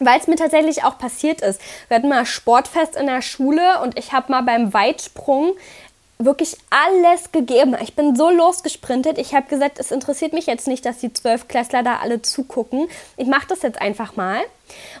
weil 0.00 0.18
es 0.18 0.26
mir 0.26 0.36
tatsächlich 0.36 0.84
auch 0.84 0.98
passiert 0.98 1.40
ist. 1.40 1.60
Wir 1.88 1.96
hatten 1.96 2.08
mal 2.08 2.26
Sportfest 2.26 2.96
in 2.96 3.06
der 3.06 3.22
Schule 3.22 3.80
und 3.82 3.98
ich 3.98 4.12
habe 4.12 4.32
mal 4.32 4.42
beim 4.42 4.72
Weitsprung 4.74 5.54
wirklich 6.24 6.56
alles 6.70 7.32
gegeben. 7.32 7.76
Ich 7.80 7.94
bin 7.94 8.16
so 8.16 8.30
losgesprintet. 8.30 9.18
Ich 9.18 9.34
habe 9.34 9.46
gesagt, 9.48 9.78
es 9.78 9.90
interessiert 9.90 10.32
mich 10.32 10.46
jetzt 10.46 10.66
nicht, 10.66 10.84
dass 10.84 10.98
die 10.98 11.12
Zwölfklässler 11.12 11.82
da 11.82 11.96
alle 11.98 12.22
zugucken. 12.22 12.88
Ich 13.16 13.26
mache 13.26 13.46
das 13.48 13.62
jetzt 13.62 13.80
einfach 13.80 14.16
mal. 14.16 14.40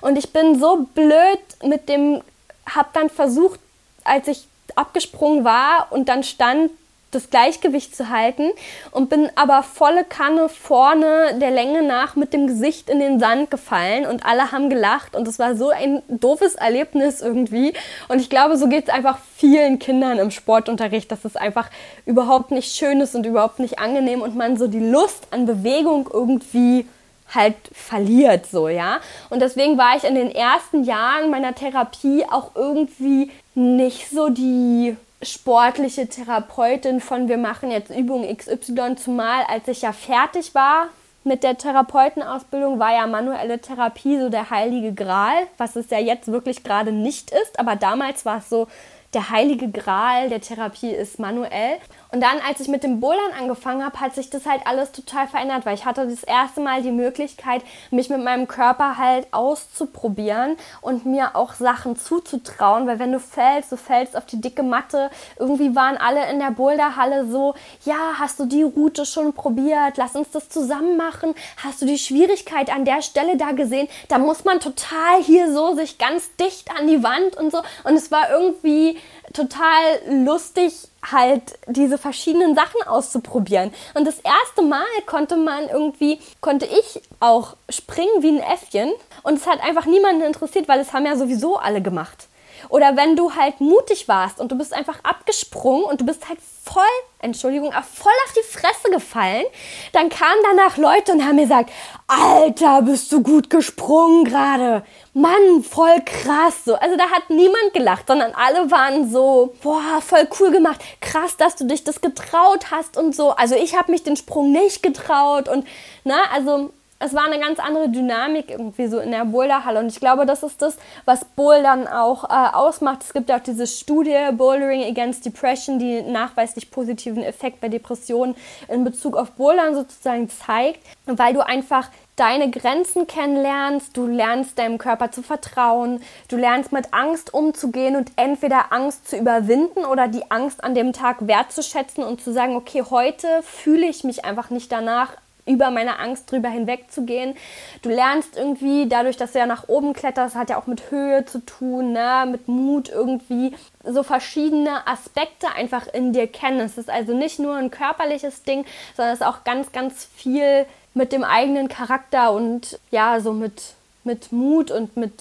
Und 0.00 0.16
ich 0.16 0.32
bin 0.32 0.58
so 0.58 0.86
blöd 0.94 1.40
mit 1.62 1.88
dem, 1.88 2.22
habe 2.66 2.88
dann 2.92 3.10
versucht, 3.10 3.60
als 4.04 4.28
ich 4.28 4.46
abgesprungen 4.74 5.44
war 5.44 5.88
und 5.90 6.08
dann 6.08 6.24
stand 6.24 6.70
das 7.14 7.30
Gleichgewicht 7.30 7.96
zu 7.96 8.08
halten 8.08 8.50
und 8.90 9.08
bin 9.08 9.30
aber 9.36 9.62
volle 9.62 10.04
Kanne 10.04 10.48
vorne 10.48 11.38
der 11.40 11.50
Länge 11.50 11.82
nach 11.82 12.16
mit 12.16 12.32
dem 12.32 12.46
Gesicht 12.46 12.90
in 12.90 12.98
den 12.98 13.20
Sand 13.20 13.50
gefallen 13.50 14.06
und 14.06 14.24
alle 14.24 14.52
haben 14.52 14.70
gelacht 14.70 15.14
und 15.14 15.26
es 15.28 15.38
war 15.38 15.56
so 15.56 15.70
ein 15.70 16.02
doofes 16.08 16.54
Erlebnis 16.54 17.20
irgendwie. 17.20 17.72
Und 18.08 18.20
ich 18.20 18.30
glaube, 18.30 18.56
so 18.56 18.68
geht 18.68 18.88
es 18.88 18.94
einfach 18.94 19.18
vielen 19.36 19.78
Kindern 19.78 20.18
im 20.18 20.30
Sportunterricht, 20.30 21.10
dass 21.10 21.24
es 21.24 21.36
einfach 21.36 21.70
überhaupt 22.06 22.50
nicht 22.50 22.74
schön 22.74 23.00
ist 23.00 23.14
und 23.14 23.26
überhaupt 23.26 23.58
nicht 23.58 23.78
angenehm 23.78 24.22
und 24.22 24.36
man 24.36 24.56
so 24.56 24.66
die 24.66 24.80
Lust 24.80 25.28
an 25.30 25.46
Bewegung 25.46 26.08
irgendwie 26.12 26.86
halt 27.32 27.56
verliert, 27.72 28.46
so, 28.46 28.68
ja. 28.68 28.98
Und 29.30 29.40
deswegen 29.40 29.78
war 29.78 29.96
ich 29.96 30.04
in 30.04 30.14
den 30.14 30.30
ersten 30.30 30.84
Jahren 30.84 31.30
meiner 31.30 31.54
Therapie 31.54 32.24
auch 32.30 32.50
irgendwie 32.54 33.30
nicht 33.54 34.10
so 34.10 34.28
die 34.28 34.96
sportliche 35.24 36.08
Therapeutin 36.08 37.00
von 37.00 37.28
wir 37.28 37.38
machen 37.38 37.70
jetzt 37.70 37.90
Übung 37.90 38.24
XY, 38.36 38.96
zumal 38.96 39.44
als 39.48 39.68
ich 39.68 39.82
ja 39.82 39.92
fertig 39.92 40.54
war 40.54 40.88
mit 41.24 41.42
der 41.42 41.56
Therapeutenausbildung, 41.56 42.78
war 42.78 42.92
ja 42.92 43.06
manuelle 43.06 43.58
Therapie 43.58 44.20
so 44.20 44.28
der 44.28 44.50
heilige 44.50 44.92
Gral, 44.92 45.46
was 45.56 45.74
es 45.74 45.88
ja 45.90 45.98
jetzt 45.98 46.30
wirklich 46.30 46.62
gerade 46.64 46.92
nicht 46.92 47.30
ist, 47.30 47.58
aber 47.58 47.76
damals 47.76 48.26
war 48.26 48.38
es 48.38 48.48
so, 48.50 48.68
der 49.14 49.30
heilige 49.30 49.70
Gral 49.70 50.28
der 50.28 50.40
Therapie 50.40 50.90
ist 50.90 51.18
manuell. 51.18 51.78
Und 52.10 52.20
dann, 52.20 52.38
als 52.46 52.60
ich 52.60 52.68
mit 52.68 52.84
dem 52.84 53.00
Bouldern 53.00 53.32
angefangen 53.38 53.84
habe, 53.84 53.98
hat 54.00 54.14
sich 54.14 54.30
das 54.30 54.46
halt 54.46 54.66
alles 54.66 54.92
total 54.92 55.26
verändert, 55.26 55.66
weil 55.66 55.74
ich 55.74 55.84
hatte 55.84 56.06
das 56.06 56.22
erste 56.22 56.60
Mal 56.60 56.82
die 56.82 56.92
Möglichkeit, 56.92 57.62
mich 57.90 58.08
mit 58.08 58.22
meinem 58.22 58.46
Körper 58.46 58.98
halt 58.98 59.26
auszuprobieren 59.32 60.56
und 60.80 61.06
mir 61.06 61.34
auch 61.34 61.54
Sachen 61.54 61.96
zuzutrauen, 61.96 62.86
weil 62.86 62.98
wenn 62.98 63.12
du 63.12 63.18
fällst, 63.18 63.72
du 63.72 63.76
fällst 63.76 64.16
auf 64.16 64.26
die 64.26 64.40
dicke 64.40 64.62
Matte. 64.62 65.10
Irgendwie 65.38 65.74
waren 65.74 65.96
alle 65.96 66.30
in 66.30 66.38
der 66.38 66.50
Boulderhalle 66.50 67.26
so, 67.26 67.54
ja, 67.84 68.14
hast 68.18 68.38
du 68.38 68.46
die 68.46 68.62
Route 68.62 69.06
schon 69.06 69.32
probiert? 69.32 69.96
Lass 69.96 70.14
uns 70.14 70.30
das 70.30 70.48
zusammen 70.48 70.96
machen. 70.96 71.34
Hast 71.64 71.82
du 71.82 71.86
die 71.86 71.98
Schwierigkeit 71.98 72.72
an 72.72 72.84
der 72.84 73.02
Stelle 73.02 73.36
da 73.36 73.52
gesehen? 73.52 73.88
Da 74.08 74.18
muss 74.18 74.44
man 74.44 74.60
total 74.60 75.22
hier 75.22 75.52
so 75.52 75.74
sich 75.74 75.98
ganz 75.98 76.34
dicht 76.36 76.70
an 76.78 76.86
die 76.86 77.02
Wand 77.02 77.36
und 77.36 77.50
so. 77.50 77.58
Und 77.84 77.94
es 77.94 78.10
war 78.10 78.30
irgendwie 78.30 78.98
total 79.32 80.24
lustig, 80.24 80.72
halt 81.10 81.42
diese 81.66 81.98
verschiedenen 81.98 82.54
Sachen 82.54 82.82
auszuprobieren. 82.86 83.72
Und 83.94 84.06
das 84.06 84.20
erste 84.20 84.62
Mal 84.62 84.84
konnte 85.06 85.36
man 85.36 85.68
irgendwie, 85.68 86.18
konnte 86.40 86.66
ich 86.66 87.02
auch 87.20 87.56
springen 87.68 88.22
wie 88.22 88.38
ein 88.38 88.42
Äffchen. 88.42 88.92
Und 89.22 89.34
es 89.34 89.46
hat 89.46 89.62
einfach 89.62 89.86
niemanden 89.86 90.22
interessiert, 90.22 90.68
weil 90.68 90.80
es 90.80 90.92
haben 90.92 91.06
ja 91.06 91.16
sowieso 91.16 91.56
alle 91.56 91.82
gemacht. 91.82 92.28
Oder 92.68 92.96
wenn 92.96 93.16
du 93.16 93.34
halt 93.34 93.60
mutig 93.60 94.08
warst 94.08 94.40
und 94.40 94.50
du 94.52 94.58
bist 94.58 94.72
einfach 94.72 94.98
abgesprungen 95.02 95.84
und 95.84 96.00
du 96.00 96.06
bist 96.06 96.28
halt 96.28 96.38
voll, 96.64 96.82
Entschuldigung, 97.20 97.72
voll 97.72 98.12
auf 98.26 98.32
die 98.32 98.46
Fresse 98.46 98.90
gefallen, 98.90 99.44
dann 99.92 100.08
kamen 100.08 100.40
danach 100.42 100.76
Leute 100.76 101.12
und 101.12 101.24
haben 101.24 101.36
mir 101.36 101.42
gesagt, 101.42 101.70
Alter, 102.06 102.82
bist 102.82 103.12
du 103.12 103.22
gut 103.22 103.50
gesprungen 103.50 104.24
gerade. 104.24 104.82
Mann, 105.12 105.62
voll 105.62 106.02
krass. 106.04 106.64
So. 106.64 106.74
Also 106.74 106.96
da 106.96 107.04
hat 107.10 107.30
niemand 107.30 107.72
gelacht, 107.72 108.08
sondern 108.08 108.32
alle 108.34 108.70
waren 108.70 109.10
so, 109.10 109.54
boah, 109.62 110.00
voll 110.00 110.26
cool 110.40 110.50
gemacht. 110.50 110.80
Krass, 111.00 111.36
dass 111.36 111.56
du 111.56 111.64
dich 111.64 111.84
das 111.84 112.00
getraut 112.00 112.70
hast 112.70 112.96
und 112.96 113.14
so. 113.14 113.30
Also 113.30 113.54
ich 113.54 113.76
habe 113.76 113.92
mich 113.92 114.02
den 114.02 114.16
Sprung 114.16 114.52
nicht 114.52 114.82
getraut 114.82 115.48
und, 115.48 115.66
na, 116.04 116.16
also 116.32 116.70
es 117.00 117.12
war 117.12 117.24
eine 117.24 117.38
ganz 117.38 117.58
andere 117.58 117.88
Dynamik 117.88 118.50
irgendwie 118.50 118.86
so 118.86 118.98
in 118.98 119.10
der 119.10 119.24
Boulderhalle. 119.24 119.80
Und 119.80 119.88
ich 119.88 120.00
glaube, 120.00 120.26
das 120.26 120.42
ist 120.42 120.62
das, 120.62 120.76
was 121.04 121.24
Bouldern 121.24 121.86
auch 121.86 122.24
äh, 122.24 122.54
ausmacht. 122.54 123.02
Es 123.02 123.12
gibt 123.12 123.30
auch 123.30 123.40
diese 123.40 123.66
Studie 123.66 124.16
Bouldering 124.32 124.82
Against 124.84 125.26
Depression, 125.26 125.78
die 125.78 126.02
nachweislich 126.02 126.70
positiven 126.70 127.22
Effekt 127.22 127.60
bei 127.60 127.68
Depressionen 127.68 128.34
in 128.68 128.84
Bezug 128.84 129.16
auf 129.16 129.32
Bouldern 129.32 129.74
sozusagen 129.74 130.30
zeigt, 130.30 130.80
weil 131.06 131.34
du 131.34 131.44
einfach 131.44 131.90
deine 132.16 132.48
Grenzen 132.48 133.06
kennenlernst, 133.06 133.96
du 133.96 134.06
lernst 134.06 134.58
deinem 134.58 134.78
Körper 134.78 135.10
zu 135.10 135.22
vertrauen, 135.22 136.00
du 136.28 136.36
lernst 136.36 136.70
mit 136.72 136.94
Angst 136.94 137.34
umzugehen 137.34 137.96
und 137.96 138.12
entweder 138.16 138.72
Angst 138.72 139.08
zu 139.08 139.16
überwinden 139.16 139.84
oder 139.84 140.06
die 140.06 140.30
Angst 140.30 140.62
an 140.62 140.74
dem 140.74 140.92
Tag 140.92 141.26
wertzuschätzen 141.26 142.04
und 142.04 142.22
zu 142.22 142.32
sagen, 142.32 142.54
okay, 142.54 142.84
heute 142.88 143.42
fühle 143.42 143.86
ich 143.86 144.04
mich 144.04 144.24
einfach 144.24 144.50
nicht 144.50 144.70
danach, 144.70 145.16
über 145.46 145.70
meine 145.70 145.98
Angst 145.98 146.30
drüber 146.30 146.48
hinwegzugehen. 146.48 147.34
Du 147.82 147.90
lernst 147.90 148.36
irgendwie 148.36 148.88
dadurch, 148.88 149.16
dass 149.16 149.32
du 149.32 149.38
ja 149.38 149.46
nach 149.46 149.68
oben 149.68 149.92
kletterst, 149.92 150.34
hat 150.34 150.50
ja 150.50 150.58
auch 150.58 150.66
mit 150.66 150.90
Höhe 150.90 151.24
zu 151.24 151.44
tun, 151.44 151.92
ne? 151.92 152.26
mit 152.30 152.48
Mut 152.48 152.88
irgendwie 152.88 153.54
so 153.84 154.02
verschiedene 154.02 154.86
Aspekte 154.86 155.48
einfach 155.54 155.86
in 155.92 156.12
dir 156.12 156.26
kennen. 156.26 156.60
Es 156.60 156.78
ist 156.78 156.90
also 156.90 157.14
nicht 157.14 157.38
nur 157.38 157.56
ein 157.56 157.70
körperliches 157.70 158.42
Ding, 158.44 158.64
sondern 158.96 159.14
es 159.14 159.20
ist 159.20 159.26
auch 159.26 159.44
ganz, 159.44 159.72
ganz 159.72 160.08
viel 160.16 160.66
mit 160.94 161.12
dem 161.12 161.24
eigenen 161.24 161.68
Charakter 161.68 162.32
und 162.32 162.78
ja, 162.90 163.20
so 163.20 163.32
mit, 163.32 163.74
mit 164.04 164.32
Mut 164.32 164.70
und 164.70 164.96
mit 164.96 165.12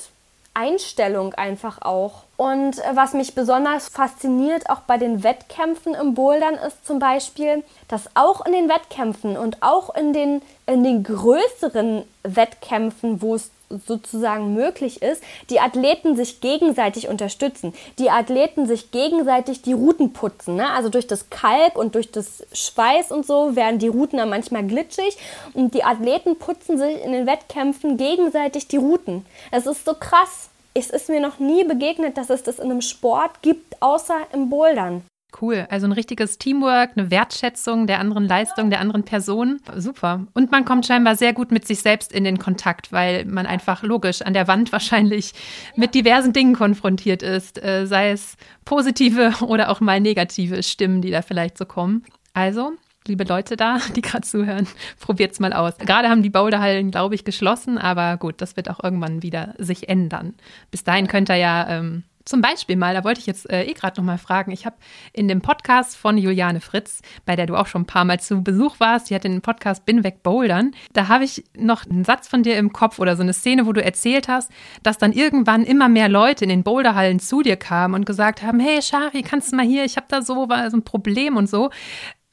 Einstellung 0.54 1.34
einfach 1.34 1.82
auch. 1.82 2.24
Und 2.38 2.80
äh, 2.80 2.96
was 2.96 3.14
mich 3.14 3.36
besonders 3.36 3.88
fasziniert, 3.88 4.70
auch 4.70 4.82
bei 4.82 4.98
den 4.98 5.24
Wettkämpfen 5.24 5.94
im 5.96 6.14
Bouldern, 6.14 6.56
ist 6.56 6.86
zum 6.86 7.00
Beispiel, 7.00 7.64
dass 7.88 8.10
auch 8.16 8.46
in 8.46 8.54
den 8.54 8.70
Wettkämpfen 8.70 9.38
und 9.38 9.62
auch 9.62 9.96
in 9.96 10.14
den, 10.14 10.42
in 10.66 10.84
den 10.84 11.04
größeren 11.04 12.04
Wettkämpfen, 12.24 13.22
wo 13.22 13.36
es 13.36 13.52
sozusagen 13.86 14.54
möglich 14.54 15.02
ist, 15.02 15.24
die 15.50 15.60
Athleten 15.60 16.16
sich 16.16 16.42
gegenseitig 16.42 17.08
unterstützen. 17.08 17.74
Die 18.00 18.10
Athleten 18.10 18.68
sich 18.68 18.92
gegenseitig 18.92 19.62
die 19.62 19.74
Routen 19.74 20.14
putzen. 20.14 20.56
Ne? 20.56 20.70
Also 20.70 20.90
durch 20.90 21.08
das 21.08 21.30
Kalk 21.30 21.76
und 21.76 21.96
durch 21.96 22.12
das 22.12 22.46
Schweiß 22.54 23.12
und 23.12 23.26
so 23.26 23.56
werden 23.56 23.80
die 23.80 23.88
Routen 23.88 24.18
dann 24.18 24.30
manchmal 24.30 24.66
glitschig 24.66 25.18
und 25.54 25.74
die 25.74 25.84
Athleten 25.84 26.38
putzen 26.38 26.78
sich 26.78 27.04
in 27.04 27.12
den 27.12 27.28
Wettkämpfen 27.28 27.98
gegenseitig 27.98 28.68
die 28.68 28.78
Routen. 28.78 29.26
Es 29.52 29.66
ist 29.66 29.86
so 29.86 29.94
krass 29.94 30.50
es 30.76 30.90
ist 30.90 31.10
mir 31.10 31.20
noch 31.20 31.40
nie 31.40 31.64
begegnet, 31.64 32.18
dass 32.18 32.30
es 32.30 32.44
das 32.44 32.58
in 32.58 32.72
einem 32.72 32.82
Sport 32.82 33.42
gibt, 33.42 33.82
außer 33.82 34.18
im 34.34 34.50
Bouldern. 34.50 35.04
Cool, 35.42 35.66
also 35.70 35.88
ein 35.88 35.92
richtiges 35.92 36.38
Teamwork, 36.38 36.92
eine 36.96 37.10
Wertschätzung 37.10 37.88
der 37.88 38.00
anderen 38.00 38.28
Leistung, 38.28 38.70
der 38.70 38.80
anderen 38.80 39.04
Person. 39.04 39.60
Super. 39.76 40.28
Und 40.34 40.52
man 40.52 40.64
kommt 40.64 40.86
scheinbar 40.86 41.16
sehr 41.16 41.34
gut 41.34 41.52
mit 41.52 41.66
sich 41.66 41.80
selbst 41.80 42.14
in 42.14 42.24
den 42.24 42.38
Kontakt, 42.38 42.92
weil 42.92 43.26
man 43.26 43.46
einfach 43.46 43.84
logisch 43.84 44.22
an 44.22 44.34
der 44.34 44.48
Wand 44.48 44.72
wahrscheinlich 44.72 45.34
mit 45.76 45.96
diversen 45.96 46.34
Dingen 46.34 46.56
konfrontiert 46.56 47.24
ist, 47.24 47.64
äh, 47.64 47.86
sei 47.86 48.12
es 48.12 48.38
positive 48.66 49.34
oder 49.42 49.70
auch 49.70 49.82
mal 49.82 50.00
negative 50.00 50.62
Stimmen, 50.64 51.02
die 51.02 51.12
da 51.12 51.22
vielleicht 51.22 51.58
so 51.58 51.66
kommen. 51.66 52.04
Also 52.34 52.74
liebe 53.08 53.24
Leute 53.24 53.56
da, 53.56 53.80
die 53.96 54.02
gerade 54.02 54.26
zuhören, 54.26 54.68
probiert's 55.00 55.40
mal 55.40 55.54
aus. 55.54 55.78
Gerade 55.78 56.10
haben 56.10 56.24
die 56.24 56.30
Boulderhallen, 56.30 56.92
glaube 56.92 57.16
ich, 57.16 57.26
geschlossen, 57.26 57.78
aber 57.78 58.18
gut, 58.18 58.42
das 58.42 58.56
wird 58.56 58.70
auch 58.70 58.84
irgendwann 58.84 59.24
wieder 59.24 59.56
sich 59.58 59.90
ändern. 59.90 60.36
Bis 60.72 60.84
dahin 60.84 61.08
könnt 61.08 61.30
ihr 61.30 61.36
ja 61.36 61.68
ähm, 61.70 62.04
zum 62.26 62.42
Beispiel 62.42 62.76
mal, 62.76 62.94
da 62.94 63.04
wollte 63.04 63.20
ich 63.20 63.26
jetzt 63.26 63.50
äh, 63.50 63.64
eh 63.64 63.74
gerade 63.74 64.00
noch 64.00 64.06
mal 64.06 64.18
fragen. 64.18 64.52
Ich 64.52 64.66
habe 64.66 64.76
in 65.12 65.28
dem 65.28 65.42
Podcast 65.42 65.98
von 65.98 66.18
Juliane 66.18 66.62
Fritz, 66.62 67.02
bei 67.26 67.36
der 67.36 67.46
du 67.46 67.56
auch 67.56 67.68
schon 67.68 67.84
ein 67.84 67.88
paar 67.88 68.06
Mal 68.06 68.20
zu 68.20 68.44
Besuch 68.44 68.80
warst, 68.80 69.10
die 69.10 69.16
hat 69.16 69.24
den 69.24 69.42
Podcast 69.42 69.86
Bin 69.86 70.04
weg 70.04 70.24
Bouldern. 70.24 70.72
Da 70.94 71.08
habe 71.08 71.24
ich 71.24 71.44
noch 71.56 71.86
einen 71.86 72.06
Satz 72.06 72.28
von 72.28 72.44
dir 72.44 72.58
im 72.58 72.74
Kopf 72.74 73.00
oder 73.00 73.16
so 73.16 73.24
eine 73.24 73.34
Szene, 73.34 73.66
wo 73.66 73.74
du 73.74 73.84
erzählt 73.84 74.28
hast, 74.28 74.52
dass 74.84 74.98
dann 74.98 75.12
irgendwann 75.12 75.64
immer 75.64 75.90
mehr 75.90 76.10
Leute 76.10 76.46
in 76.46 76.50
den 76.50 76.64
Boulderhallen 76.64 77.20
zu 77.20 77.42
dir 77.42 77.58
kamen 77.58 77.94
und 77.94 78.06
gesagt 78.06 78.42
haben: 78.42 78.60
Hey 78.60 78.82
Shari, 78.82 79.22
kannst 79.22 79.52
du 79.52 79.58
mal 79.58 79.66
hier? 79.66 79.84
Ich 79.86 79.98
habe 79.98 80.08
da 80.10 80.22
so, 80.22 80.48
so 80.48 80.78
ein 80.78 80.84
Problem 80.84 81.38
und 81.38 81.50
so 81.50 81.70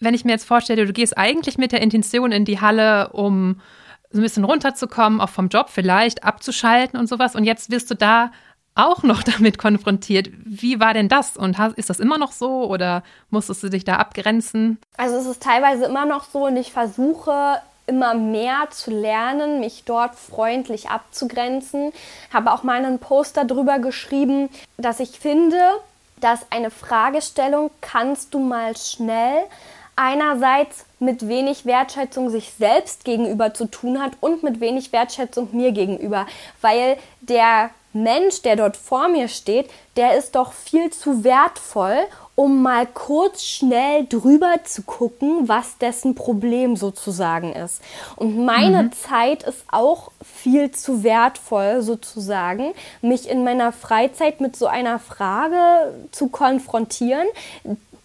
wenn 0.01 0.15
ich 0.15 0.25
mir 0.25 0.33
jetzt 0.33 0.47
vorstelle, 0.47 0.87
du 0.87 0.93
gehst 0.93 1.17
eigentlich 1.17 1.59
mit 1.59 1.73
der 1.73 1.83
Intention 1.83 2.33
in 2.33 2.47
die 2.47 2.61
Halle, 2.61 3.11
um 3.11 3.61
so 4.11 4.19
ein 4.19 4.23
bisschen 4.23 4.45
runterzukommen, 4.45 5.21
auch 5.21 5.29
vom 5.29 5.49
Job 5.49 5.69
vielleicht, 5.69 6.25
abzuschalten 6.25 6.99
und 6.99 7.09
sowas. 7.09 7.37
Und 7.37 7.45
jetzt 7.45 7.71
wirst 7.71 7.91
du 7.91 7.95
da 7.95 8.33
auch 8.75 9.03
noch 9.03 9.23
damit 9.25 9.59
konfrontiert. 9.59 10.31
Wie 10.45 10.81
war 10.81 10.95
denn 10.95 11.09
das? 11.09 11.37
Und 11.37 11.59
ist 11.77 11.91
das 11.91 12.01
immer 12.01 12.19
noch 12.19 12.33
so 12.33 12.65
oder 12.65 13.03
musstest 13.31 13.63
du 13.63 13.69
dich 13.69 13.85
da 13.85 13.97
abgrenzen? 13.97 14.79
Also 14.97 15.17
es 15.17 15.27
ist 15.27 15.43
teilweise 15.43 15.85
immer 15.85 16.07
noch 16.07 16.25
so 16.25 16.47
und 16.47 16.57
ich 16.57 16.73
versuche 16.73 17.61
immer 17.87 18.15
mehr 18.15 18.69
zu 18.71 18.93
lernen, 18.93 19.59
mich 19.59 19.83
dort 19.85 20.15
freundlich 20.15 20.91
abzugrenzen. 20.91 21.93
Habe 22.33 22.53
auch 22.53 22.63
mal 22.63 22.85
einen 22.85 23.01
Poster 23.01 23.45
darüber 23.45 23.81
geschrieben, 23.81 24.49
dass 24.77 25.01
ich 25.01 25.19
finde, 25.19 25.59
dass 26.21 26.47
eine 26.51 26.71
Fragestellung 26.71 27.71
kannst 27.81 28.33
du 28.33 28.39
mal 28.39 28.77
schnell 28.77 29.43
einerseits 29.97 30.87
mit 30.99 31.29
wenig 31.29 31.67
Wertschätzung 31.67 32.31
sich 32.31 32.53
selbst 32.53 33.05
gegenüber 33.05 33.53
zu 33.53 33.67
tun 33.67 34.01
hat 34.01 34.13
und 34.21 34.43
mit 34.43 34.61
wenig 34.61 34.93
Wertschätzung 34.93 35.49
mir 35.53 35.73
gegenüber, 35.73 36.27
weil 36.61 36.97
der 37.21 37.71
Mensch, 37.93 38.43
der 38.43 38.57
dort 38.57 38.77
vor 38.77 39.09
mir 39.09 39.29
steht, 39.29 39.69
der 39.97 40.17
ist 40.17 40.35
doch 40.37 40.53
viel 40.53 40.91
zu 40.91 41.25
wertvoll, 41.25 41.97
um 42.37 42.63
mal 42.63 42.87
kurz 42.87 43.43
schnell 43.43 44.07
drüber 44.07 44.55
zu 44.65 44.83
gucken, 44.83 45.49
was 45.49 45.77
dessen 45.79 46.15
Problem 46.15 46.77
sozusagen 46.77 47.53
ist. 47.53 47.83
Und 48.17 48.45
meine 48.45 48.85
mhm. 48.85 48.93
Zeit 48.93 49.43
ist 49.43 49.65
auch 49.71 50.11
viel 50.25 50.71
zu 50.71 51.03
wertvoll 51.03 51.83
sozusagen, 51.83 52.73
mich 53.03 53.29
in 53.29 53.45
meiner 53.45 53.73
Freizeit 53.73 54.41
mit 54.41 54.57
so 54.57 54.67
einer 54.67 54.99
Frage 54.99 55.93
zu 56.13 56.29
konfrontieren, 56.29 57.27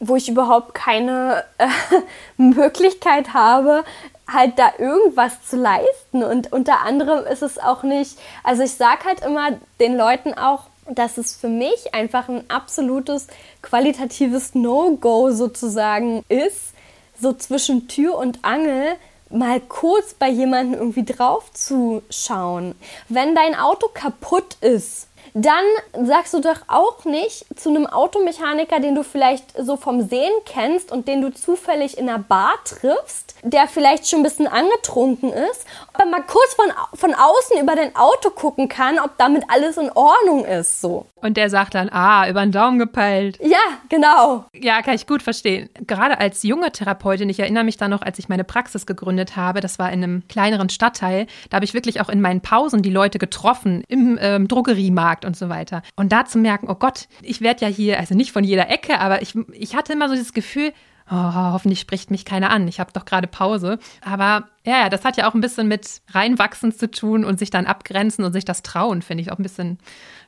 wo 0.08 0.16
ich 0.16 0.30
überhaupt 0.30 0.74
keine 0.74 1.44
äh, 1.58 1.68
Möglichkeit 2.38 3.34
habe, 3.34 3.84
halt 4.28 4.58
da 4.58 4.74
irgendwas 4.78 5.44
zu 5.48 5.58
leisten. 5.58 6.24
Und 6.24 6.52
unter 6.52 6.82
anderem 6.82 7.26
ist 7.26 7.44
es 7.44 7.58
auch 7.58 7.84
nicht, 7.84 8.18
also 8.44 8.64
ich 8.64 8.74
sage 8.74 9.06
halt 9.06 9.22
immer 9.22 9.52
den 9.80 9.96
Leuten 9.98 10.34
auch, 10.34 10.64
dass 10.88 11.18
es 11.18 11.36
für 11.36 11.48
mich 11.48 11.94
einfach 11.94 12.30
ein 12.30 12.48
absolutes 12.50 13.28
qualitatives 13.62 14.54
No-Go 14.54 15.32
sozusagen 15.32 16.24
ist, 16.30 16.74
so 17.20 17.34
zwischen 17.34 17.88
Tür 17.88 18.18
und 18.18 18.44
Angel 18.44 18.96
mal 19.30 19.60
kurz 19.60 20.14
bei 20.14 20.30
jemandem 20.30 20.80
irgendwie 20.80 21.06
drauf 21.06 21.52
zu 21.54 22.04
schauen. 22.10 22.76
Wenn 23.10 23.34
dein 23.34 23.56
Auto 23.56 23.88
kaputt 23.94 24.58
ist, 24.62 25.08
dann 25.38 25.66
sagst 26.06 26.34
du 26.34 26.40
doch 26.40 26.62
auch 26.68 27.04
nicht 27.04 27.46
zu 27.60 27.70
einem 27.70 27.88
Automechaniker, 27.88 28.80
den 28.80 28.96
du 28.96 29.04
vielleicht 29.04 29.44
so 29.62 29.76
vom 29.76 30.08
Sehen 30.08 30.32
kennst 30.46 30.94
und 30.94 31.10
den 31.10 31.22
du 31.22 31.30
zufällig 31.30 31.98
in 31.98 32.08
einer 32.08 32.20
Bar 32.20 32.54
triffst, 32.64 33.36
der 33.44 33.68
vielleicht 33.68 34.08
schon 34.08 34.22
ein 34.22 34.24
bisschen 34.24 34.48
angetrunken 34.48 35.34
ist, 35.34 35.66
ob 35.94 36.00
er 36.00 36.06
mal 36.06 36.24
kurz 36.26 36.54
von, 36.54 36.72
von 36.94 37.14
außen 37.14 37.62
über 37.62 37.76
dein 37.76 37.94
Auto 37.98 38.30
gucken 38.30 38.70
kann, 38.70 38.98
ob 38.98 39.18
damit 39.18 39.44
alles 39.50 39.76
in 39.76 39.92
Ordnung 39.92 40.46
ist, 40.46 40.80
so. 40.80 41.06
Und 41.22 41.38
der 41.38 41.50
sagt 41.50 41.74
dann, 41.74 41.90
ah, 41.90 42.30
über 42.30 42.42
den 42.42 42.52
Daumen 42.52 42.78
gepeilt. 42.78 43.40
Ja, 43.42 43.58
genau. 43.90 44.46
Ja, 44.54 44.84
kann 44.84 44.94
ich 44.94 45.08
gut 45.08 45.24
verstehen. 45.24 45.70
Gerade 45.88 46.20
als 46.20 46.44
junge 46.44 46.72
Therapeutin, 46.72 47.30
ich 47.30 47.40
erinnere 47.40 47.64
mich 47.64 47.78
da 47.78 47.88
noch, 47.88 48.04
als 48.04 48.20
ich 48.20 48.30
meine 48.30 48.44
Praxis 48.44 48.86
gegründet 48.86 49.36
habe, 49.36 49.60
das 49.60 49.80
war 49.80 49.92
in 49.92 50.04
einem 50.04 50.24
kleineren 50.30 50.70
Stadtteil, 50.70 51.26
da 51.50 51.56
habe 51.56 51.66
ich 51.66 51.74
wirklich 51.74 52.00
auch 52.00 52.10
in 52.10 52.22
meinen 52.22 52.42
Pausen 52.42 52.84
die 52.84 52.92
Leute 52.92 53.18
getroffen, 53.18 53.84
im 53.88 54.20
ähm, 54.22 54.48
Drogeriemarkt 54.48 55.25
und 55.26 55.36
so 55.36 55.50
weiter. 55.50 55.82
Und 55.96 56.12
da 56.12 56.26
zu 56.26 56.38
merken, 56.38 56.68
oh 56.70 56.76
Gott, 56.76 57.08
ich 57.22 57.42
werde 57.42 57.66
ja 57.66 57.68
hier, 57.68 58.00
also 58.00 58.16
nicht 58.16 58.32
von 58.32 58.44
jeder 58.44 58.70
Ecke, 58.70 59.00
aber 59.00 59.22
ich, 59.22 59.36
ich 59.52 59.76
hatte 59.76 59.94
immer 59.94 60.08
so 60.08 60.16
dieses 60.16 60.34
Gefühl, 60.34 60.72
oh, 61.10 61.34
hoffentlich 61.54 61.80
spricht 61.80 62.12
mich 62.12 62.26
keiner 62.26 62.50
an, 62.50 62.68
ich 62.68 62.80
habe 62.80 62.92
doch 62.94 63.06
gerade 63.06 63.28
Pause. 63.28 63.80
Aber 64.02 64.48
ja, 64.66 64.90
das 64.90 65.06
hat 65.06 65.18
ja 65.18 65.30
auch 65.30 65.34
ein 65.34 65.42
bisschen 65.42 65.68
mit 65.68 66.02
reinwachsen 66.12 66.72
zu 66.72 66.90
tun 66.90 67.26
und 67.26 67.40
sich 67.40 67.50
dann 67.50 67.66
abgrenzen 67.66 68.24
und 68.26 68.34
sich 68.34 68.46
das 68.46 68.64
trauen, 68.64 69.02
finde 69.02 69.22
ich 69.22 69.32
auch 69.32 69.38
ein 69.38 69.44
bisschen, 69.44 69.78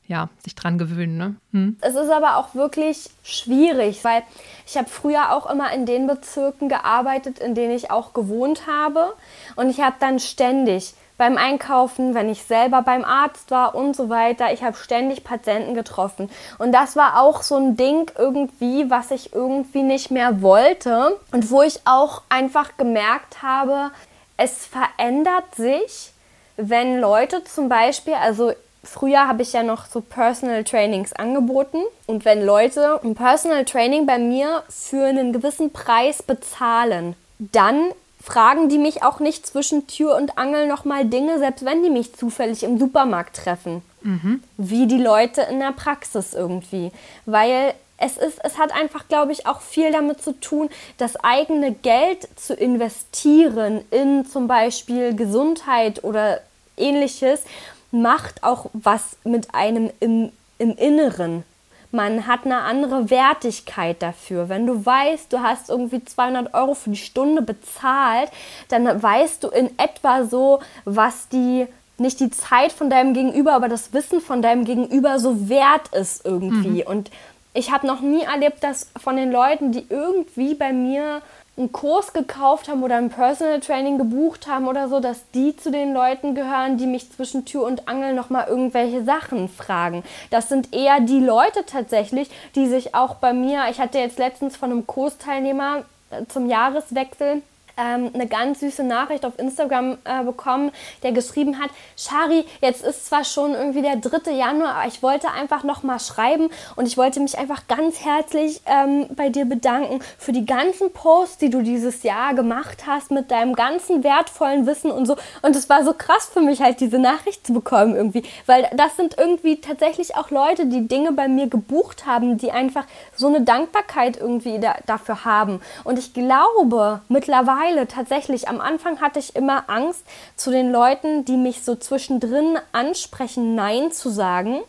ja, 0.05 0.29
sich 0.43 0.55
dran 0.55 0.77
gewöhnen. 0.77 1.17
Ne? 1.17 1.35
Hm. 1.51 1.77
Es 1.81 1.95
ist 1.95 2.11
aber 2.11 2.37
auch 2.37 2.55
wirklich 2.55 3.09
schwierig, 3.23 4.03
weil 4.03 4.23
ich 4.65 4.77
habe 4.77 4.89
früher 4.89 5.33
auch 5.33 5.49
immer 5.49 5.71
in 5.73 5.85
den 5.85 6.07
Bezirken 6.07 6.69
gearbeitet, 6.69 7.39
in 7.39 7.55
denen 7.55 7.75
ich 7.75 7.91
auch 7.91 8.13
gewohnt 8.13 8.67
habe. 8.67 9.13
Und 9.55 9.69
ich 9.69 9.81
habe 9.81 9.95
dann 9.99 10.19
ständig 10.19 10.93
beim 11.17 11.37
Einkaufen, 11.37 12.13
wenn 12.13 12.29
ich 12.29 12.43
selber 12.43 12.83
beim 12.83 13.03
Arzt 13.03 13.49
war 13.51 13.75
und 13.75 13.95
so 13.95 14.09
weiter. 14.09 14.53
Ich 14.53 14.63
habe 14.63 14.77
ständig 14.77 15.23
Patienten 15.23 15.73
getroffen. 15.73 16.29
Und 16.59 16.71
das 16.71 16.95
war 16.95 17.21
auch 17.21 17.41
so 17.41 17.55
ein 17.55 17.75
Ding 17.75 18.11
irgendwie, 18.17 18.89
was 18.89 19.11
ich 19.11 19.33
irgendwie 19.33 19.83
nicht 19.83 20.11
mehr 20.11 20.41
wollte 20.41 21.17
und 21.31 21.49
wo 21.49 21.63
ich 21.63 21.81
auch 21.85 22.21
einfach 22.29 22.77
gemerkt 22.77 23.41
habe, 23.41 23.91
es 24.37 24.67
verändert 24.67 25.55
sich, 25.55 26.11
wenn 26.57 26.99
Leute 26.99 27.43
zum 27.43 27.69
Beispiel, 27.69 28.13
also 28.13 28.53
früher 28.83 29.27
habe 29.27 29.41
ich 29.41 29.53
ja 29.53 29.63
noch 29.63 29.85
so 29.85 30.01
Personal 30.01 30.63
Trainings 30.63 31.13
angeboten 31.13 31.79
und 32.05 32.25
wenn 32.25 32.45
Leute 32.45 32.99
ein 33.03 33.15
Personal 33.15 33.65
Training 33.65 34.05
bei 34.05 34.19
mir 34.19 34.63
für 34.69 35.05
einen 35.05 35.33
gewissen 35.33 35.73
Preis 35.73 36.21
bezahlen, 36.21 37.15
dann 37.39 37.91
fragen 38.27 38.67
die 38.67 38.77
mich 38.77 39.03
auch 39.03 39.21
nicht 39.21 39.47
zwischen 39.47 39.87
Tür 39.87 40.17
und 40.17 40.37
Angel 40.37 40.67
nochmal 40.67 41.05
Dinge, 41.05 41.39
selbst 41.39 41.63
wenn 41.63 41.81
die 41.81 41.89
mich 41.89 42.13
zufällig 42.13 42.63
im 42.63 42.77
Supermarkt 42.77 43.37
treffen. 43.37 43.81
Mhm. 44.01 44.43
Wie 44.57 44.85
die 44.85 45.01
Leute 45.01 45.43
in 45.43 45.59
der 45.59 45.71
Praxis 45.71 46.33
irgendwie. 46.33 46.91
Weil 47.25 47.73
es 47.97 48.17
ist, 48.17 48.39
es 48.43 48.57
hat 48.57 48.75
einfach, 48.75 49.07
glaube 49.07 49.31
ich, 49.31 49.47
auch 49.47 49.61
viel 49.61 49.93
damit 49.93 50.21
zu 50.21 50.33
tun, 50.33 50.69
das 50.97 51.15
eigene 51.23 51.71
Geld 51.71 52.27
zu 52.35 52.53
investieren 52.53 53.85
in 53.91 54.25
zum 54.25 54.47
Beispiel 54.47 55.15
Gesundheit 55.15 56.03
oder 56.03 56.41
ähnliches, 56.75 57.43
macht 57.91 58.43
auch 58.43 58.65
was 58.73 59.15
mit 59.23 59.55
einem 59.55 59.89
im, 60.01 60.33
im 60.57 60.75
Inneren 60.75 61.45
man 61.91 62.27
hat 62.27 62.45
eine 62.45 62.59
andere 62.59 63.09
Wertigkeit 63.09 64.01
dafür. 64.01 64.49
Wenn 64.49 64.67
du 64.67 64.85
weißt, 64.85 65.31
du 65.31 65.39
hast 65.39 65.69
irgendwie 65.69 66.03
200 66.03 66.53
Euro 66.53 66.73
für 66.73 66.89
die 66.89 66.97
Stunde 66.97 67.41
bezahlt, 67.41 68.29
dann 68.69 69.01
weißt 69.01 69.43
du 69.43 69.49
in 69.49 69.71
etwa 69.79 70.25
so, 70.25 70.59
was 70.85 71.29
die 71.29 71.67
nicht 71.97 72.19
die 72.19 72.29
Zeit 72.29 72.71
von 72.71 72.89
deinem 72.89 73.13
Gegenüber, 73.13 73.53
aber 73.53 73.69
das 73.69 73.93
Wissen 73.93 74.21
von 74.21 74.41
deinem 74.41 74.65
Gegenüber 74.65 75.19
so 75.19 75.49
wert 75.49 75.87
ist 75.93 76.25
irgendwie. 76.25 76.83
Mhm. 76.83 76.87
Und 76.87 77.11
ich 77.53 77.71
habe 77.71 77.87
noch 77.87 78.01
nie 78.01 78.21
erlebt, 78.21 78.63
dass 78.63 78.91
von 79.01 79.15
den 79.15 79.31
Leuten, 79.31 79.71
die 79.71 79.85
irgendwie 79.89 80.53
bei 80.53 80.73
mir 80.73 81.21
einen 81.57 81.71
Kurs 81.71 82.13
gekauft 82.13 82.69
haben 82.69 82.83
oder 82.83 82.97
ein 82.97 83.09
Personal 83.09 83.59
Training 83.59 83.97
gebucht 83.97 84.47
haben 84.47 84.67
oder 84.67 84.87
so, 84.89 84.99
dass 84.99 85.29
die 85.31 85.57
zu 85.57 85.71
den 85.71 85.93
Leuten 85.93 86.35
gehören, 86.35 86.77
die 86.77 86.85
mich 86.85 87.11
zwischen 87.11 87.45
Tür 87.45 87.63
und 87.63 87.87
Angel 87.87 88.13
nochmal 88.13 88.47
irgendwelche 88.47 89.03
Sachen 89.03 89.49
fragen. 89.49 90.03
Das 90.29 90.49
sind 90.49 90.73
eher 90.73 90.99
die 90.99 91.19
Leute 91.19 91.65
tatsächlich, 91.65 92.29
die 92.55 92.67
sich 92.67 92.93
auch 92.93 93.15
bei 93.15 93.33
mir, 93.33 93.65
ich 93.71 93.79
hatte 93.79 93.97
jetzt 93.97 94.19
letztens 94.19 94.55
von 94.55 94.71
einem 94.71 94.85
Kursteilnehmer 94.85 95.83
äh, 96.11 96.25
zum 96.27 96.47
Jahreswechsel 96.47 97.41
ähm, 97.77 98.11
eine 98.13 98.27
ganz 98.27 98.59
süße 98.59 98.83
Nachricht 98.83 99.25
auf 99.25 99.37
Instagram 99.37 99.97
äh, 100.03 100.23
bekommen, 100.23 100.71
der 101.03 101.11
geschrieben 101.11 101.59
hat, 101.59 101.69
Shari, 101.95 102.45
jetzt 102.61 102.83
ist 102.83 103.07
zwar 103.07 103.23
schon 103.23 103.53
irgendwie 103.53 103.81
der 103.81 103.97
3. 103.97 104.31
Januar, 104.31 104.75
aber 104.75 104.87
ich 104.87 105.03
wollte 105.03 105.31
einfach 105.31 105.63
noch 105.63 105.83
mal 105.83 105.99
schreiben 105.99 106.49
und 106.75 106.87
ich 106.87 106.97
wollte 106.97 107.19
mich 107.19 107.37
einfach 107.37 107.67
ganz 107.67 108.03
herzlich 108.03 108.61
ähm, 108.65 109.07
bei 109.15 109.29
dir 109.29 109.45
bedanken 109.45 109.99
für 110.17 110.31
die 110.31 110.45
ganzen 110.45 110.91
Posts, 110.91 111.37
die 111.37 111.49
du 111.49 111.61
dieses 111.61 112.03
Jahr 112.03 112.33
gemacht 112.33 112.83
hast 112.87 113.11
mit 113.11 113.31
deinem 113.31 113.53
ganzen 113.53 114.03
wertvollen 114.03 114.65
Wissen 114.65 114.91
und 114.91 115.05
so. 115.05 115.15
Und 115.41 115.55
es 115.55 115.69
war 115.69 115.83
so 115.83 115.93
krass 115.93 116.29
für 116.31 116.41
mich 116.41 116.61
halt 116.61 116.79
diese 116.79 116.99
Nachricht 116.99 117.45
zu 117.45 117.53
bekommen 117.53 117.95
irgendwie, 117.95 118.23
weil 118.45 118.69
das 118.75 118.95
sind 118.95 119.17
irgendwie 119.17 119.61
tatsächlich 119.61 120.15
auch 120.15 120.31
Leute, 120.31 120.65
die 120.65 120.87
Dinge 120.87 121.11
bei 121.11 121.27
mir 121.27 121.47
gebucht 121.47 122.05
haben, 122.05 122.37
die 122.37 122.51
einfach 122.51 122.85
so 123.15 123.27
eine 123.27 123.41
Dankbarkeit 123.41 124.17
irgendwie 124.17 124.59
da, 124.59 124.75
dafür 124.85 125.25
haben. 125.25 125.61
Und 125.83 125.99
ich 125.99 126.13
glaube 126.13 127.01
mittlerweile 127.09 127.66
mittlerweile 127.67 127.87
tatsächlich, 127.87 128.47
am 128.47 128.61
Anfang 128.61 129.01
hatte 129.01 129.19
ich 129.19 129.35
immer 129.35 129.69
Angst, 129.69 130.03
zu 130.35 130.51
den 130.51 130.71
Leuten, 130.71 131.25
die 131.25 131.37
mich 131.37 131.63
so 131.63 131.75
zwischendrin 131.75 132.57
ansprechen, 132.71 133.55
Nein 133.55 133.91
zu 133.91 134.09
sagen, 134.09 134.59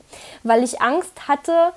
weil 0.43 0.63
ich 0.63 0.81
Angst 0.81 1.29
hatte, 1.29 1.73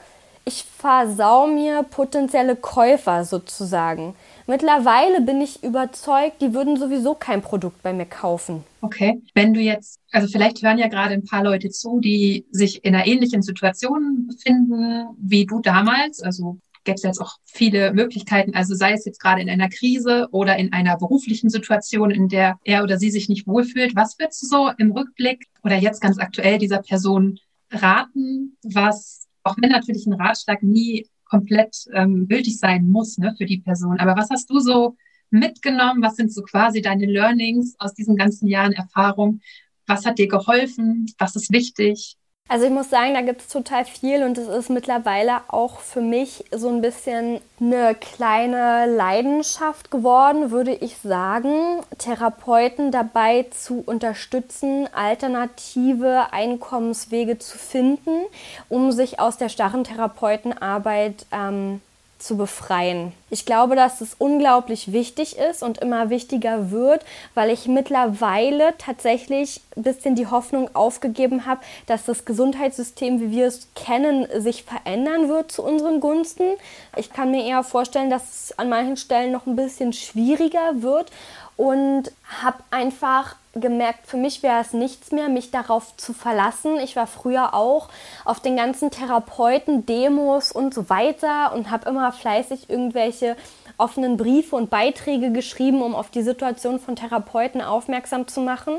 ich 0.46 0.64
versau 0.64 1.46
mir 1.48 1.84
potenzielle 1.84 2.56
Käufer 2.56 3.26
sozusagen. 3.26 4.16
Mittlerweile 4.48 5.22
bin 5.22 5.40
ich 5.40 5.64
überzeugt, 5.64 6.42
die 6.42 6.54
würden 6.54 6.78
sowieso 6.78 7.14
kein 7.14 7.42
Produkt 7.42 7.84
bei 7.84 7.94
mir 7.94 8.08
kaufen. 8.08 8.64
Okay. 8.82 9.22
Wenn 9.36 9.54
du 9.54 9.60
jetzt, 9.60 10.00
also 10.12 10.28
vielleicht 10.28 10.64
hören 10.64 10.80
ja 10.80 10.88
gerade 10.88 11.14
ein 11.14 11.26
paar 11.26 11.44
Leute 11.44 11.70
zu, 11.70 12.00
die 12.00 12.46
sich 12.52 12.84
in 12.84 12.96
einer 12.96 13.06
ähnlichen 13.06 13.44
Situation 13.44 14.28
befinden 14.28 15.06
wie 15.20 15.46
du 15.46 15.60
damals, 15.60 16.22
also 16.24 16.58
gäbe 16.84 16.96
es 16.96 17.04
jetzt 17.04 17.22
auch 17.22 17.38
viele 17.46 17.94
Möglichkeiten, 17.94 18.56
also 18.56 18.76
sei 18.76 18.94
es 18.94 19.06
jetzt 19.06 19.20
gerade 19.20 19.42
in 19.42 19.50
einer 19.50 19.70
Krise 19.70 20.28
oder 20.32 20.58
in 20.58 20.74
einer 20.74 20.98
beruflichen 20.98 21.50
Situation, 21.50 22.12
in 22.12 22.28
der 22.28 22.58
er 22.64 22.84
oder 22.84 22.98
sie 22.98 23.12
sich 23.12 23.30
nicht 23.30 23.48
wohlfühlt. 23.48 23.96
Was 23.96 24.18
würdest 24.20 24.42
du 24.44 24.48
so 24.48 24.72
im 24.78 24.92
Rückblick 24.92 25.46
oder 25.64 25.78
jetzt 25.78 26.02
ganz 26.02 26.18
aktuell 26.18 26.58
dieser 26.58 26.82
Person 26.82 27.40
raten, 27.72 28.58
was, 28.64 29.28
auch 29.44 29.56
wenn 29.60 29.72
natürlich 29.72 30.06
ein 30.06 30.14
Ratschlag 30.14 30.64
nie 30.64 31.08
komplett 31.26 31.86
ähm, 31.94 32.28
gültig 32.28 32.58
sein 32.58 32.90
muss 32.90 33.18
ne, 33.18 33.34
für 33.38 33.46
die 33.46 33.60
Person, 33.60 34.00
aber 34.00 34.16
was 34.16 34.30
hast 34.30 34.50
du 34.50 34.60
so 34.60 34.96
mitgenommen? 35.32 36.04
Was 36.04 36.18
sind 36.18 36.32
so 36.32 36.42
quasi 36.44 36.82
deine 36.82 37.06
Learnings 37.06 37.76
aus 37.80 37.94
diesen 37.94 38.18
ganzen 38.18 38.48
Jahren 38.48 38.74
Erfahrung? 38.74 39.40
Was 39.88 40.06
hat 40.06 40.20
dir 40.20 40.28
geholfen? 40.28 41.06
Was 41.18 41.36
ist 41.36 41.52
wichtig? 41.52 42.18
Also 42.52 42.66
ich 42.66 42.72
muss 42.72 42.90
sagen, 42.90 43.14
da 43.14 43.22
gibt 43.22 43.40
es 43.40 43.48
total 43.48 43.86
viel 43.86 44.24
und 44.24 44.38
es 44.38 44.50
ist 44.50 44.70
mittlerweile 44.70 45.40
auch 45.48 45.80
für 45.80 46.02
mich 46.02 46.44
so 46.52 46.68
ein 46.68 46.82
bisschen 46.82 47.40
eine 47.62 47.96
kleine 47.96 48.94
Leidenschaft 48.94 49.90
geworden, 49.90 50.52
würde 50.52 50.74
ich 50.74 50.98
sagen, 50.98 51.80
Therapeuten 51.98 52.92
dabei 52.92 53.46
zu 53.52 53.82
unterstützen, 53.86 54.90
alternative 54.94 56.34
Einkommenswege 56.34 57.40
zu 57.40 57.58
finden, 57.58 58.20
um 58.68 58.92
sich 58.92 59.22
aus 59.22 59.38
der 59.38 59.48
starren 59.48 59.86
Therapeutenarbeit 59.86 61.26
ähm, 61.32 61.80
zu 62.22 62.38
befreien. 62.38 63.14
Ich 63.30 63.46
glaube, 63.46 63.76
dass 63.76 64.02
es 64.02 64.16
unglaublich 64.18 64.92
wichtig 64.92 65.38
ist 65.38 65.64
und 65.64 65.80
immer 65.80 66.10
wichtiger 66.10 66.72
wird, 66.72 67.04
weil 67.34 67.50
ich 67.50 67.68
mittlerweile 67.68 68.74
tatsächlich 68.78 69.62
ein 69.76 69.84
bisschen 69.84 70.16
die 70.16 70.28
Hoffnung 70.28 70.70
aufgegeben 70.74 71.46
habe, 71.46 71.62
dass 71.88 72.06
das 72.06 72.26
Gesundheitssystem, 72.26 73.20
wie 73.20 73.32
wir 73.32 73.48
es 73.48 73.68
kennen, 73.76 74.28
sich 74.42 74.64
verändern 74.64 75.30
wird 75.30 75.52
zu 75.52 75.64
unseren 75.64 76.00
Gunsten. 76.00 76.46
Ich 76.96 77.12
kann 77.12 77.32
mir 77.32 77.44
eher 77.44 77.64
vorstellen, 77.64 78.10
dass 78.10 78.24
es 78.30 78.60
an 78.60 78.70
manchen 78.70 78.98
Stellen 78.98 79.32
noch 79.32 79.48
ein 79.48 79.56
bisschen 79.56 79.94
schwieriger 79.94 80.82
wird 80.82 81.12
und 81.58 82.12
habe 82.42 82.58
einfach 82.70 83.36
gemerkt, 83.54 84.08
für 84.08 84.18
mich 84.18 84.44
wäre 84.44 84.62
es 84.62 84.74
nichts 84.74 85.12
mehr, 85.12 85.28
mich 85.28 85.52
darauf 85.52 85.96
zu 85.98 86.14
verlassen. 86.14 86.78
Ich 86.80 86.96
war 86.96 87.08
früher 87.08 87.54
auch 87.54 87.90
auf 88.24 88.40
den 88.40 88.56
ganzen 88.56 88.92
Therapeuten, 88.92 89.86
Demos 89.86 90.52
und 90.52 90.74
so 90.74 90.90
weiter 90.90 91.54
und 91.54 91.70
habe 91.70 91.90
immer 91.90 92.12
fleißig 92.12 92.70
irgendwelche 92.70 93.36
offenen 93.78 94.16
Briefe 94.16 94.56
und 94.56 94.70
Beiträge 94.70 95.32
geschrieben, 95.32 95.82
um 95.82 95.96
auf 95.96 96.10
die 96.10 96.22
Situation 96.22 96.80
von 96.80 96.96
Therapeuten 96.96 97.62
aufmerksam 97.62 98.28
zu 98.28 98.42
machen. 98.42 98.76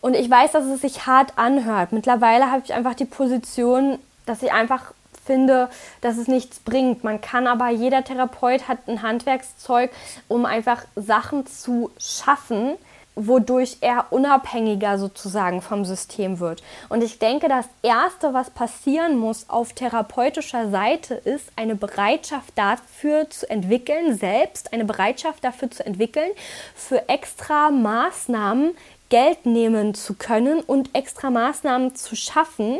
Und 0.00 0.14
ich 0.14 0.28
weiß, 0.30 0.52
dass 0.52 0.64
es 0.66 0.80
sich 0.80 1.06
hart 1.06 1.38
anhört. 1.38 1.92
Mittlerweile 1.92 2.50
habe 2.50 2.62
ich 2.64 2.74
einfach 2.74 2.94
die 2.94 3.04
Position, 3.04 3.98
dass 4.26 4.42
ich 4.42 4.52
einfach 4.52 4.92
finde, 5.24 5.68
dass 6.00 6.16
es 6.18 6.28
nichts 6.28 6.60
bringt. 6.60 7.04
Man 7.04 7.20
kann 7.20 7.46
aber, 7.46 7.68
jeder 7.70 8.04
Therapeut 8.04 8.68
hat 8.68 8.78
ein 8.88 9.02
Handwerkszeug, 9.02 9.90
um 10.28 10.44
einfach 10.44 10.84
Sachen 10.96 11.46
zu 11.46 11.90
schaffen, 11.98 12.72
wodurch 13.14 13.78
er 13.80 14.06
unabhängiger 14.10 14.98
sozusagen 14.98 15.60
vom 15.60 15.84
System 15.84 16.40
wird. 16.40 16.62
Und 16.88 17.02
ich 17.02 17.18
denke, 17.18 17.48
das 17.48 17.66
Erste, 17.82 18.32
was 18.32 18.50
passieren 18.50 19.18
muss 19.18 19.48
auf 19.48 19.72
therapeutischer 19.72 20.70
Seite, 20.70 21.14
ist 21.14 21.50
eine 21.56 21.74
Bereitschaft 21.74 22.52
dafür 22.56 23.28
zu 23.28 23.48
entwickeln, 23.50 24.16
selbst 24.16 24.72
eine 24.72 24.84
Bereitschaft 24.84 25.44
dafür 25.44 25.70
zu 25.70 25.84
entwickeln, 25.84 26.30
für 26.74 27.08
extra 27.08 27.70
Maßnahmen 27.70 28.74
Geld 29.12 29.44
nehmen 29.44 29.92
zu 29.92 30.14
können 30.14 30.60
und 30.60 30.94
extra 30.94 31.28
Maßnahmen 31.28 31.94
zu 31.94 32.16
schaffen, 32.16 32.78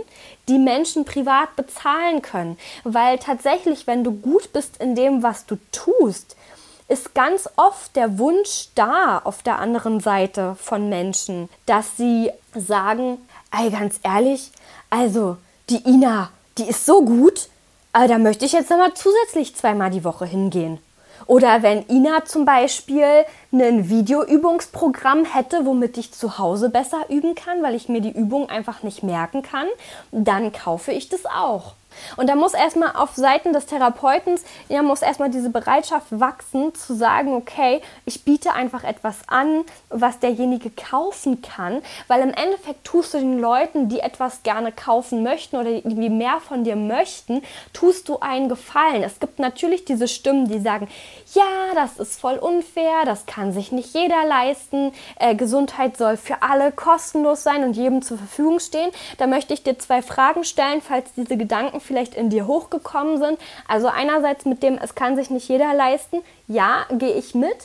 die 0.48 0.58
Menschen 0.58 1.04
privat 1.04 1.56
bezahlen 1.56 2.22
können. 2.22 2.56
Weil 2.84 3.18
tatsächlich, 3.18 3.86
wenn 3.86 4.02
du 4.02 4.12
gut 4.12 4.50
bist 4.54 4.78
in 4.78 4.94
dem, 4.94 5.22
was 5.22 5.44
du 5.44 5.58
tust, 5.72 6.36
ist 6.92 7.14
ganz 7.14 7.48
oft 7.56 7.96
der 7.96 8.18
Wunsch 8.18 8.68
da 8.74 9.22
auf 9.24 9.42
der 9.42 9.58
anderen 9.58 9.98
Seite 10.00 10.56
von 10.56 10.90
Menschen, 10.90 11.48
dass 11.64 11.96
sie 11.96 12.30
sagen, 12.54 13.16
ey, 13.50 13.70
ganz 13.70 13.98
ehrlich, 14.02 14.52
also 14.90 15.38
die 15.70 15.88
Ina, 15.88 16.28
die 16.58 16.68
ist 16.68 16.84
so 16.84 17.02
gut, 17.02 17.48
aber 17.94 18.08
da 18.08 18.18
möchte 18.18 18.44
ich 18.44 18.52
jetzt 18.52 18.68
nochmal 18.68 18.92
zusätzlich 18.92 19.56
zweimal 19.56 19.90
die 19.90 20.04
Woche 20.04 20.26
hingehen. 20.26 20.80
Oder 21.26 21.62
wenn 21.62 21.88
Ina 21.88 22.26
zum 22.26 22.44
Beispiel 22.44 23.24
ein 23.52 23.88
Videoübungsprogramm 23.88 25.24
hätte, 25.24 25.64
womit 25.64 25.96
ich 25.96 26.12
zu 26.12 26.36
Hause 26.36 26.68
besser 26.68 27.08
üben 27.08 27.34
kann, 27.34 27.62
weil 27.62 27.74
ich 27.74 27.88
mir 27.88 28.02
die 28.02 28.12
Übung 28.12 28.50
einfach 28.50 28.82
nicht 28.82 29.02
merken 29.02 29.40
kann, 29.40 29.68
dann 30.10 30.52
kaufe 30.52 30.92
ich 30.92 31.08
das 31.08 31.24
auch. 31.24 31.74
Und 32.16 32.28
da 32.28 32.34
muss 32.34 32.54
erstmal 32.54 32.94
auf 32.96 33.14
Seiten 33.14 33.52
des 33.52 33.66
Therapeuten, 33.66 34.38
ja, 34.68 34.82
muss 34.82 35.02
erstmal 35.02 35.30
diese 35.30 35.50
Bereitschaft 35.50 36.06
wachsen, 36.10 36.74
zu 36.74 36.94
sagen, 36.94 37.34
okay, 37.34 37.80
ich 38.04 38.24
biete 38.24 38.52
einfach 38.52 38.84
etwas 38.84 39.16
an, 39.26 39.64
was 39.88 40.18
derjenige 40.18 40.70
kaufen 40.70 41.42
kann, 41.42 41.82
weil 42.08 42.22
im 42.22 42.34
Endeffekt 42.34 42.84
tust 42.84 43.14
du 43.14 43.18
den 43.18 43.38
Leuten, 43.38 43.88
die 43.88 44.00
etwas 44.00 44.42
gerne 44.42 44.72
kaufen 44.72 45.22
möchten 45.22 45.56
oder 45.56 45.80
die 45.80 46.10
mehr 46.10 46.40
von 46.40 46.64
dir 46.64 46.76
möchten, 46.76 47.42
tust 47.72 48.08
du 48.08 48.18
einen 48.20 48.48
Gefallen. 48.48 49.02
Es 49.02 49.20
gibt 49.20 49.38
natürlich 49.38 49.84
diese 49.84 50.08
Stimmen, 50.08 50.48
die 50.48 50.60
sagen, 50.60 50.88
ja, 51.34 51.74
das 51.74 51.98
ist 51.98 52.20
voll 52.20 52.36
unfair, 52.38 53.04
das 53.04 53.26
kann 53.26 53.52
sich 53.52 53.72
nicht 53.72 53.94
jeder 53.94 54.24
leisten, 54.26 54.92
äh, 55.18 55.34
Gesundheit 55.34 55.96
soll 55.96 56.16
für 56.16 56.42
alle 56.42 56.72
kostenlos 56.72 57.42
sein 57.42 57.64
und 57.64 57.76
jedem 57.76 58.02
zur 58.02 58.18
Verfügung 58.18 58.60
stehen. 58.60 58.90
Da 59.18 59.26
möchte 59.26 59.54
ich 59.54 59.62
dir 59.62 59.78
zwei 59.78 60.02
Fragen 60.02 60.44
stellen, 60.44 60.80
falls 60.80 61.12
diese 61.14 61.36
Gedanken 61.36 61.80
vielleicht 61.82 62.14
in 62.14 62.30
dir 62.30 62.46
hochgekommen 62.46 63.18
sind. 63.18 63.38
Also 63.68 63.88
einerseits 63.88 64.44
mit 64.44 64.62
dem, 64.62 64.78
es 64.78 64.94
kann 64.94 65.16
sich 65.16 65.30
nicht 65.30 65.48
jeder 65.48 65.74
leisten, 65.74 66.18
ja, 66.48 66.86
gehe 66.90 67.14
ich 67.14 67.34
mit. 67.34 67.56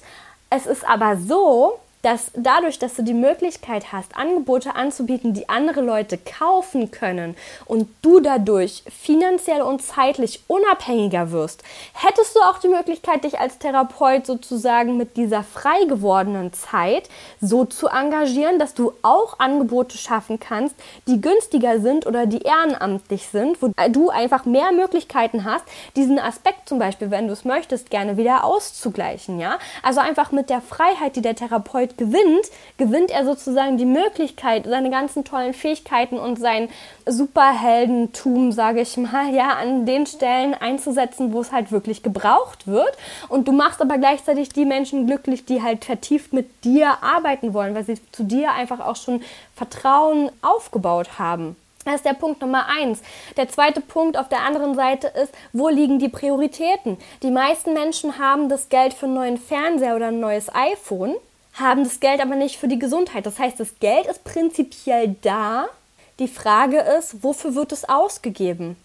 Es 0.50 0.66
ist 0.66 0.88
aber 0.88 1.18
so, 1.18 1.80
dass 2.02 2.32
dadurch, 2.36 2.80
dass 2.80 2.96
du 2.96 3.04
die 3.04 3.14
Möglichkeit 3.14 3.92
hast, 3.92 4.16
Angebote 4.16 4.76
anzubieten, 4.76 5.34
die 5.34 5.50
andere 5.50 5.82
Leute 5.82 6.18
kaufen 6.18 6.92
können 6.92 7.36
und 7.66 7.88
du 8.02 8.20
dadurch 8.20 8.84
finanziell 8.90 9.62
und 9.62 9.82
zeitlich 9.82 10.42
unabhängiger 10.48 11.32
wirst, 11.32 11.64
hättest 11.94 12.36
du 12.36 12.40
auch 12.42 12.60
die 12.60 12.70
Möglichkeit, 12.70 13.24
dich 13.24 13.40
als 13.40 13.58
Therapeut 13.58 14.26
sozusagen 14.26 14.98
mit 14.98 15.18
dieser 15.18 15.44
frei 15.44 15.86
gewordenen 15.86 16.54
Zeit 16.54 17.10
so 17.42 17.66
zu 17.66 17.88
engagieren, 17.88 18.60
dass 18.60 18.74
du 18.74 18.94
auch 19.02 19.40
Angebote 19.40 19.98
schaffen 19.98 20.40
kannst, 20.40 20.76
die 21.08 21.20
günstiger 21.20 21.80
sind 21.80 22.06
oder 22.06 22.26
die 22.26 22.42
ehrenamtlich 22.42 23.28
sind, 23.28 23.62
wo 23.62 23.72
du 23.90 24.10
einfach 24.10 24.46
mehr 24.46 24.72
Möglichkeiten 24.72 25.44
hast, 25.44 25.66
diesen 25.96 26.20
Aspekt 26.20 26.70
zum 26.70 26.80
Beispiel, 26.80 27.12
wenn 27.12 27.28
du 27.28 27.34
es 27.34 27.44
möchtest, 27.44 27.90
gerne 27.90 28.18
wieder 28.18 28.44
auszugleichen, 28.44 29.40
ja? 29.40 29.58
Also 29.84 30.00
einfach 30.00 30.32
mit 30.32 30.50
der 30.50 30.62
Freiheit, 30.62 31.16
die 31.16 31.22
der 31.22 31.36
Therapeut 31.36 31.97
gewinnt, 31.98 32.48
gewinnt 32.78 33.12
er 33.12 33.26
sozusagen 33.26 33.78
die 33.78 33.86
Möglichkeit, 33.86 34.66
seine 34.66 34.90
ganzen 34.90 35.24
tollen 35.24 35.54
Fähigkeiten 35.54 36.18
und 36.18 36.40
sein 36.40 36.70
Superheldentum, 37.06 38.52
sage 38.52 38.82
ich 38.82 38.98
mal, 38.98 39.34
ja, 39.34 39.50
an 39.56 39.86
den 39.86 40.06
Stellen 40.06 40.54
einzusetzen, 40.54 41.34
wo 41.34 41.42
es 41.42 41.52
halt 41.52 41.72
wirklich 41.72 42.04
gebraucht 42.04 42.68
wird. 42.68 42.98
Und 43.30 43.48
du 43.48 43.52
machst 43.52 43.82
aber 43.82 43.98
gleichzeitig 43.98 44.50
die 44.50 44.66
Menschen 44.66 45.08
glücklich, 45.08 45.46
die 45.46 45.62
halt 45.62 45.86
vertieft 45.86 46.34
mit 46.34 46.64
dir 46.64 46.98
arbeiten 47.02 47.54
wollen, 47.54 47.76
weil 47.76 47.86
sie 47.86 48.00
zu 48.12 48.24
dir 48.24 48.52
einfach 48.52 48.80
auch 48.80 48.96
schon 48.96 49.22
Vertrauen 49.56 50.30
aufgebaut 50.42 51.20
haben. 51.20 51.56
Das 51.88 51.96
ist 51.96 52.06
der 52.06 52.16
Punkt 52.16 52.42
Nummer 52.42 52.66
eins. 52.68 53.02
Der 53.38 53.48
zweite 53.48 53.80
Punkt 53.80 54.18
auf 54.18 54.28
der 54.28 54.42
anderen 54.42 54.76
Seite 54.76 55.08
ist, 55.08 55.34
wo 55.54 55.70
liegen 55.70 56.00
die 56.00 56.10
Prioritäten? 56.10 56.98
Die 57.24 57.32
meisten 57.32 57.74
Menschen 57.74 58.20
haben 58.20 58.50
das 58.50 58.68
Geld 58.68 58.94
für 58.94 59.06
einen 59.06 59.16
neuen 59.16 59.38
Fernseher 59.38 59.96
oder 59.96 60.08
ein 60.08 60.20
neues 60.20 60.54
iPhone 60.54 61.16
haben 61.60 61.84
das 61.84 62.00
Geld 62.00 62.22
aber 62.22 62.36
nicht 62.36 62.58
für 62.58 62.68
die 62.68 62.80
Gesundheit. 62.80 63.26
Das 63.26 63.40
heißt, 63.40 63.60
das 63.60 63.80
Geld 63.80 64.06
ist 64.08 64.24
prinzipiell 64.24 65.16
da. 65.22 65.68
Die 66.20 66.28
Frage 66.28 66.80
ist, 66.80 67.24
wofür 67.24 67.56
wird 67.56 67.72
es 67.72 67.88
ausgegeben? 67.88 68.76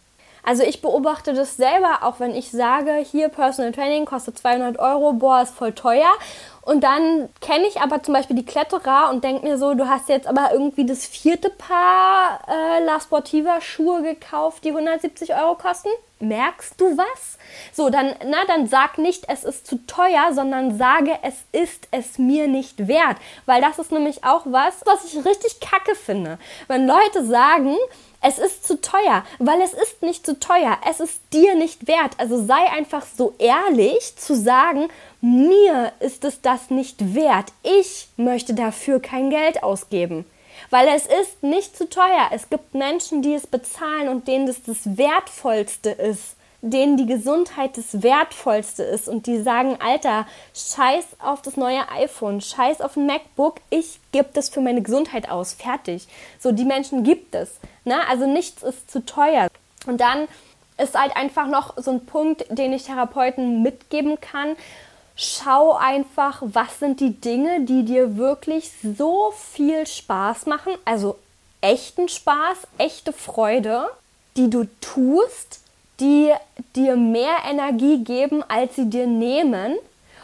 Also 0.45 0.65
ich 0.65 0.83
beobachte 0.83 1.35
das 1.35 1.57
selber, 1.57 2.01
auch 2.03 2.19
wenn 2.19 2.35
ich 2.35 2.51
sage, 2.51 2.95
hier 2.97 3.29
Personal 3.29 3.73
Training 3.73 4.07
kostet 4.07 4.39
200 4.39 4.79
Euro, 4.79 5.13
boah, 5.13 5.43
ist 5.43 5.55
voll 5.55 5.73
teuer. 5.73 6.11
Und 6.63 6.85
dann 6.85 7.29
kenne 7.41 7.67
ich 7.67 7.81
aber 7.81 8.03
zum 8.03 8.15
Beispiel 8.15 8.37
die 8.37 8.45
Kletterer 8.45 9.11
und 9.11 9.25
denke 9.25 9.45
mir 9.45 9.59
so, 9.59 9.75
du 9.75 9.89
hast 9.89 10.09
jetzt 10.09 10.29
aber 10.29 10.51
irgendwie 10.53 10.87
das 10.87 11.07
vierte 11.07 11.51
Paar 11.51 12.41
äh, 12.49 12.85
La 12.85 13.01
Sportiva 13.01 13.61
Schuhe 13.61 14.03
gekauft, 14.03 14.65
die 14.65 14.71
170 14.71 15.35
Euro 15.35 15.57
kosten. 15.57 15.89
Merkst 16.21 16.81
du 16.81 16.97
was? 16.97 17.37
So, 17.73 17.91
dann, 17.91 18.15
na, 18.25 18.45
dann 18.47 18.69
sag 18.69 18.99
nicht, 18.99 19.25
es 19.29 19.43
ist 19.43 19.67
zu 19.67 19.85
teuer, 19.89 20.33
sondern 20.33 20.79
sage, 20.79 21.11
es 21.23 21.35
ist 21.51 21.89
es 21.91 22.19
mir 22.19 22.47
nicht 22.47 22.87
wert. 22.87 23.17
Weil 23.45 23.61
das 23.61 23.81
ist 23.81 23.91
nämlich 23.91 24.23
auch 24.23 24.43
was, 24.45 24.83
was 24.87 25.05
ich 25.05 25.25
richtig 25.25 25.59
kacke 25.59 25.97
finde. 25.97 26.39
Wenn 26.69 26.87
Leute 26.87 27.25
sagen, 27.25 27.77
es 28.23 28.39
ist 28.39 28.67
zu 28.67 28.81
teuer, 28.81 29.25
weil 29.39 29.61
es 29.61 29.73
ist 29.73 30.03
nicht 30.03 30.25
zu 30.25 30.39
teuer. 30.39 30.79
Es 30.89 31.01
ist 31.01 31.21
dir 31.33 31.55
nicht 31.55 31.89
wert. 31.89 32.15
Also 32.19 32.43
sei 32.45 32.71
einfach 32.71 33.05
so 33.05 33.35
ehrlich 33.39 34.17
zu 34.17 34.35
sagen, 34.37 34.89
mir 35.21 35.93
ist 36.01 36.25
es 36.25 36.41
das 36.41 36.71
nicht 36.71 37.15
wert. 37.15 37.53
Ich 37.63 38.09
möchte 38.17 38.55
dafür 38.55 39.01
kein 39.01 39.31
Geld 39.31 39.63
ausgeben. 39.63 40.25
Weil 40.71 40.89
es 40.89 41.07
ist 41.07 41.43
nicht 41.43 41.77
zu 41.77 41.89
teuer. 41.89 42.31
Es 42.31 42.49
gibt 42.49 42.75
Menschen, 42.75 43.23
die 43.23 43.35
es 43.35 43.47
bezahlen 43.47 44.09
und 44.09 44.29
denen 44.29 44.47
das 44.47 44.63
das 44.63 44.97
Wertvollste 44.97 45.91
ist 45.91 46.37
denen 46.63 46.97
die 46.97 47.07
Gesundheit 47.07 47.77
das 47.77 48.03
Wertvollste 48.03 48.85
ist 48.85 49.09
und 49.09 49.27
die 49.27 49.43
sagen, 49.43 49.77
Alter, 49.85 50.27
scheiß 50.55 51.05
auf 51.19 51.43
das 51.43 51.57
neue 51.57 51.89
iPhone, 51.91 52.41
scheiß 52.41 52.81
auf 52.81 52.97
ein 52.97 53.07
MacBook, 53.07 53.57
ich 53.69 53.99
gebe 54.13 54.29
das 54.33 54.49
für 54.49 54.61
meine 54.61 54.81
Gesundheit 54.81 55.29
aus, 55.29 55.53
fertig. 55.55 56.07
So, 56.39 56.53
die 56.53 56.65
Menschen 56.65 57.03
gibt 57.03 57.35
es. 57.35 57.51
Ne? 57.85 57.97
Also 58.09 58.27
nichts 58.27 58.63
ist 58.63 58.91
zu 58.91 59.05
teuer. 59.05 59.49
Und 59.87 60.01
dann 60.01 60.29
ist 60.79 60.99
halt 60.99 61.17
einfach 61.17 61.49
noch 61.49 61.75
so 61.79 61.91
ein 61.91 62.07
Punkt, 62.07 62.47
den 62.49 62.73
ich 62.73 62.85
Therapeuten 62.85 63.63
mitgeben 63.63 64.21
kann. 64.21 64.57
Schau 65.17 65.73
einfach, 65.75 66.43
was 66.43 66.79
sind 66.79 67.01
die 67.01 67.21
Dinge, 67.21 67.63
die 67.63 67.85
dir 67.85 68.17
wirklich 68.17 68.71
so 68.97 69.33
viel 69.37 69.87
Spaß 69.87 70.47
machen, 70.47 70.73
also 70.85 71.19
echten 71.61 72.09
Spaß, 72.09 72.59
echte 72.79 73.13
Freude, 73.13 73.91
die 74.37 74.49
du 74.49 74.67
tust, 74.81 75.62
die 76.03 76.33
dir 76.77 76.97
mehr 76.97 77.37
Energie 77.49 78.05
geben, 78.05 78.45
als 78.49 78.77
sie 78.77 78.91
dir 78.91 79.07
nehmen. 79.07 79.77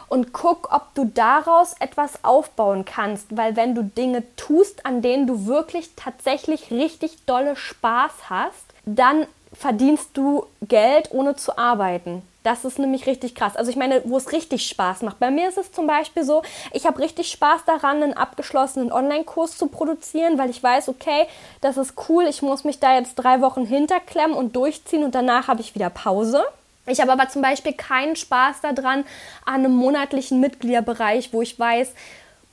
Und 0.09 0.33
guck, 0.33 0.73
ob 0.73 0.93
du 0.95 1.05
daraus 1.05 1.75
etwas 1.79 2.23
aufbauen 2.23 2.83
kannst. 2.83 3.37
Weil 3.37 3.55
wenn 3.55 3.75
du 3.75 3.83
Dinge 3.83 4.23
tust, 4.35 4.85
an 4.85 5.01
denen 5.01 5.27
du 5.27 5.45
wirklich 5.45 5.91
tatsächlich 5.95 6.71
richtig 6.71 7.25
dolle 7.25 7.55
Spaß 7.55 8.11
hast, 8.29 8.65
dann 8.85 9.27
verdienst 9.53 10.09
du 10.15 10.45
Geld 10.67 11.11
ohne 11.11 11.35
zu 11.35 11.57
arbeiten. 11.57 12.23
Das 12.43 12.63
ist 12.63 12.79
nämlich 12.79 13.05
richtig 13.05 13.35
krass. 13.35 13.57
Also 13.57 13.69
ich 13.69 13.75
meine, 13.75 14.01
wo 14.05 14.15
es 14.15 14.31
richtig 14.31 14.65
Spaß 14.65 15.01
macht. 15.01 15.19
Bei 15.19 15.29
mir 15.29 15.49
ist 15.49 15.57
es 15.57 15.73
zum 15.73 15.87
Beispiel 15.87 16.23
so, 16.23 16.41
ich 16.71 16.85
habe 16.85 16.99
richtig 16.99 17.29
Spaß 17.31 17.65
daran, 17.65 18.01
einen 18.01 18.13
abgeschlossenen 18.13 18.91
Online-Kurs 18.91 19.57
zu 19.57 19.67
produzieren, 19.67 20.37
weil 20.37 20.49
ich 20.49 20.63
weiß, 20.63 20.87
okay, 20.87 21.27
das 21.59 21.75
ist 21.77 21.93
cool, 22.07 22.25
ich 22.27 22.41
muss 22.41 22.63
mich 22.63 22.79
da 22.79 22.95
jetzt 22.95 23.15
drei 23.15 23.41
Wochen 23.41 23.65
hinterklemmen 23.65 24.37
und 24.37 24.55
durchziehen 24.55 25.03
und 25.03 25.15
danach 25.15 25.49
habe 25.49 25.59
ich 25.61 25.75
wieder 25.75 25.89
Pause. 25.89 26.43
Ich 26.85 27.01
habe 27.01 27.11
aber 27.11 27.29
zum 27.29 27.41
Beispiel 27.41 27.73
keinen 27.73 28.15
Spaß 28.15 28.61
daran 28.61 29.03
an 29.45 29.65
einem 29.65 29.75
monatlichen 29.75 30.39
Mitgliederbereich, 30.39 31.33
wo 31.33 31.41
ich 31.41 31.59
weiß, 31.59 31.93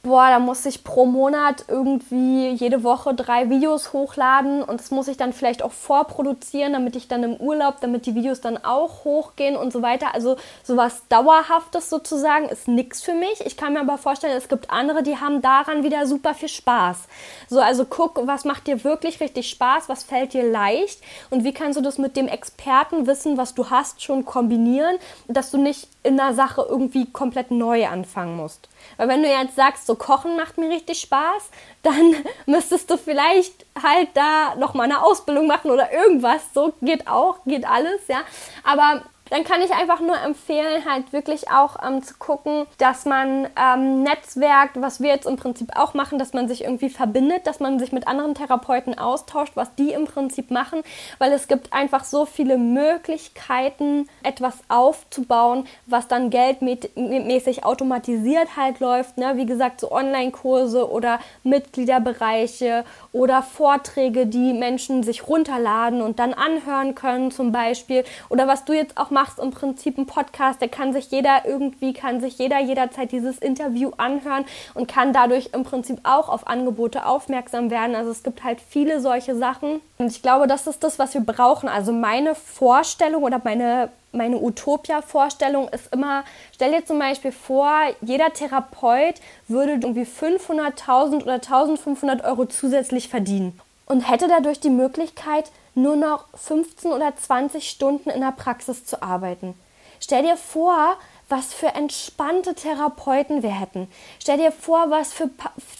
boah, 0.06 0.28
da 0.28 0.38
muss 0.38 0.64
ich 0.66 0.84
pro 0.84 1.04
Monat 1.04 1.64
irgendwie 1.66 2.50
jede 2.50 2.84
Woche 2.84 3.12
drei 3.12 3.50
Videos 3.50 3.92
hochladen 3.92 4.62
und 4.62 4.78
das 4.78 4.92
muss 4.92 5.08
ich 5.08 5.16
dann 5.16 5.32
vielleicht 5.32 5.64
auch 5.64 5.72
vorproduzieren, 5.72 6.72
damit 6.72 6.94
ich 6.94 7.08
dann 7.08 7.24
im 7.24 7.34
Urlaub, 7.34 7.80
damit 7.80 8.06
die 8.06 8.14
Videos 8.14 8.40
dann 8.40 8.56
auch 8.56 9.04
hochgehen 9.04 9.56
und 9.56 9.72
so 9.72 9.82
weiter. 9.82 10.14
Also 10.14 10.36
sowas 10.62 11.02
Dauerhaftes 11.08 11.90
sozusagen 11.90 12.48
ist 12.48 12.68
nichts 12.68 13.02
für 13.02 13.14
mich. 13.14 13.44
Ich 13.44 13.56
kann 13.56 13.72
mir 13.72 13.80
aber 13.80 13.98
vorstellen, 13.98 14.36
es 14.36 14.48
gibt 14.48 14.70
andere, 14.70 15.02
die 15.02 15.18
haben 15.18 15.42
daran 15.42 15.82
wieder 15.82 16.06
super 16.06 16.34
viel 16.34 16.50
Spaß. 16.50 17.08
So, 17.48 17.60
also 17.60 17.84
guck, 17.84 18.24
was 18.28 18.44
macht 18.44 18.68
dir 18.68 18.84
wirklich 18.84 19.18
richtig 19.18 19.50
Spaß, 19.50 19.88
was 19.88 20.04
fällt 20.04 20.34
dir 20.34 20.48
leicht 20.48 21.00
und 21.30 21.42
wie 21.42 21.52
kannst 21.52 21.78
du 21.78 21.82
das 21.82 21.98
mit 21.98 22.16
dem 22.16 22.28
Expertenwissen, 22.28 23.38
was 23.38 23.54
du 23.54 23.70
hast, 23.70 24.02
schon 24.02 24.24
kombinieren, 24.24 24.98
dass 25.26 25.50
du 25.50 25.58
nicht 25.58 25.88
in 26.04 26.20
einer 26.20 26.32
Sache 26.32 26.64
irgendwie 26.68 27.10
komplett 27.10 27.50
neu 27.50 27.88
anfangen 27.88 28.36
musst. 28.36 28.68
Weil 28.96 29.08
wenn 29.08 29.22
du 29.22 29.28
jetzt 29.28 29.56
sagst, 29.56 29.86
so 29.86 29.95
Kochen 29.96 30.36
macht 30.36 30.58
mir 30.58 30.70
richtig 30.70 31.00
Spaß, 31.00 31.50
dann 31.82 32.14
müsstest 32.46 32.90
du 32.90 32.96
vielleicht 32.96 33.66
halt 33.80 34.08
da 34.14 34.54
noch 34.56 34.74
mal 34.74 34.84
eine 34.84 35.02
Ausbildung 35.02 35.46
machen 35.46 35.70
oder 35.70 35.92
irgendwas. 35.92 36.42
So 36.54 36.72
geht 36.82 37.08
auch, 37.08 37.38
geht 37.44 37.66
alles, 37.66 38.06
ja. 38.08 38.20
Aber 38.64 39.02
dann 39.30 39.44
kann 39.44 39.60
ich 39.60 39.72
einfach 39.72 40.00
nur 40.00 40.16
empfehlen, 40.20 40.84
halt 40.88 41.12
wirklich 41.12 41.50
auch 41.50 41.76
ähm, 41.86 42.02
zu 42.02 42.14
gucken, 42.18 42.66
dass 42.78 43.04
man 43.04 43.48
ähm, 43.56 44.02
netzwerkt, 44.02 44.80
was 44.80 45.00
wir 45.00 45.10
jetzt 45.10 45.26
im 45.26 45.36
Prinzip 45.36 45.76
auch 45.76 45.94
machen, 45.94 46.18
dass 46.18 46.32
man 46.32 46.48
sich 46.48 46.64
irgendwie 46.64 46.90
verbindet, 46.90 47.46
dass 47.46 47.60
man 47.60 47.78
sich 47.78 47.92
mit 47.92 48.06
anderen 48.06 48.34
Therapeuten 48.34 48.98
austauscht, 48.98 49.52
was 49.56 49.74
die 49.74 49.92
im 49.92 50.04
Prinzip 50.04 50.50
machen, 50.50 50.82
weil 51.18 51.32
es 51.32 51.48
gibt 51.48 51.72
einfach 51.72 52.04
so 52.04 52.24
viele 52.24 52.56
Möglichkeiten, 52.56 54.08
etwas 54.22 54.58
aufzubauen, 54.68 55.66
was 55.86 56.08
dann 56.08 56.30
geldmäßig 56.30 57.64
automatisiert 57.64 58.56
halt 58.56 58.80
läuft. 58.80 59.18
Ne? 59.18 59.36
Wie 59.36 59.46
gesagt, 59.46 59.80
so 59.80 59.90
Online-Kurse 59.90 60.90
oder 60.90 61.18
Mitgliederbereiche 61.42 62.84
oder 63.16 63.42
Vorträge, 63.42 64.26
die 64.26 64.52
Menschen 64.52 65.02
sich 65.02 65.26
runterladen 65.26 66.02
und 66.02 66.18
dann 66.18 66.34
anhören 66.34 66.94
können 66.94 67.30
zum 67.30 67.50
Beispiel. 67.50 68.04
Oder 68.28 68.46
was 68.46 68.66
du 68.66 68.74
jetzt 68.74 68.98
auch 68.98 69.08
machst, 69.08 69.38
im 69.38 69.52
Prinzip 69.52 69.96
ein 69.96 70.04
Podcast, 70.04 70.60
der 70.60 70.68
kann 70.68 70.92
sich 70.92 71.10
jeder 71.10 71.46
irgendwie, 71.46 71.94
kann 71.94 72.20
sich 72.20 72.36
jeder 72.36 72.60
jederzeit 72.60 73.12
dieses 73.12 73.38
Interview 73.38 73.92
anhören 73.96 74.44
und 74.74 74.86
kann 74.86 75.14
dadurch 75.14 75.48
im 75.54 75.64
Prinzip 75.64 75.98
auch 76.02 76.28
auf 76.28 76.46
Angebote 76.46 77.06
aufmerksam 77.06 77.70
werden. 77.70 77.96
Also 77.96 78.10
es 78.10 78.22
gibt 78.22 78.44
halt 78.44 78.60
viele 78.60 79.00
solche 79.00 79.34
Sachen. 79.34 79.80
Und 79.96 80.08
ich 80.08 80.20
glaube, 80.20 80.46
das 80.46 80.66
ist 80.66 80.84
das, 80.84 80.98
was 80.98 81.14
wir 81.14 81.22
brauchen. 81.22 81.70
Also 81.70 81.92
meine 81.92 82.34
Vorstellung 82.34 83.22
oder 83.22 83.40
meine 83.42 83.88
meine 84.16 84.40
Utopia-Vorstellung 84.40 85.68
ist 85.68 85.92
immer, 85.92 86.24
stell 86.54 86.72
dir 86.72 86.84
zum 86.84 86.98
Beispiel 86.98 87.32
vor, 87.32 87.70
jeder 88.00 88.32
Therapeut 88.32 89.20
würde 89.48 89.72
irgendwie 89.72 90.02
500.000 90.02 91.22
oder 91.22 91.36
1.500 91.36 92.24
Euro 92.24 92.46
zusätzlich 92.46 93.08
verdienen 93.08 93.58
und 93.86 94.10
hätte 94.10 94.28
dadurch 94.28 94.60
die 94.60 94.70
Möglichkeit, 94.70 95.50
nur 95.74 95.96
noch 95.96 96.26
15 96.34 96.90
oder 96.90 97.14
20 97.14 97.68
Stunden 97.68 98.10
in 98.10 98.20
der 98.20 98.32
Praxis 98.32 98.84
zu 98.84 99.02
arbeiten. 99.02 99.54
Stell 100.00 100.22
dir 100.22 100.36
vor, 100.36 100.96
was 101.28 101.52
für 101.52 101.68
entspannte 101.68 102.54
Therapeuten 102.54 103.42
wir 103.42 103.50
hätten. 103.50 103.88
Stell 104.20 104.38
dir 104.38 104.52
vor, 104.52 104.90
was 104.90 105.12
für, 105.12 105.28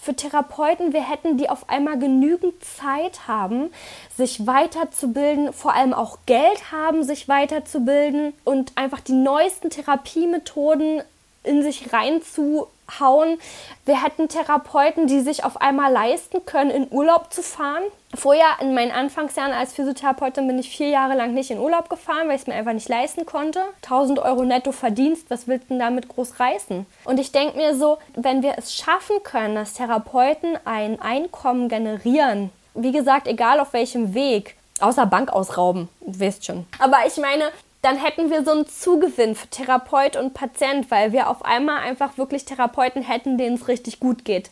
für 0.02 0.14
Therapeuten 0.14 0.92
wir 0.92 1.08
hätten, 1.08 1.38
die 1.38 1.48
auf 1.48 1.68
einmal 1.68 1.98
genügend 1.98 2.64
Zeit 2.64 3.28
haben, 3.28 3.70
sich 4.16 4.46
weiterzubilden, 4.46 5.52
vor 5.52 5.74
allem 5.74 5.94
auch 5.94 6.18
Geld 6.26 6.72
haben, 6.72 7.04
sich 7.04 7.28
weiterzubilden 7.28 8.32
und 8.44 8.72
einfach 8.74 9.00
die 9.00 9.12
neuesten 9.12 9.70
Therapiemethoden 9.70 11.02
in 11.44 11.62
sich 11.62 11.92
reinzuhauen. 12.86 13.38
Wir 13.84 14.02
hätten 14.02 14.28
Therapeuten, 14.28 15.06
die 15.06 15.20
sich 15.20 15.44
auf 15.44 15.60
einmal 15.60 15.92
leisten 15.92 16.44
können, 16.44 16.70
in 16.70 16.88
Urlaub 16.90 17.32
zu 17.32 17.42
fahren. 17.42 17.82
Vorher, 18.14 18.46
in 18.60 18.74
meinen 18.74 18.92
Anfangsjahren 18.92 19.52
als 19.52 19.74
Physiotherapeutin, 19.74 20.46
bin 20.46 20.58
ich 20.58 20.74
vier 20.74 20.88
Jahre 20.88 21.14
lang 21.14 21.34
nicht 21.34 21.50
in 21.50 21.58
Urlaub 21.58 21.90
gefahren, 21.90 22.28
weil 22.28 22.36
ich 22.36 22.42
es 22.42 22.46
mir 22.46 22.54
einfach 22.54 22.72
nicht 22.72 22.88
leisten 22.88 23.26
konnte. 23.26 23.60
1000 23.82 24.18
Euro 24.20 24.44
netto 24.44 24.72
Verdienst, 24.72 25.28
was 25.28 25.46
willst 25.46 25.64
du 25.64 25.74
denn 25.74 25.80
damit 25.80 26.08
groß 26.08 26.40
reißen? 26.40 26.86
Und 27.04 27.20
ich 27.20 27.32
denke 27.32 27.56
mir 27.56 27.76
so, 27.76 27.98
wenn 28.14 28.42
wir 28.42 28.54
es 28.56 28.74
schaffen 28.74 29.22
können, 29.22 29.54
dass 29.54 29.74
Therapeuten 29.74 30.58
ein 30.64 31.00
Einkommen 31.00 31.68
generieren, 31.68 32.50
wie 32.74 32.92
gesagt, 32.92 33.26
egal 33.26 33.60
auf 33.60 33.72
welchem 33.72 34.14
Weg, 34.14 34.56
außer 34.80 35.06
Bank 35.06 35.32
ausrauben, 35.32 35.88
wisst 36.00 36.44
schon. 36.44 36.66
Aber 36.78 36.98
ich 37.06 37.16
meine, 37.16 37.50
dann 37.82 37.96
hätten 37.96 38.30
wir 38.30 38.44
so 38.44 38.52
einen 38.52 38.66
Zugewinn 38.66 39.34
für 39.34 39.48
Therapeut 39.48 40.16
und 40.16 40.34
Patient, 40.34 40.90
weil 40.90 41.12
wir 41.12 41.28
auf 41.28 41.44
einmal 41.44 41.82
einfach 41.82 42.18
wirklich 42.18 42.44
Therapeuten 42.44 43.02
hätten, 43.02 43.38
denen 43.38 43.56
es 43.56 43.68
richtig 43.68 44.00
gut 44.00 44.24
geht. 44.24 44.50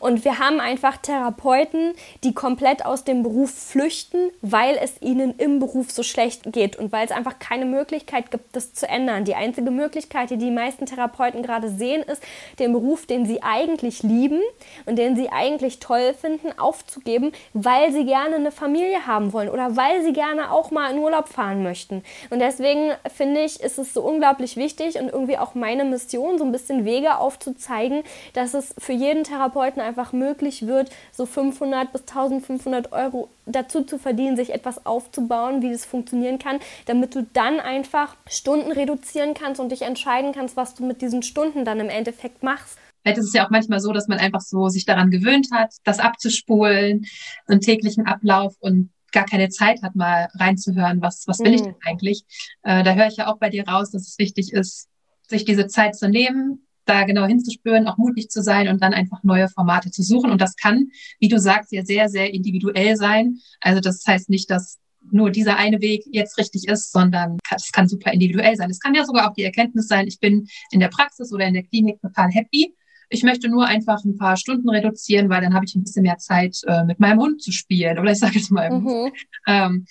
Und 0.00 0.24
wir 0.24 0.38
haben 0.38 0.60
einfach 0.60 0.96
Therapeuten, 0.96 1.94
die 2.22 2.34
komplett 2.34 2.84
aus 2.84 3.04
dem 3.04 3.22
Beruf 3.22 3.50
flüchten, 3.50 4.30
weil 4.42 4.78
es 4.80 5.00
ihnen 5.00 5.34
im 5.38 5.58
Beruf 5.58 5.90
so 5.90 6.02
schlecht 6.02 6.52
geht 6.52 6.76
und 6.76 6.92
weil 6.92 7.04
es 7.04 7.12
einfach 7.12 7.38
keine 7.38 7.64
Möglichkeit 7.64 8.30
gibt, 8.30 8.54
das 8.54 8.72
zu 8.72 8.88
ändern. 8.88 9.24
Die 9.24 9.34
einzige 9.34 9.70
Möglichkeit, 9.70 10.30
die 10.30 10.36
die 10.36 10.50
meisten 10.50 10.86
Therapeuten 10.86 11.42
gerade 11.42 11.68
sehen, 11.68 12.02
ist, 12.02 12.22
den 12.58 12.72
Beruf, 12.72 13.06
den 13.06 13.26
sie 13.26 13.42
eigentlich 13.42 14.02
lieben 14.02 14.40
und 14.86 14.96
den 14.96 15.16
sie 15.16 15.30
eigentlich 15.30 15.80
toll 15.80 16.14
finden, 16.14 16.58
aufzugeben, 16.58 17.32
weil 17.52 17.92
sie 17.92 18.04
gerne 18.04 18.36
eine 18.36 18.52
Familie 18.52 19.06
haben 19.06 19.32
wollen 19.32 19.48
oder 19.48 19.76
weil 19.76 20.02
sie 20.02 20.12
gerne 20.12 20.50
auch 20.50 20.70
mal 20.70 20.92
in 20.92 20.98
Urlaub 20.98 21.28
fahren 21.28 21.62
möchten. 21.62 22.02
Und 22.30 22.40
deswegen 22.40 22.92
finde 23.14 23.42
ich, 23.42 23.60
ist 23.60 23.78
es 23.78 23.94
so 23.94 24.02
unglaublich 24.02 24.56
wichtig 24.56 24.98
und 24.98 25.08
irgendwie 25.08 25.38
auch 25.38 25.54
meine 25.54 25.84
Mission, 25.84 26.38
so 26.38 26.44
ein 26.44 26.52
bisschen 26.52 26.84
Wege 26.84 27.18
aufzuzeigen, 27.18 28.02
dass 28.32 28.54
es 28.54 28.74
für 28.78 28.92
jeden 28.92 29.24
Therapeuten 29.24 29.63
Leuten 29.64 29.80
einfach 29.80 30.12
möglich 30.12 30.66
wird, 30.66 30.90
so 31.12 31.26
500 31.26 31.92
bis 31.92 32.02
1500 32.02 32.92
Euro 32.92 33.28
dazu 33.46 33.82
zu 33.82 33.98
verdienen, 33.98 34.36
sich 34.36 34.52
etwas 34.52 34.84
aufzubauen, 34.84 35.62
wie 35.62 35.70
das 35.70 35.84
funktionieren 35.84 36.38
kann, 36.38 36.60
damit 36.86 37.14
du 37.14 37.26
dann 37.32 37.60
einfach 37.60 38.16
Stunden 38.28 38.72
reduzieren 38.72 39.34
kannst 39.34 39.60
und 39.60 39.72
dich 39.72 39.82
entscheiden 39.82 40.32
kannst, 40.32 40.56
was 40.56 40.74
du 40.74 40.84
mit 40.84 41.02
diesen 41.02 41.22
Stunden 41.22 41.64
dann 41.64 41.80
im 41.80 41.88
Endeffekt 41.88 42.42
machst. 42.42 42.78
Vielleicht 43.02 43.18
ist 43.18 43.26
es 43.26 43.32
ja 43.34 43.46
auch 43.46 43.50
manchmal 43.50 43.80
so, 43.80 43.92
dass 43.92 44.08
man 44.08 44.18
einfach 44.18 44.40
so 44.40 44.68
sich 44.68 44.86
daran 44.86 45.10
gewöhnt 45.10 45.48
hat, 45.52 45.74
das 45.84 45.98
abzuspulen, 45.98 47.04
einen 47.46 47.60
täglichen 47.60 48.06
Ablauf 48.06 48.54
und 48.60 48.90
gar 49.12 49.26
keine 49.26 49.48
Zeit 49.48 49.82
hat, 49.82 49.94
mal 49.94 50.28
reinzuhören, 50.34 51.00
was, 51.00 51.24
was 51.26 51.38
will 51.40 51.50
mhm. 51.50 51.54
ich 51.54 51.62
denn 51.62 51.74
eigentlich? 51.84 52.24
Äh, 52.62 52.82
da 52.82 52.94
höre 52.94 53.06
ich 53.06 53.16
ja 53.16 53.32
auch 53.32 53.38
bei 53.38 53.50
dir 53.50 53.68
raus, 53.68 53.90
dass 53.90 54.08
es 54.08 54.18
wichtig 54.18 54.52
ist, 54.52 54.88
sich 55.28 55.44
diese 55.44 55.66
Zeit 55.66 55.96
zu 55.96 56.08
nehmen, 56.08 56.63
da 56.84 57.04
genau 57.04 57.26
hinzuspüren, 57.26 57.86
auch 57.86 57.96
mutig 57.96 58.30
zu 58.30 58.42
sein 58.42 58.68
und 58.68 58.82
dann 58.82 58.94
einfach 58.94 59.22
neue 59.22 59.48
Formate 59.48 59.90
zu 59.90 60.02
suchen. 60.02 60.30
Und 60.30 60.40
das 60.40 60.56
kann, 60.56 60.88
wie 61.18 61.28
du 61.28 61.38
sagst, 61.38 61.72
ja 61.72 61.84
sehr, 61.84 62.08
sehr 62.08 62.32
individuell 62.32 62.96
sein. 62.96 63.38
Also 63.60 63.80
das 63.80 64.04
heißt 64.06 64.30
nicht, 64.30 64.50
dass 64.50 64.78
nur 65.10 65.30
dieser 65.30 65.56
eine 65.56 65.80
Weg 65.80 66.04
jetzt 66.06 66.38
richtig 66.38 66.66
ist, 66.68 66.92
sondern 66.92 67.38
es 67.54 67.72
kann 67.72 67.88
super 67.88 68.12
individuell 68.12 68.56
sein. 68.56 68.70
Es 68.70 68.80
kann 68.80 68.94
ja 68.94 69.04
sogar 69.04 69.28
auch 69.28 69.34
die 69.34 69.44
Erkenntnis 69.44 69.88
sein, 69.88 70.06
ich 70.06 70.18
bin 70.18 70.46
in 70.70 70.80
der 70.80 70.88
Praxis 70.88 71.32
oder 71.32 71.46
in 71.46 71.54
der 71.54 71.64
Klinik 71.64 72.00
total 72.00 72.30
happy. 72.30 72.74
Ich 73.10 73.22
möchte 73.22 73.48
nur 73.48 73.66
einfach 73.66 74.02
ein 74.04 74.16
paar 74.16 74.36
Stunden 74.36 74.68
reduzieren, 74.68 75.28
weil 75.28 75.42
dann 75.42 75.54
habe 75.54 75.66
ich 75.66 75.74
ein 75.74 75.84
bisschen 75.84 76.02
mehr 76.02 76.16
Zeit, 76.16 76.56
äh, 76.66 76.84
mit 76.84 77.00
meinem 77.00 77.20
Hund 77.20 77.42
zu 77.42 77.52
spielen. 77.52 77.98
Oder 77.98 78.12
ich 78.12 78.18
sage 78.18 78.38
jetzt 78.38 78.50
mal, 78.50 78.70
mhm. 78.70 79.12
ähm, 79.46 79.86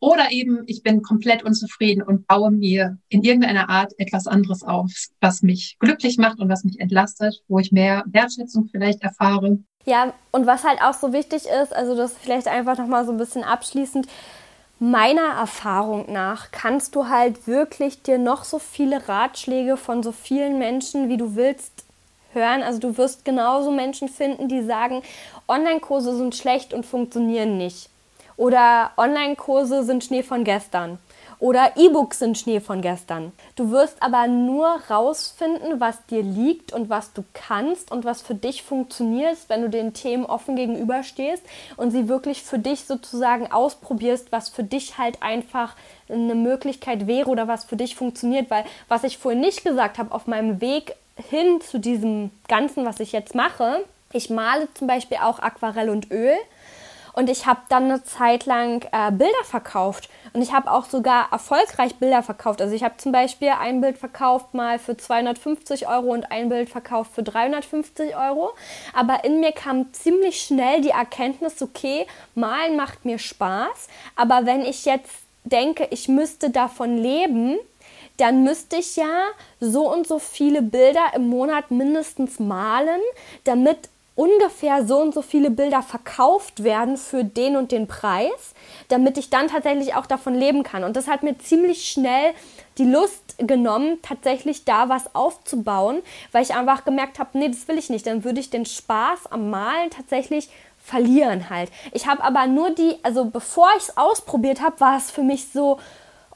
oder 0.00 0.32
eben, 0.32 0.64
ich 0.66 0.82
bin 0.82 1.02
komplett 1.02 1.44
unzufrieden 1.44 2.02
und 2.02 2.26
baue 2.26 2.50
mir 2.50 2.98
in 3.08 3.22
irgendeiner 3.22 3.68
Art 3.68 3.92
etwas 3.98 4.26
anderes 4.26 4.62
auf, 4.62 4.90
was 5.20 5.42
mich 5.42 5.76
glücklich 5.78 6.18
macht 6.18 6.40
und 6.40 6.48
was 6.48 6.64
mich 6.64 6.80
entlastet, 6.80 7.42
wo 7.48 7.58
ich 7.58 7.70
mehr 7.70 8.02
Wertschätzung 8.06 8.68
vielleicht 8.70 9.02
erfahre. 9.02 9.58
Ja, 9.84 10.12
und 10.30 10.46
was 10.46 10.64
halt 10.64 10.82
auch 10.82 10.94
so 10.94 11.12
wichtig 11.12 11.44
ist, 11.62 11.74
also 11.74 11.94
das 11.96 12.14
vielleicht 12.16 12.48
einfach 12.48 12.76
nochmal 12.78 13.04
so 13.06 13.12
ein 13.12 13.18
bisschen 13.18 13.44
abschließend, 13.44 14.06
meiner 14.78 15.34
Erfahrung 15.38 16.10
nach 16.10 16.50
kannst 16.50 16.94
du 16.94 17.08
halt 17.08 17.46
wirklich 17.46 18.02
dir 18.02 18.18
noch 18.18 18.44
so 18.44 18.58
viele 18.58 19.08
Ratschläge 19.08 19.76
von 19.76 20.02
so 20.02 20.10
vielen 20.10 20.58
Menschen, 20.58 21.10
wie 21.10 21.18
du 21.18 21.36
willst, 21.36 21.84
hören. 22.32 22.62
Also 22.62 22.78
du 22.78 22.96
wirst 22.96 23.24
genauso 23.24 23.70
Menschen 23.70 24.08
finden, 24.08 24.48
die 24.48 24.62
sagen, 24.62 25.02
Online-Kurse 25.48 26.16
sind 26.16 26.34
schlecht 26.34 26.72
und 26.72 26.86
funktionieren 26.86 27.58
nicht. 27.58 27.90
Oder 28.40 28.92
Online-Kurse 28.96 29.84
sind 29.84 30.02
Schnee 30.02 30.22
von 30.22 30.44
gestern. 30.44 30.96
Oder 31.40 31.72
E-Books 31.76 32.20
sind 32.20 32.38
Schnee 32.38 32.60
von 32.60 32.80
gestern. 32.80 33.32
Du 33.54 33.70
wirst 33.70 34.02
aber 34.02 34.28
nur 34.28 34.66
rausfinden, 34.88 35.78
was 35.78 36.06
dir 36.06 36.22
liegt 36.22 36.72
und 36.72 36.88
was 36.88 37.12
du 37.12 37.22
kannst 37.34 37.92
und 37.92 38.06
was 38.06 38.22
für 38.22 38.34
dich 38.34 38.62
funktioniert, 38.62 39.36
wenn 39.48 39.60
du 39.60 39.68
den 39.68 39.92
Themen 39.92 40.24
offen 40.24 40.56
gegenüberstehst 40.56 41.42
und 41.76 41.90
sie 41.90 42.08
wirklich 42.08 42.42
für 42.42 42.58
dich 42.58 42.86
sozusagen 42.86 43.52
ausprobierst, 43.52 44.32
was 44.32 44.48
für 44.48 44.64
dich 44.64 44.96
halt 44.96 45.22
einfach 45.22 45.76
eine 46.08 46.34
Möglichkeit 46.34 47.06
wäre 47.06 47.28
oder 47.28 47.46
was 47.46 47.64
für 47.64 47.76
dich 47.76 47.94
funktioniert. 47.94 48.50
Weil 48.50 48.64
was 48.88 49.04
ich 49.04 49.18
vorhin 49.18 49.42
nicht 49.42 49.64
gesagt 49.64 49.98
habe, 49.98 50.14
auf 50.14 50.26
meinem 50.26 50.62
Weg 50.62 50.94
hin 51.28 51.60
zu 51.60 51.78
diesem 51.78 52.30
Ganzen, 52.48 52.86
was 52.86 53.00
ich 53.00 53.12
jetzt 53.12 53.34
mache, 53.34 53.84
ich 54.12 54.28
male 54.28 54.66
zum 54.74 54.88
Beispiel 54.88 55.18
auch 55.18 55.38
Aquarell 55.38 55.88
und 55.88 56.10
Öl. 56.10 56.34
Und 57.12 57.28
ich 57.28 57.46
habe 57.46 57.60
dann 57.68 57.84
eine 57.84 58.04
Zeit 58.04 58.46
lang 58.46 58.84
äh, 58.92 59.10
Bilder 59.10 59.44
verkauft. 59.44 60.08
Und 60.32 60.42
ich 60.42 60.52
habe 60.52 60.70
auch 60.70 60.84
sogar 60.84 61.32
erfolgreich 61.32 61.96
Bilder 61.96 62.22
verkauft. 62.22 62.62
Also 62.62 62.74
ich 62.74 62.84
habe 62.84 62.96
zum 62.98 63.12
Beispiel 63.12 63.48
ein 63.48 63.80
Bild 63.80 63.98
verkauft 63.98 64.54
mal 64.54 64.78
für 64.78 64.96
250 64.96 65.88
Euro 65.88 66.12
und 66.12 66.30
ein 66.30 66.48
Bild 66.48 66.70
verkauft 66.70 67.12
für 67.14 67.22
350 67.22 68.16
Euro. 68.16 68.50
Aber 68.92 69.24
in 69.24 69.40
mir 69.40 69.52
kam 69.52 69.92
ziemlich 69.92 70.40
schnell 70.40 70.82
die 70.82 70.90
Erkenntnis, 70.90 71.60
okay, 71.60 72.06
malen 72.34 72.76
macht 72.76 73.04
mir 73.04 73.18
Spaß. 73.18 73.88
Aber 74.16 74.46
wenn 74.46 74.62
ich 74.62 74.84
jetzt 74.84 75.10
denke, 75.44 75.88
ich 75.90 76.08
müsste 76.08 76.50
davon 76.50 76.96
leben, 76.96 77.58
dann 78.20 78.44
müsste 78.44 78.76
ich 78.76 78.96
ja 78.96 79.28
so 79.60 79.90
und 79.90 80.06
so 80.06 80.18
viele 80.18 80.62
Bilder 80.62 81.06
im 81.14 81.28
Monat 81.28 81.70
mindestens 81.70 82.38
malen, 82.38 83.00
damit 83.44 83.88
ungefähr 84.20 84.84
so 84.84 84.98
und 84.98 85.14
so 85.14 85.22
viele 85.22 85.50
Bilder 85.50 85.82
verkauft 85.82 86.62
werden 86.62 86.98
für 86.98 87.24
den 87.24 87.56
und 87.56 87.72
den 87.72 87.86
Preis, 87.86 88.54
damit 88.88 89.16
ich 89.16 89.30
dann 89.30 89.48
tatsächlich 89.48 89.94
auch 89.94 90.04
davon 90.04 90.34
leben 90.34 90.62
kann. 90.62 90.84
Und 90.84 90.94
das 90.94 91.08
hat 91.08 91.22
mir 91.22 91.38
ziemlich 91.38 91.90
schnell 91.90 92.34
die 92.76 92.84
Lust 92.84 93.36
genommen, 93.38 93.98
tatsächlich 94.02 94.66
da 94.66 94.90
was 94.90 95.14
aufzubauen, 95.14 96.02
weil 96.32 96.42
ich 96.42 96.54
einfach 96.54 96.84
gemerkt 96.84 97.18
habe, 97.18 97.38
nee, 97.38 97.48
das 97.48 97.66
will 97.66 97.78
ich 97.78 97.88
nicht. 97.88 98.06
Dann 98.06 98.22
würde 98.22 98.40
ich 98.40 98.50
den 98.50 98.66
Spaß 98.66 99.28
am 99.30 99.48
Malen 99.48 99.88
tatsächlich 99.88 100.50
verlieren 100.76 101.48
halt. 101.48 101.70
Ich 101.92 102.06
habe 102.06 102.22
aber 102.22 102.46
nur 102.46 102.74
die, 102.74 102.98
also 103.02 103.24
bevor 103.24 103.68
ich 103.78 103.84
es 103.84 103.96
ausprobiert 103.96 104.60
habe, 104.60 104.80
war 104.80 104.98
es 104.98 105.10
für 105.10 105.22
mich 105.22 105.50
so, 105.50 105.78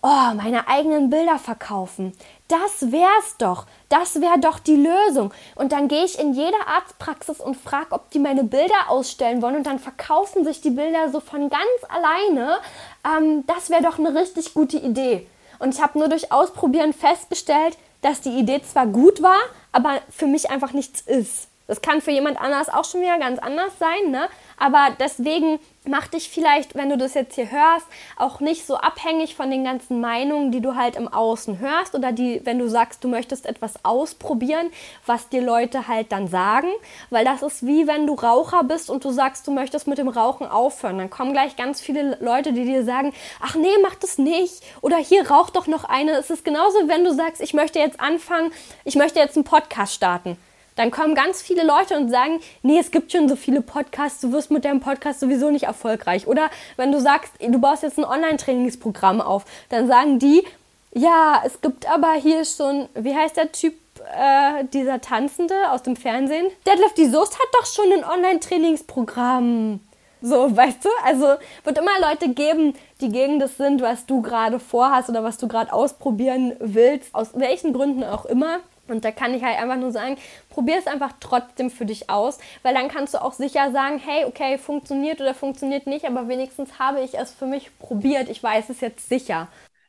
oh, 0.00 0.34
meine 0.34 0.68
eigenen 0.68 1.10
Bilder 1.10 1.38
verkaufen. 1.38 2.12
Das 2.48 2.92
wär's 2.92 3.36
doch. 3.38 3.66
Das 3.94 4.20
wäre 4.20 4.40
doch 4.40 4.58
die 4.58 4.74
Lösung. 4.74 5.32
Und 5.54 5.70
dann 5.70 5.86
gehe 5.86 6.04
ich 6.04 6.18
in 6.18 6.34
jede 6.34 6.56
Arztpraxis 6.66 7.38
und 7.38 7.56
frage, 7.56 7.92
ob 7.92 8.10
die 8.10 8.18
meine 8.18 8.42
Bilder 8.42 8.88
ausstellen 8.88 9.40
wollen. 9.40 9.54
Und 9.54 9.68
dann 9.68 9.78
verkaufen 9.78 10.44
sich 10.44 10.60
die 10.60 10.70
Bilder 10.70 11.10
so 11.10 11.20
von 11.20 11.48
ganz 11.48 11.62
alleine. 11.88 12.58
Ähm, 13.06 13.44
das 13.46 13.70
wäre 13.70 13.84
doch 13.84 14.00
eine 14.00 14.12
richtig 14.12 14.52
gute 14.52 14.78
Idee. 14.78 15.28
Und 15.60 15.76
ich 15.76 15.80
habe 15.80 15.96
nur 15.96 16.08
durch 16.08 16.32
Ausprobieren 16.32 16.92
festgestellt, 16.92 17.78
dass 18.02 18.20
die 18.20 18.36
Idee 18.36 18.60
zwar 18.62 18.88
gut 18.88 19.22
war, 19.22 19.38
aber 19.70 20.00
für 20.10 20.26
mich 20.26 20.50
einfach 20.50 20.72
nichts 20.72 21.00
ist. 21.00 21.46
Das 21.68 21.80
kann 21.80 22.00
für 22.00 22.10
jemand 22.10 22.40
anders 22.40 22.68
auch 22.68 22.84
schon 22.84 23.00
wieder 23.00 23.20
ganz 23.20 23.38
anders 23.38 23.78
sein, 23.78 24.10
ne? 24.10 24.28
Aber 24.58 24.88
deswegen 24.98 25.58
mach 25.86 26.06
dich 26.06 26.28
vielleicht, 26.28 26.74
wenn 26.74 26.88
du 26.88 26.96
das 26.96 27.14
jetzt 27.14 27.34
hier 27.34 27.50
hörst, 27.50 27.86
auch 28.16 28.40
nicht 28.40 28.66
so 28.66 28.76
abhängig 28.76 29.34
von 29.34 29.50
den 29.50 29.64
ganzen 29.64 30.00
Meinungen, 30.00 30.50
die 30.50 30.60
du 30.60 30.76
halt 30.76 30.96
im 30.96 31.08
Außen 31.08 31.58
hörst 31.58 31.94
oder 31.94 32.12
die, 32.12 32.40
wenn 32.44 32.58
du 32.58 32.68
sagst, 32.68 33.04
du 33.04 33.08
möchtest 33.08 33.46
etwas 33.46 33.84
ausprobieren, 33.84 34.70
was 35.06 35.28
dir 35.28 35.42
Leute 35.42 35.88
halt 35.88 36.12
dann 36.12 36.28
sagen, 36.28 36.68
weil 37.10 37.24
das 37.24 37.42
ist 37.42 37.66
wie 37.66 37.86
wenn 37.86 38.06
du 38.06 38.14
Raucher 38.14 38.64
bist 38.64 38.90
und 38.90 39.04
du 39.04 39.10
sagst, 39.10 39.46
du 39.46 39.52
möchtest 39.52 39.86
mit 39.86 39.98
dem 39.98 40.08
Rauchen 40.08 40.46
aufhören, 40.46 40.98
dann 40.98 41.10
kommen 41.10 41.32
gleich 41.32 41.56
ganz 41.56 41.80
viele 41.80 42.16
Leute, 42.20 42.52
die 42.52 42.64
dir 42.64 42.84
sagen, 42.84 43.12
ach 43.40 43.54
nee, 43.54 43.68
mach 43.82 43.94
das 43.96 44.18
nicht. 44.18 44.62
Oder 44.80 44.96
hier 44.96 45.30
rauch 45.30 45.50
doch 45.50 45.66
noch 45.66 45.84
eine. 45.84 46.12
Es 46.12 46.30
ist 46.30 46.44
genauso, 46.44 46.88
wenn 46.88 47.04
du 47.04 47.12
sagst, 47.12 47.40
ich 47.40 47.54
möchte 47.54 47.78
jetzt 47.78 48.00
anfangen, 48.00 48.52
ich 48.84 48.94
möchte 48.94 49.18
jetzt 49.18 49.36
einen 49.36 49.44
Podcast 49.44 49.94
starten 49.94 50.36
dann 50.76 50.90
kommen 50.90 51.14
ganz 51.14 51.40
viele 51.40 51.64
Leute 51.64 51.96
und 51.96 52.10
sagen, 52.10 52.40
nee, 52.62 52.78
es 52.78 52.90
gibt 52.90 53.12
schon 53.12 53.28
so 53.28 53.36
viele 53.36 53.60
Podcasts, 53.60 54.20
du 54.20 54.32
wirst 54.32 54.50
mit 54.50 54.64
deinem 54.64 54.80
Podcast 54.80 55.20
sowieso 55.20 55.50
nicht 55.50 55.64
erfolgreich. 55.64 56.26
Oder 56.26 56.50
wenn 56.76 56.92
du 56.92 57.00
sagst, 57.00 57.32
du 57.40 57.58
baust 57.58 57.82
jetzt 57.82 57.98
ein 57.98 58.04
Online-Trainingsprogramm 58.04 59.20
auf, 59.20 59.44
dann 59.68 59.86
sagen 59.86 60.18
die, 60.18 60.44
ja, 60.92 61.42
es 61.44 61.60
gibt 61.60 61.90
aber 61.90 62.12
hier 62.12 62.44
schon, 62.44 62.88
wie 62.94 63.14
heißt 63.14 63.36
der 63.36 63.52
Typ, 63.52 63.74
äh, 64.16 64.64
dieser 64.72 65.00
Tanzende 65.00 65.70
aus 65.70 65.82
dem 65.82 65.96
Fernsehen? 65.96 66.46
Deadlift 66.66 66.98
die 66.98 67.06
Soest 67.08 67.34
hat 67.34 67.48
doch 67.52 67.66
schon 67.66 67.92
ein 67.92 68.04
Online-Trainingsprogramm. 68.04 69.80
So, 70.20 70.56
weißt 70.56 70.84
du? 70.84 70.88
Also 71.04 71.34
wird 71.64 71.78
immer 71.78 72.00
Leute 72.00 72.30
geben, 72.30 72.74
die 73.00 73.10
gegen 73.10 73.38
das 73.38 73.56
sind, 73.56 73.82
was 73.82 74.06
du 74.06 74.22
gerade 74.22 74.58
vorhast 74.58 75.08
oder 75.10 75.22
was 75.22 75.36
du 75.36 75.48
gerade 75.48 75.72
ausprobieren 75.72 76.54
willst, 76.60 77.14
aus 77.14 77.28
welchen 77.34 77.72
Gründen 77.72 78.04
auch 78.04 78.24
immer. 78.24 78.60
Und 78.88 79.04
da 79.04 79.10
kann 79.10 79.34
ich 79.34 79.42
halt 79.42 79.58
einfach 79.58 79.76
nur 79.76 79.92
sagen, 79.92 80.16
probier 80.50 80.78
es 80.78 80.86
einfach 80.86 81.12
trotzdem 81.20 81.70
für 81.70 81.86
dich 81.86 82.10
aus, 82.10 82.38
weil 82.62 82.74
dann 82.74 82.88
kannst 82.88 83.14
du 83.14 83.22
auch 83.22 83.32
sicher 83.32 83.72
sagen, 83.72 83.98
hey, 83.98 84.24
okay, 84.24 84.58
funktioniert 84.58 85.20
oder 85.20 85.34
funktioniert 85.34 85.86
nicht, 85.86 86.04
aber 86.04 86.28
wenigstens 86.28 86.78
habe 86.78 87.00
ich 87.02 87.14
es 87.14 87.32
für 87.32 87.46
mich 87.46 87.70
probiert. 87.78 88.28
Ich 88.28 88.42
weiß 88.42 88.68
es 88.70 88.80
jetzt 88.80 89.08
sicher. 89.08 89.48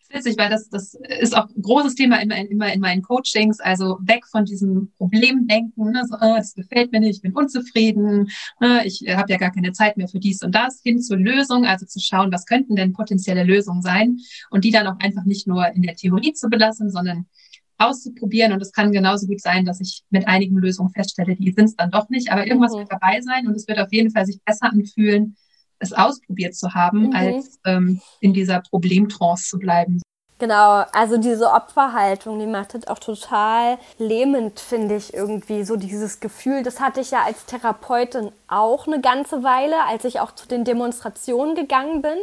Witzig, 0.09 0.37
weil 0.37 0.49
das, 0.49 0.69
das 0.69 0.93
ist 1.19 1.35
auch 1.35 1.47
ein 1.49 1.61
großes 1.61 1.95
Thema 1.95 2.21
immer, 2.21 2.37
immer 2.37 2.71
in 2.71 2.79
meinen 2.79 3.01
Coachings, 3.01 3.59
also 3.59 3.97
weg 4.01 4.25
von 4.27 4.45
diesem 4.45 4.91
Problemdenken, 4.97 5.91
ne, 5.91 6.03
so, 6.07 6.15
oh, 6.15 6.35
das 6.37 6.53
gefällt 6.53 6.91
mir 6.91 6.99
nicht, 6.99 7.17
ich 7.17 7.21
bin 7.21 7.33
unzufrieden, 7.33 8.29
ne, 8.61 8.85
ich 8.85 9.03
habe 9.09 9.31
ja 9.31 9.37
gar 9.37 9.51
keine 9.51 9.73
Zeit 9.73 9.97
mehr 9.97 10.07
für 10.07 10.19
dies 10.19 10.43
und 10.43 10.53
das, 10.53 10.79
hin 10.83 11.01
zur 11.01 11.17
Lösung, 11.17 11.65
also 11.65 11.85
zu 11.85 11.99
schauen, 11.99 12.31
was 12.31 12.45
könnten 12.45 12.75
denn 12.75 12.93
potenzielle 12.93 13.43
Lösungen 13.43 13.81
sein 13.81 14.19
und 14.51 14.63
die 14.63 14.71
dann 14.71 14.87
auch 14.87 14.99
einfach 14.99 15.25
nicht 15.25 15.47
nur 15.47 15.67
in 15.73 15.81
der 15.81 15.95
Theorie 15.95 16.33
zu 16.33 16.49
belassen, 16.49 16.91
sondern 16.91 17.25
auszuprobieren. 17.77 18.53
Und 18.53 18.61
es 18.61 18.71
kann 18.71 18.91
genauso 18.91 19.27
gut 19.27 19.41
sein, 19.41 19.65
dass 19.65 19.81
ich 19.81 20.03
mit 20.09 20.27
einigen 20.27 20.57
Lösungen 20.57 20.89
feststelle, 20.89 21.35
die 21.35 21.51
sind 21.51 21.65
es 21.65 21.75
dann 21.75 21.91
doch 21.91 22.09
nicht. 22.09 22.31
Aber 22.31 22.45
irgendwas 22.45 22.73
mhm. 22.73 22.79
wird 22.79 22.91
dabei 22.91 23.21
sein 23.21 23.47
und 23.47 23.55
es 23.55 23.67
wird 23.67 23.79
auf 23.79 23.91
jeden 23.91 24.11
Fall 24.11 24.25
sich 24.25 24.41
besser 24.43 24.71
anfühlen, 24.71 25.35
es 25.79 25.93
ausprobiert 25.93 26.55
zu 26.55 26.73
haben, 26.73 27.07
mhm. 27.07 27.15
als 27.15 27.59
ähm, 27.65 27.99
in 28.21 28.33
dieser 28.33 28.61
Problemtrance 28.61 29.49
zu 29.49 29.59
bleiben. 29.59 30.01
Genau, 30.37 30.83
also 30.91 31.15
diese 31.15 31.49
Opferhaltung, 31.49 32.39
die 32.39 32.45
macht 32.45 32.73
das 32.73 32.87
auch 32.87 32.99
total 32.99 33.77
lähmend, 33.97 34.59
finde 34.59 34.97
ich 34.97 35.13
irgendwie. 35.13 35.63
So 35.63 35.77
dieses 35.77 36.19
Gefühl, 36.19 36.61
das 36.61 36.81
hatte 36.81 36.99
ich 36.99 37.11
ja 37.11 37.23
als 37.23 37.45
Therapeutin 37.45 38.31
auch 38.49 38.85
eine 38.85 38.99
ganze 38.99 39.43
Weile, 39.43 39.85
als 39.87 40.03
ich 40.03 40.19
auch 40.19 40.35
zu 40.35 40.45
den 40.45 40.65
Demonstrationen 40.65 41.55
gegangen 41.55 42.01
bin. 42.01 42.17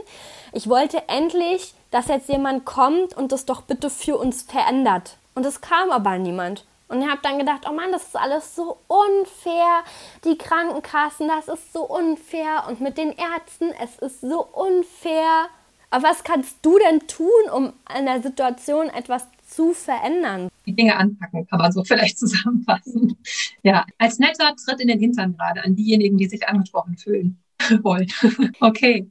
Ich 0.53 0.69
wollte 0.69 1.09
endlich, 1.09 1.73
dass 1.91 2.09
jetzt 2.09 2.29
jemand 2.29 2.67
kommt 2.67 3.17
und 3.17 3.33
das 3.33 3.47
doch 3.47 3.63
bitte 3.63 3.89
für 3.89 4.19
uns 4.19 4.43
verändert. 4.43 5.17
Und 5.35 5.47
es 5.47 5.61
kam 5.61 5.91
aber 5.91 6.19
niemand. 6.19 6.65
Und 6.89 7.01
ich 7.01 7.09
habe 7.09 7.21
dann 7.23 7.39
gedacht, 7.39 7.63
oh 7.67 7.73
Mann, 7.73 7.91
das 7.91 8.03
ist 8.03 8.17
alles 8.17 8.55
so 8.55 8.77
unfair. 8.87 9.83
Die 10.27 10.37
Krankenkassen, 10.37 11.27
das 11.27 11.49
ist 11.49 11.73
so 11.73 11.89
unfair. 11.89 12.65
Und 12.69 12.83
mit 12.83 12.99
den 12.99 13.13
Ärzten, 13.13 13.71
es 13.83 13.99
ist 13.99 14.21
so 14.21 14.45
unfair. 14.45 15.49
Aber 15.89 16.09
was 16.09 16.23
kannst 16.23 16.57
du 16.61 16.79
denn 16.79 17.07
tun, 17.07 17.29
um 17.55 17.73
an 17.87 18.05
der 18.05 18.21
Situation 18.23 18.89
etwas 18.91 19.27
zu 19.49 19.73
verändern? 19.73 20.49
Die 20.67 20.75
Dinge 20.75 20.97
anpacken, 20.97 21.47
kann 21.47 21.59
man 21.61 21.73
so 21.73 21.83
vielleicht 21.85 22.19
zusammenfassen. 22.19 23.17
Ja, 23.63 23.87
als 23.97 24.19
netter 24.19 24.55
Tritt 24.57 24.81
in 24.81 24.89
den 24.89 25.01
Hintern 25.01 25.35
gerade 25.37 25.65
an 25.65 25.75
diejenigen, 25.75 26.19
die 26.19 26.29
sich 26.29 26.47
angesprochen 26.47 26.99
fühlen 26.99 27.43
wollen. 27.83 28.13
okay. 28.61 29.09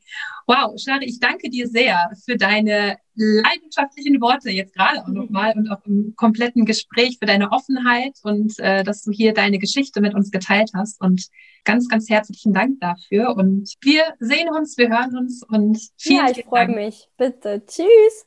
Wow, 0.52 0.78
Shari, 0.78 1.06
ich 1.06 1.22
danke 1.22 1.50
dir 1.50 1.66
sehr 1.66 2.12
für 2.26 2.36
deine 2.36 2.98
leidenschaftlichen 3.16 4.20
Worte 4.20 4.50
jetzt 4.50 4.74
gerade 4.74 5.02
auch 5.02 5.08
nochmal 5.08 5.54
und 5.56 5.72
auch 5.72 5.80
im 5.86 6.14
kompletten 6.18 6.66
Gespräch 6.66 7.20
für 7.20 7.26
deine 7.26 7.54
Offenheit 7.54 8.18
und 8.24 8.60
äh, 8.60 8.84
dass 8.84 9.02
du 9.02 9.12
hier 9.12 9.34
deine 9.34 9.60
Geschichte 9.60 10.02
mit 10.02 10.14
uns 10.14 10.30
geteilt 10.30 10.72
hast 10.76 11.00
und 11.00 11.26
ganz, 11.64 11.88
ganz 11.88 12.10
herzlichen 12.10 12.52
Dank 12.52 12.82
dafür 12.82 13.38
und 13.38 13.76
wir 13.80 14.04
sehen 14.20 14.50
uns, 14.50 14.78
wir 14.78 14.90
hören 14.90 15.18
uns 15.18 15.42
und 15.48 15.80
vielen, 15.98 16.18
Ja, 16.18 16.32
ich 16.32 16.44
freue 16.44 16.68
mich. 16.68 17.08
Bitte. 17.18 17.64
Tschüss. 17.66 18.26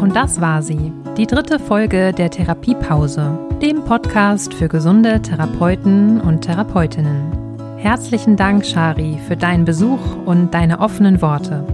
Und 0.00 0.16
das 0.16 0.40
war 0.40 0.62
sie, 0.62 0.92
die 1.18 1.26
dritte 1.26 1.58
Folge 1.58 2.14
der 2.14 2.30
Therapiepause, 2.30 3.38
dem 3.60 3.84
Podcast 3.84 4.54
für 4.54 4.68
gesunde 4.68 5.20
Therapeuten 5.20 6.22
und 6.22 6.40
Therapeutinnen. 6.40 7.45
Herzlichen 7.86 8.34
Dank, 8.34 8.66
Shari, 8.66 9.16
für 9.28 9.36
deinen 9.36 9.64
Besuch 9.64 10.00
und 10.24 10.52
deine 10.52 10.80
offenen 10.80 11.22
Worte. 11.22 11.64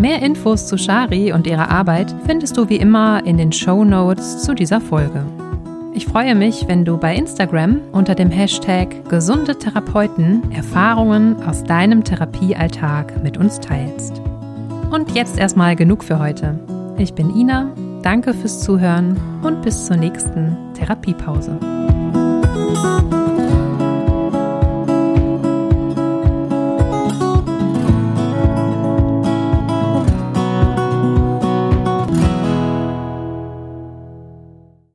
Mehr 0.00 0.20
Infos 0.20 0.66
zu 0.66 0.76
Shari 0.76 1.32
und 1.32 1.46
ihrer 1.46 1.70
Arbeit 1.70 2.12
findest 2.26 2.56
du 2.56 2.68
wie 2.68 2.78
immer 2.78 3.24
in 3.24 3.36
den 3.36 3.52
Show 3.52 3.84
Notes 3.84 4.42
zu 4.42 4.54
dieser 4.54 4.80
Folge. 4.80 5.24
Ich 5.94 6.06
freue 6.06 6.34
mich, 6.34 6.66
wenn 6.66 6.84
du 6.84 6.98
bei 6.98 7.14
Instagram 7.14 7.80
unter 7.92 8.16
dem 8.16 8.32
Hashtag 8.32 9.08
gesunde 9.08 9.56
Therapeuten 9.56 10.50
Erfahrungen 10.50 11.40
aus 11.44 11.62
deinem 11.62 12.02
Therapiealltag 12.02 13.22
mit 13.22 13.36
uns 13.36 13.60
teilst. 13.60 14.20
Und 14.90 15.14
jetzt 15.14 15.38
erstmal 15.38 15.76
genug 15.76 16.02
für 16.02 16.18
heute. 16.18 16.58
Ich 16.98 17.14
bin 17.14 17.36
Ina, 17.36 17.70
danke 18.02 18.34
fürs 18.34 18.58
Zuhören 18.58 19.16
und 19.44 19.62
bis 19.62 19.86
zur 19.86 19.96
nächsten 19.96 20.56
Therapiepause. 20.74 21.56